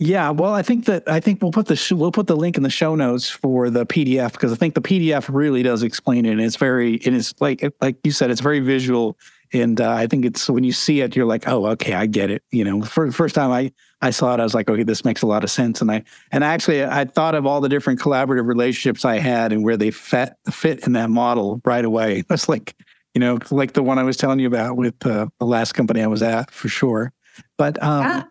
yeah, 0.00 0.30
well, 0.30 0.54
I 0.54 0.62
think 0.62 0.84
that 0.84 1.02
I 1.08 1.18
think 1.18 1.42
we'll 1.42 1.50
put 1.50 1.66
the 1.66 1.74
sh- 1.74 1.90
we'll 1.90 2.12
put 2.12 2.28
the 2.28 2.36
link 2.36 2.56
in 2.56 2.62
the 2.62 2.70
show 2.70 2.94
notes 2.94 3.28
for 3.28 3.68
the 3.68 3.84
PDF 3.84 4.30
because 4.30 4.52
I 4.52 4.54
think 4.54 4.74
the 4.74 4.80
PDF 4.80 5.28
really 5.28 5.64
does 5.64 5.82
explain 5.82 6.24
it. 6.24 6.30
And 6.30 6.40
it's 6.40 6.54
very 6.54 6.98
it 6.98 7.12
is 7.12 7.34
like 7.40 7.68
like 7.80 7.96
you 8.04 8.12
said, 8.12 8.30
it's 8.30 8.40
very 8.40 8.60
visual, 8.60 9.18
and 9.52 9.80
uh, 9.80 9.90
I 9.90 10.06
think 10.06 10.24
it's 10.24 10.48
when 10.48 10.64
you 10.64 10.72
see 10.72 11.00
it, 11.00 11.16
you're 11.16 11.26
like, 11.26 11.48
oh, 11.48 11.66
okay, 11.68 11.94
I 11.94 12.06
get 12.06 12.30
it. 12.30 12.42
You 12.50 12.64
know, 12.64 12.82
for 12.82 13.06
the 13.06 13.12
first 13.12 13.34
time 13.34 13.50
I 13.50 13.72
I 14.00 14.10
saw 14.10 14.34
it, 14.34 14.40
I 14.40 14.44
was 14.44 14.54
like, 14.54 14.68
okay, 14.68 14.82
this 14.82 15.04
makes 15.04 15.22
a 15.22 15.26
lot 15.26 15.44
of 15.44 15.50
sense. 15.50 15.80
And 15.80 15.90
I 15.90 16.04
and 16.30 16.44
actually 16.44 16.84
I 16.84 17.04
thought 17.04 17.34
of 17.34 17.46
all 17.46 17.60
the 17.60 17.68
different 17.68 18.00
collaborative 18.00 18.46
relationships 18.46 19.04
I 19.04 19.18
had 19.18 19.52
and 19.52 19.64
where 19.64 19.76
they 19.76 19.90
fit 19.90 20.34
fit 20.50 20.86
in 20.86 20.92
that 20.92 21.10
model 21.10 21.60
right 21.64 21.84
away. 21.84 22.24
It's 22.30 22.48
like 22.48 22.74
you 23.14 23.20
know, 23.20 23.38
like 23.50 23.72
the 23.72 23.82
one 23.82 23.98
I 23.98 24.04
was 24.04 24.16
telling 24.16 24.38
you 24.38 24.46
about 24.46 24.76
with 24.76 25.04
uh, 25.04 25.26
the 25.38 25.46
last 25.46 25.72
company 25.72 26.02
I 26.02 26.06
was 26.06 26.22
at 26.22 26.50
for 26.50 26.68
sure. 26.68 27.12
But 27.56 27.82
um, 27.82 28.24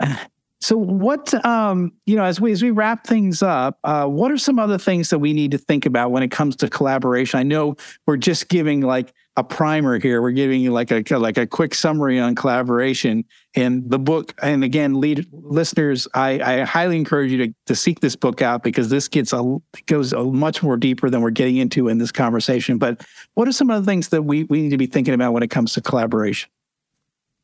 yeah 0.00 0.18
So, 0.62 0.76
what 0.76 1.34
um, 1.44 1.90
you 2.06 2.14
know, 2.14 2.22
as 2.22 2.40
we 2.40 2.52
as 2.52 2.62
we 2.62 2.70
wrap 2.70 3.04
things 3.04 3.42
up, 3.42 3.80
uh, 3.82 4.06
what 4.06 4.30
are 4.30 4.38
some 4.38 4.60
other 4.60 4.78
things 4.78 5.10
that 5.10 5.18
we 5.18 5.32
need 5.32 5.50
to 5.50 5.58
think 5.58 5.86
about 5.86 6.12
when 6.12 6.22
it 6.22 6.30
comes 6.30 6.54
to 6.56 6.70
collaboration? 6.70 7.40
I 7.40 7.42
know 7.42 7.74
we're 8.06 8.16
just 8.16 8.48
giving 8.48 8.80
like 8.80 9.12
a 9.36 9.44
primer 9.44 9.98
here. 9.98 10.20
We're 10.20 10.32
giving 10.32 10.60
you 10.60 10.72
like 10.72 10.90
a 10.90 11.02
like 11.16 11.38
a 11.38 11.46
quick 11.46 11.74
summary 11.74 12.18
on 12.20 12.34
collaboration 12.34 13.24
and 13.54 13.88
the 13.88 13.98
book. 13.98 14.34
And 14.42 14.62
again, 14.62 15.00
lead 15.00 15.26
listeners, 15.32 16.06
I, 16.12 16.40
I 16.40 16.64
highly 16.64 16.96
encourage 16.96 17.32
you 17.32 17.46
to, 17.46 17.54
to 17.66 17.74
seek 17.74 18.00
this 18.00 18.14
book 18.14 18.42
out 18.42 18.62
because 18.62 18.90
this 18.90 19.08
gets 19.08 19.32
a 19.32 19.58
goes 19.86 20.12
a 20.12 20.22
much 20.24 20.62
more 20.62 20.76
deeper 20.76 21.08
than 21.08 21.22
we're 21.22 21.30
getting 21.30 21.56
into 21.56 21.88
in 21.88 21.98
this 21.98 22.12
conversation. 22.12 22.76
But 22.76 23.06
what 23.34 23.48
are 23.48 23.52
some 23.52 23.70
of 23.70 23.82
the 23.82 23.90
things 23.90 24.08
that 24.08 24.22
we 24.22 24.44
we 24.44 24.60
need 24.60 24.70
to 24.70 24.78
be 24.78 24.86
thinking 24.86 25.14
about 25.14 25.32
when 25.32 25.42
it 25.42 25.48
comes 25.48 25.72
to 25.74 25.80
collaboration? 25.80 26.50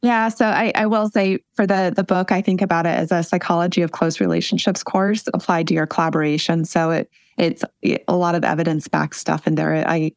Yeah, 0.01 0.29
so 0.29 0.47
I, 0.47 0.71
I, 0.77 0.87
will 0.87 1.09
say 1.09 1.41
for 1.55 1.67
the 1.67 1.93
the 1.95 2.05
book, 2.05 2.31
I 2.31 2.41
think 2.41 2.63
about 2.63 2.87
it 2.87 2.91
as 2.91 3.11
a 3.11 3.25
psychology 3.25 3.83
of 3.83 3.91
close 3.91 4.21
relationships 4.21 4.85
course 4.85 5.25
applied 5.35 5.67
to 5.69 5.75
your 5.75 5.87
collaboration. 5.87 6.65
So 6.65 6.91
it 6.91 7.11
it's 7.37 7.65
a 8.07 8.15
lot 8.15 8.35
of 8.35 8.45
evidence 8.45 8.87
backed 8.89 9.17
stuff 9.17 9.47
in 9.47 9.55
there. 9.55 9.89
I 9.89 10.13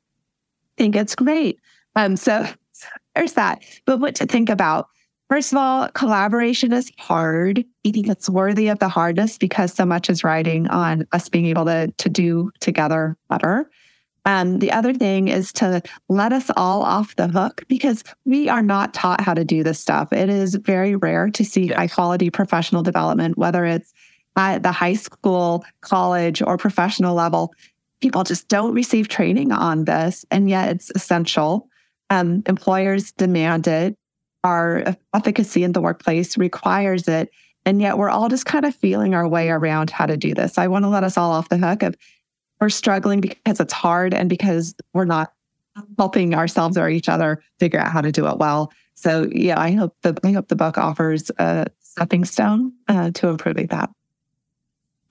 think 0.78 0.95
it's 0.95 1.15
great. 1.15 1.59
Um, 1.95 2.15
so 2.15 2.45
there's 3.15 3.34
that. 3.34 3.63
But 3.86 3.99
what 3.99 4.15
to 4.15 4.26
think 4.26 4.49
about? 4.49 4.88
First 5.30 5.53
of 5.53 5.59
all, 5.59 5.88
collaboration 5.89 6.74
is 6.74 6.91
hard. 6.99 7.63
I 7.86 7.91
think 7.91 8.09
it's 8.09 8.30
worthy 8.30 8.67
of 8.67 8.80
the 8.80 8.89
hardness 8.89 9.38
because 9.38 9.74
so 9.74 9.86
much 9.86 10.09
is 10.09 10.26
riding 10.26 10.67
on 10.67 11.07
us 11.13 11.30
being 11.30 11.45
able 11.45 11.63
to 11.65 11.88
to 11.99 12.09
do 12.09 12.51
together 12.59 13.17
better. 13.30 13.69
Um, 14.26 14.59
the 14.59 14.72
other 14.72 14.93
thing 14.93 15.30
is 15.30 15.51
to 15.53 15.82
let 16.09 16.32
us 16.32 16.51
all 16.55 16.84
off 16.84 17.15
the 17.15 17.28
hook 17.28 17.63
because 17.67 18.03
we 18.26 18.49
are 18.49 18.61
not 18.61 18.93
taught 18.93 19.22
how 19.22 19.34
to 19.34 19.43
do 19.43 19.63
this 19.63 19.80
stuff. 19.80 20.13
It 20.13 20.30
is 20.30 20.55
very 20.55 20.95
rare 20.95 21.30
to 21.30 21.43
see 21.43 21.67
yes. 21.67 21.78
high 21.78 21.88
quality 21.88 22.30
professional 22.30 22.84
development, 22.84 23.38
whether 23.38 23.65
it's 23.65 23.93
at 24.36 24.63
the 24.63 24.72
high 24.72 24.93
school, 24.93 25.65
college, 25.82 26.41
or 26.41 26.57
professional 26.57 27.15
level. 27.15 27.53
People 28.01 28.23
just 28.23 28.47
don't 28.47 28.73
receive 28.73 29.07
training 29.07 29.51
on 29.51 29.85
this, 29.85 30.25
and 30.31 30.49
yet 30.49 30.69
it's 30.69 30.91
essential. 30.95 31.67
Um, 32.09 32.43
employers 32.47 33.11
demand 33.11 33.67
it. 33.67 33.95
Our 34.43 34.95
efficacy 35.13 35.63
in 35.63 35.71
the 35.71 35.81
workplace 35.81 36.37
requires 36.37 37.07
it. 37.07 37.29
And 37.65 37.79
yet 37.79 37.97
we're 37.97 38.09
all 38.09 38.27
just 38.27 38.45
kind 38.45 38.65
of 38.65 38.75
feeling 38.75 39.13
our 39.13 39.27
way 39.27 39.49
around 39.49 39.91
how 39.91 40.05
to 40.07 40.17
do 40.17 40.33
this. 40.33 40.57
I 40.57 40.67
want 40.67 40.83
to 40.83 40.89
let 40.89 41.03
us 41.03 41.17
all 41.17 41.31
off 41.31 41.49
the 41.49 41.57
hook 41.57 41.83
of 41.83 41.95
we're 42.59 42.69
struggling 42.69 43.21
because 43.21 43.59
it's 43.59 43.73
hard 43.73 44.13
and 44.13 44.29
because 44.29 44.75
we're 44.93 45.05
not 45.05 45.33
helping 45.97 46.35
ourselves 46.35 46.77
or 46.77 46.89
each 46.89 47.09
other 47.09 47.41
figure 47.59 47.79
out 47.79 47.91
how 47.91 48.01
to 48.01 48.11
do 48.11 48.27
it 48.27 48.37
well. 48.37 48.71
So 48.95 49.27
yeah, 49.31 49.59
I 49.59 49.71
hope 49.71 49.95
the 50.01 50.17
I 50.23 50.31
hope 50.31 50.47
the 50.47 50.55
book 50.55 50.77
offers 50.77 51.31
a 51.37 51.67
stepping 51.79 52.25
stone 52.25 52.73
uh, 52.87 53.11
to 53.11 53.29
improving 53.29 53.67
that. 53.67 53.89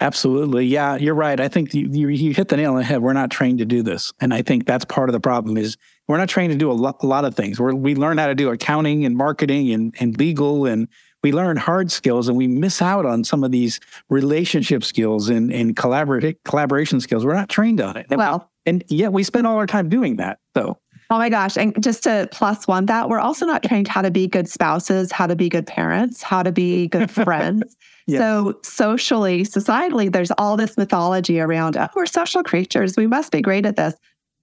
Absolutely, 0.00 0.64
yeah, 0.66 0.96
you're 0.96 1.14
right. 1.14 1.38
I 1.38 1.48
think 1.48 1.74
you, 1.74 1.88
you, 1.90 2.08
you 2.08 2.32
hit 2.32 2.48
the 2.48 2.56
nail 2.56 2.72
on 2.72 2.78
the 2.78 2.84
head. 2.84 3.02
We're 3.02 3.12
not 3.12 3.30
trained 3.30 3.58
to 3.58 3.66
do 3.66 3.82
this, 3.82 4.12
and 4.20 4.32
I 4.32 4.42
think 4.42 4.66
that's 4.66 4.84
part 4.84 5.08
of 5.08 5.12
the 5.12 5.20
problem. 5.20 5.56
Is 5.56 5.76
we're 6.08 6.16
not 6.16 6.28
trained 6.28 6.52
to 6.52 6.58
do 6.58 6.70
a 6.70 6.72
lot, 6.72 7.02
a 7.02 7.06
lot 7.06 7.24
of 7.24 7.34
things. 7.34 7.60
we 7.60 7.74
we 7.74 7.94
learn 7.94 8.18
how 8.18 8.26
to 8.26 8.34
do 8.34 8.50
accounting 8.50 9.04
and 9.04 9.16
marketing 9.16 9.72
and, 9.72 9.94
and 10.00 10.18
legal 10.18 10.66
and 10.66 10.88
we 11.22 11.32
learn 11.32 11.56
hard 11.56 11.90
skills 11.90 12.28
and 12.28 12.36
we 12.36 12.46
miss 12.46 12.80
out 12.80 13.04
on 13.04 13.24
some 13.24 13.44
of 13.44 13.50
these 13.50 13.80
relationship 14.08 14.82
skills 14.82 15.28
and, 15.28 15.52
and 15.52 15.76
collaboration 15.76 17.00
skills. 17.00 17.24
We're 17.24 17.34
not 17.34 17.48
trained 17.48 17.80
on 17.80 17.96
it. 17.96 18.06
Well, 18.10 18.50
and 18.66 18.82
yet 18.88 19.12
we 19.12 19.22
spend 19.22 19.46
all 19.46 19.56
our 19.56 19.66
time 19.66 19.88
doing 19.88 20.16
that. 20.16 20.38
So, 20.56 20.78
oh 21.10 21.18
my 21.18 21.28
gosh. 21.28 21.56
And 21.56 21.80
just 21.82 22.04
to 22.04 22.28
plus 22.32 22.66
one 22.66 22.86
that, 22.86 23.08
we're 23.08 23.20
also 23.20 23.44
not 23.44 23.62
trained 23.62 23.88
how 23.88 24.02
to 24.02 24.10
be 24.10 24.26
good 24.26 24.48
spouses, 24.48 25.12
how 25.12 25.26
to 25.26 25.36
be 25.36 25.48
good 25.48 25.66
parents, 25.66 26.22
how 26.22 26.42
to 26.42 26.52
be 26.52 26.88
good 26.88 27.10
friends. 27.10 27.76
So, 28.08 28.58
socially, 28.62 29.44
societally, 29.44 30.12
there's 30.12 30.32
all 30.32 30.56
this 30.56 30.76
mythology 30.76 31.40
around 31.40 31.76
oh, 31.76 31.88
we're 31.94 32.06
social 32.06 32.42
creatures. 32.42 32.96
We 32.96 33.06
must 33.06 33.30
be 33.30 33.40
great 33.40 33.66
at 33.66 33.76
this. 33.76 33.94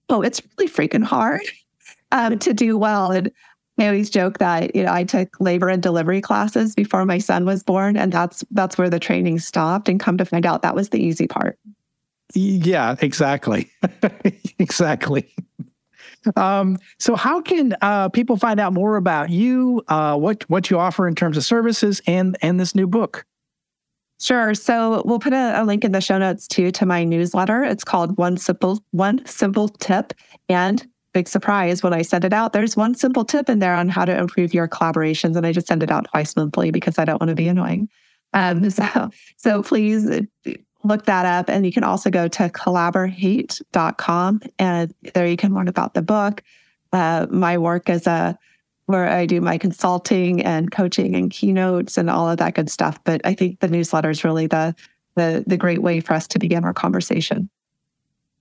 Oh, 0.08 0.22
it's 0.22 0.40
really 0.56 0.70
freaking 0.70 1.04
hard 1.04 1.42
um, 2.12 2.38
to 2.38 2.54
do 2.54 2.78
well. 2.78 3.10
And 3.10 3.30
I 3.78 3.86
always 3.86 4.10
joke 4.10 4.38
that 4.38 4.74
you 4.74 4.82
know 4.82 4.92
I 4.92 5.04
took 5.04 5.40
labor 5.40 5.68
and 5.68 5.82
delivery 5.82 6.20
classes 6.20 6.74
before 6.74 7.04
my 7.04 7.18
son 7.18 7.44
was 7.44 7.62
born, 7.62 7.96
and 7.96 8.12
that's 8.12 8.44
that's 8.50 8.76
where 8.76 8.90
the 8.90 8.98
training 8.98 9.38
stopped. 9.38 9.88
And 9.88 10.00
come 10.00 10.18
to 10.18 10.24
find 10.24 10.46
out, 10.46 10.62
that 10.62 10.74
was 10.74 10.88
the 10.88 11.02
easy 11.02 11.26
part. 11.26 11.58
Yeah, 12.34 12.96
exactly, 13.00 13.70
exactly. 14.58 15.32
Um, 16.36 16.78
so, 16.98 17.14
how 17.14 17.40
can 17.40 17.76
uh, 17.80 18.08
people 18.08 18.36
find 18.36 18.60
out 18.60 18.72
more 18.72 18.96
about 18.96 19.30
you, 19.30 19.82
uh, 19.88 20.16
what 20.16 20.48
what 20.50 20.70
you 20.70 20.78
offer 20.78 21.06
in 21.06 21.14
terms 21.14 21.36
of 21.36 21.44
services, 21.44 22.00
and 22.06 22.36
and 22.42 22.58
this 22.58 22.74
new 22.74 22.86
book? 22.86 23.24
Sure. 24.20 24.52
So 24.54 25.02
we'll 25.04 25.20
put 25.20 25.32
a, 25.32 25.62
a, 25.62 25.64
link 25.64 25.84
in 25.84 25.92
the 25.92 26.00
show 26.00 26.18
notes 26.18 26.48
too 26.48 26.72
to 26.72 26.84
my 26.84 27.04
newsletter. 27.04 27.62
It's 27.62 27.84
called 27.84 28.18
One 28.18 28.36
Simple 28.36 28.82
One 28.90 29.24
Simple 29.26 29.68
Tip, 29.68 30.12
and 30.48 30.84
big 31.12 31.28
surprise 31.28 31.82
when 31.82 31.92
I 31.92 32.02
send 32.02 32.24
it 32.24 32.32
out. 32.32 32.52
There's 32.52 32.76
one 32.76 32.94
simple 32.94 33.24
tip 33.24 33.48
in 33.48 33.60
there 33.60 33.74
on 33.74 33.88
how 33.88 34.04
to 34.04 34.16
improve 34.16 34.54
your 34.54 34.68
collaborations, 34.68 35.36
and 35.36 35.46
I 35.46 35.52
just 35.52 35.66
send 35.66 35.82
it 35.82 35.90
out 35.90 36.06
twice 36.10 36.36
monthly 36.36 36.70
because 36.70 36.98
I 36.98 37.04
don't 37.04 37.20
want 37.20 37.30
to 37.30 37.34
be 37.34 37.48
annoying. 37.48 37.88
Um, 38.34 38.70
so, 38.78 39.10
so 39.36 39.62
please 39.62 40.08
uh, 40.08 40.22
look 40.84 41.04
that 41.06 41.26
up, 41.26 41.48
and 41.48 41.64
you 41.64 41.72
can 41.72 41.84
also 41.84 42.10
go 42.10 42.28
to 42.28 42.48
collaborhate.com, 42.48 44.40
and 44.58 44.94
there 45.14 45.26
you 45.26 45.36
can 45.36 45.54
learn 45.54 45.68
about 45.68 45.94
the 45.94 46.02
book, 46.02 46.42
uh, 46.92 47.26
my 47.30 47.58
work 47.58 47.88
as 47.88 48.06
a 48.06 48.38
where 48.88 49.06
I 49.06 49.26
do 49.26 49.42
my 49.42 49.58
consulting 49.58 50.42
and 50.42 50.70
coaching 50.70 51.14
and 51.14 51.30
keynotes 51.30 51.98
and 51.98 52.08
all 52.08 52.30
of 52.30 52.38
that 52.38 52.54
good 52.54 52.70
stuff. 52.70 52.98
But 53.04 53.20
I 53.22 53.34
think 53.34 53.60
the 53.60 53.68
newsletter 53.68 54.08
is 54.08 54.24
really 54.24 54.46
the 54.46 54.74
the 55.14 55.44
the 55.46 55.58
great 55.58 55.82
way 55.82 56.00
for 56.00 56.14
us 56.14 56.26
to 56.28 56.38
begin 56.38 56.64
our 56.64 56.72
conversation. 56.72 57.50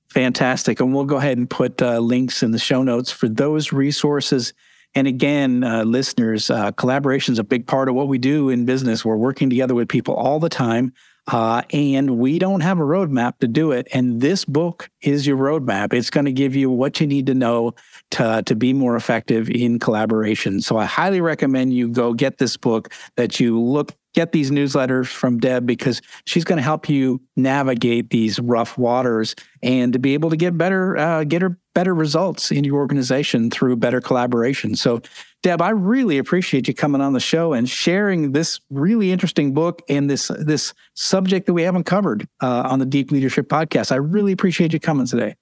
Fantastic. 0.10 0.80
And 0.80 0.96
we'll 0.96 1.04
go 1.04 1.18
ahead 1.18 1.38
and 1.38 1.50
put 1.50 1.82
uh, 1.82 2.00
links 2.00 2.44
in 2.44 2.52
the 2.52 2.60
show 2.60 2.82
notes 2.82 3.12
for 3.12 3.28
those 3.28 3.74
resources. 3.74 4.54
And 4.96 5.06
again, 5.06 5.66
uh, 5.66 5.84
listeners, 5.84 6.50
uh, 6.50 6.72
collaboration 6.72 7.34
is 7.34 7.40
a 7.40 7.44
big 7.44 7.68
part 7.68 7.90
of 7.90 7.96
what 7.96 8.08
we 8.08 8.18
do 8.18 8.48
in 8.50 8.64
business. 8.64 9.04
We're 9.04 9.18
working 9.18 9.50
together 9.50 9.76
with 9.76 9.90
people 9.90 10.16
all 10.16 10.40
the 10.40 10.48
time, 10.48 10.94
uh, 11.28 11.62
and 11.72 12.18
we 12.18 12.40
don't 12.40 12.62
have 12.62 12.80
a 12.80 12.84
roadmap 12.84 13.38
to 13.40 13.48
do 13.48 13.72
it. 13.72 13.88
And 13.94 14.22
this 14.22 14.46
book 14.46 14.90
is 15.02 15.28
your 15.28 15.38
roadmap. 15.38 15.94
It's 15.94 16.10
going 16.10 16.26
to 16.26 16.32
give 16.32 16.56
you 16.56 16.70
what 16.70 17.02
you 17.02 17.08
need 17.08 17.26
to 17.28 17.34
know 17.34 17.74
to, 18.12 18.44
to 18.46 18.56
be 18.56 18.74
more 18.74 18.96
effective 18.96 19.50
in 19.50 19.80
collaboration. 19.80 20.62
So 20.62 20.78
I 20.78 20.86
highly 20.86 21.20
recommend 21.20 21.74
you 21.74 21.90
go 21.90 22.14
get 22.14 22.38
this 22.38 22.56
book, 22.56 22.94
that 23.16 23.40
you 23.40 23.60
look 23.60 23.92
get 24.14 24.32
these 24.32 24.52
newsletters 24.52 25.08
from 25.08 25.38
Deb 25.38 25.66
because 25.66 26.02
she's 26.26 26.44
going 26.44 26.58
to 26.58 26.64
help 26.64 26.90
you 26.90 27.22
navigate 27.36 28.10
these 28.10 28.40
rough 28.40 28.78
waters 28.78 29.36
and 29.62 29.94
to 29.94 30.00
be 30.00 30.14
able 30.14 30.30
to 30.30 30.38
get 30.38 30.58
better, 30.58 30.98
uh, 30.98 31.24
get 31.24 31.42
her 31.42 31.58
better 31.76 31.94
results 31.94 32.52
in 32.52 32.64
your 32.64 32.78
organization 32.78 33.52
through 33.52 33.76
better 33.76 34.02
collaboration. 34.02 34.76
So, 34.76 35.02
Deb, 35.44 35.62
I 35.62 35.70
really 35.70 36.18
appreciate 36.18 36.68
you 36.68 36.74
coming 36.74 37.02
on 37.02 37.14
the 37.14 37.20
show 37.20 37.54
and 37.54 37.70
sharing 37.70 38.32
this 38.32 38.60
really 38.72 39.12
interesting 39.12 39.54
book 39.54 39.84
and 39.88 40.10
this 40.10 40.32
this 40.40 40.74
subject 40.96 41.46
that 41.46 41.54
we 41.54 41.62
haven't 41.62 41.84
covered 41.84 42.28
uh, 42.42 42.64
on 42.66 42.80
the 42.80 42.86
Deep 42.86 43.12
Leadership 43.12 43.48
Podcast. 43.48 43.92
I 43.92 43.98
really 43.98 44.32
appreciate 44.32 44.74
you 44.74 44.80
coming 44.80 45.06
today. 45.06 45.36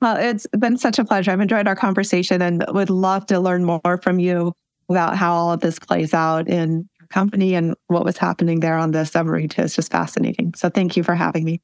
Well, 0.00 0.16
it's 0.16 0.46
been 0.58 0.78
such 0.78 0.98
a 0.98 1.04
pleasure. 1.04 1.30
I've 1.30 1.40
enjoyed 1.40 1.68
our 1.68 1.76
conversation 1.76 2.42
and 2.42 2.64
would 2.68 2.90
love 2.90 3.26
to 3.26 3.38
learn 3.38 3.64
more 3.64 4.00
from 4.02 4.18
you 4.18 4.52
about 4.88 5.16
how 5.16 5.32
all 5.32 5.52
of 5.52 5.60
this 5.60 5.78
plays 5.78 6.12
out 6.12 6.48
in 6.48 6.88
company 7.12 7.54
and 7.54 7.74
what 7.86 8.04
was 8.04 8.18
happening 8.18 8.60
there 8.60 8.76
on 8.76 8.90
the 8.90 9.04
submarine 9.04 9.48
too 9.48 9.62
is 9.62 9.76
just 9.76 9.92
fascinating. 9.92 10.54
So 10.56 10.68
thank 10.68 10.96
you 10.96 11.02
for 11.02 11.14
having 11.14 11.44
me. 11.44 11.60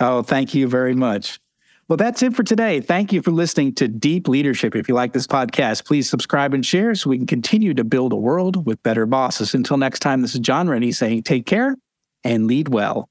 Oh, 0.00 0.22
thank 0.22 0.54
you 0.54 0.68
very 0.68 0.94
much. 0.94 1.38
Well, 1.88 1.96
that's 1.96 2.22
it 2.22 2.34
for 2.34 2.42
today. 2.42 2.80
Thank 2.80 3.12
you 3.12 3.20
for 3.20 3.32
listening 3.32 3.74
to 3.74 3.88
Deep 3.88 4.26
Leadership. 4.26 4.74
If 4.74 4.88
you 4.88 4.94
like 4.94 5.12
this 5.12 5.26
podcast, 5.26 5.84
please 5.84 6.08
subscribe 6.08 6.54
and 6.54 6.64
share 6.64 6.94
so 6.94 7.10
we 7.10 7.18
can 7.18 7.26
continue 7.26 7.74
to 7.74 7.84
build 7.84 8.12
a 8.12 8.16
world 8.16 8.64
with 8.66 8.82
better 8.82 9.04
bosses. 9.04 9.52
Until 9.52 9.76
next 9.76 9.98
time, 9.98 10.22
this 10.22 10.34
is 10.34 10.40
Jon 10.40 10.68
Rennie 10.68 10.92
saying 10.92 11.24
take 11.24 11.44
care 11.44 11.76
and 12.24 12.46
lead 12.46 12.68
well. 12.68 13.10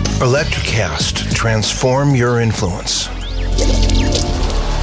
Electrocast, 0.21 1.33
transform 1.33 2.13
your 2.13 2.41
influence. 2.41 3.07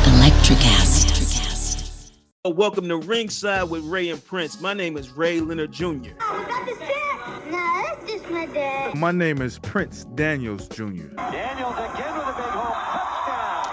Electrocast. 0.04 2.10
Welcome 2.44 2.88
to 2.88 2.96
Ringside 2.96 3.70
with 3.70 3.84
Ray 3.84 4.10
and 4.10 4.24
Prince. 4.24 4.60
My 4.60 4.74
name 4.74 4.96
is 4.96 5.10
Ray 5.10 5.38
Leonard 5.38 5.70
Jr. 5.70 6.10
My 8.96 9.12
name 9.12 9.40
is 9.40 9.60
Prince 9.60 10.06
Daniels 10.16 10.66
Jr. 10.66 10.84
Daniels 10.84 11.76
again 11.76 12.18
with 12.18 12.26
a 12.26 12.34
big 12.36 12.50
home. 12.50 12.74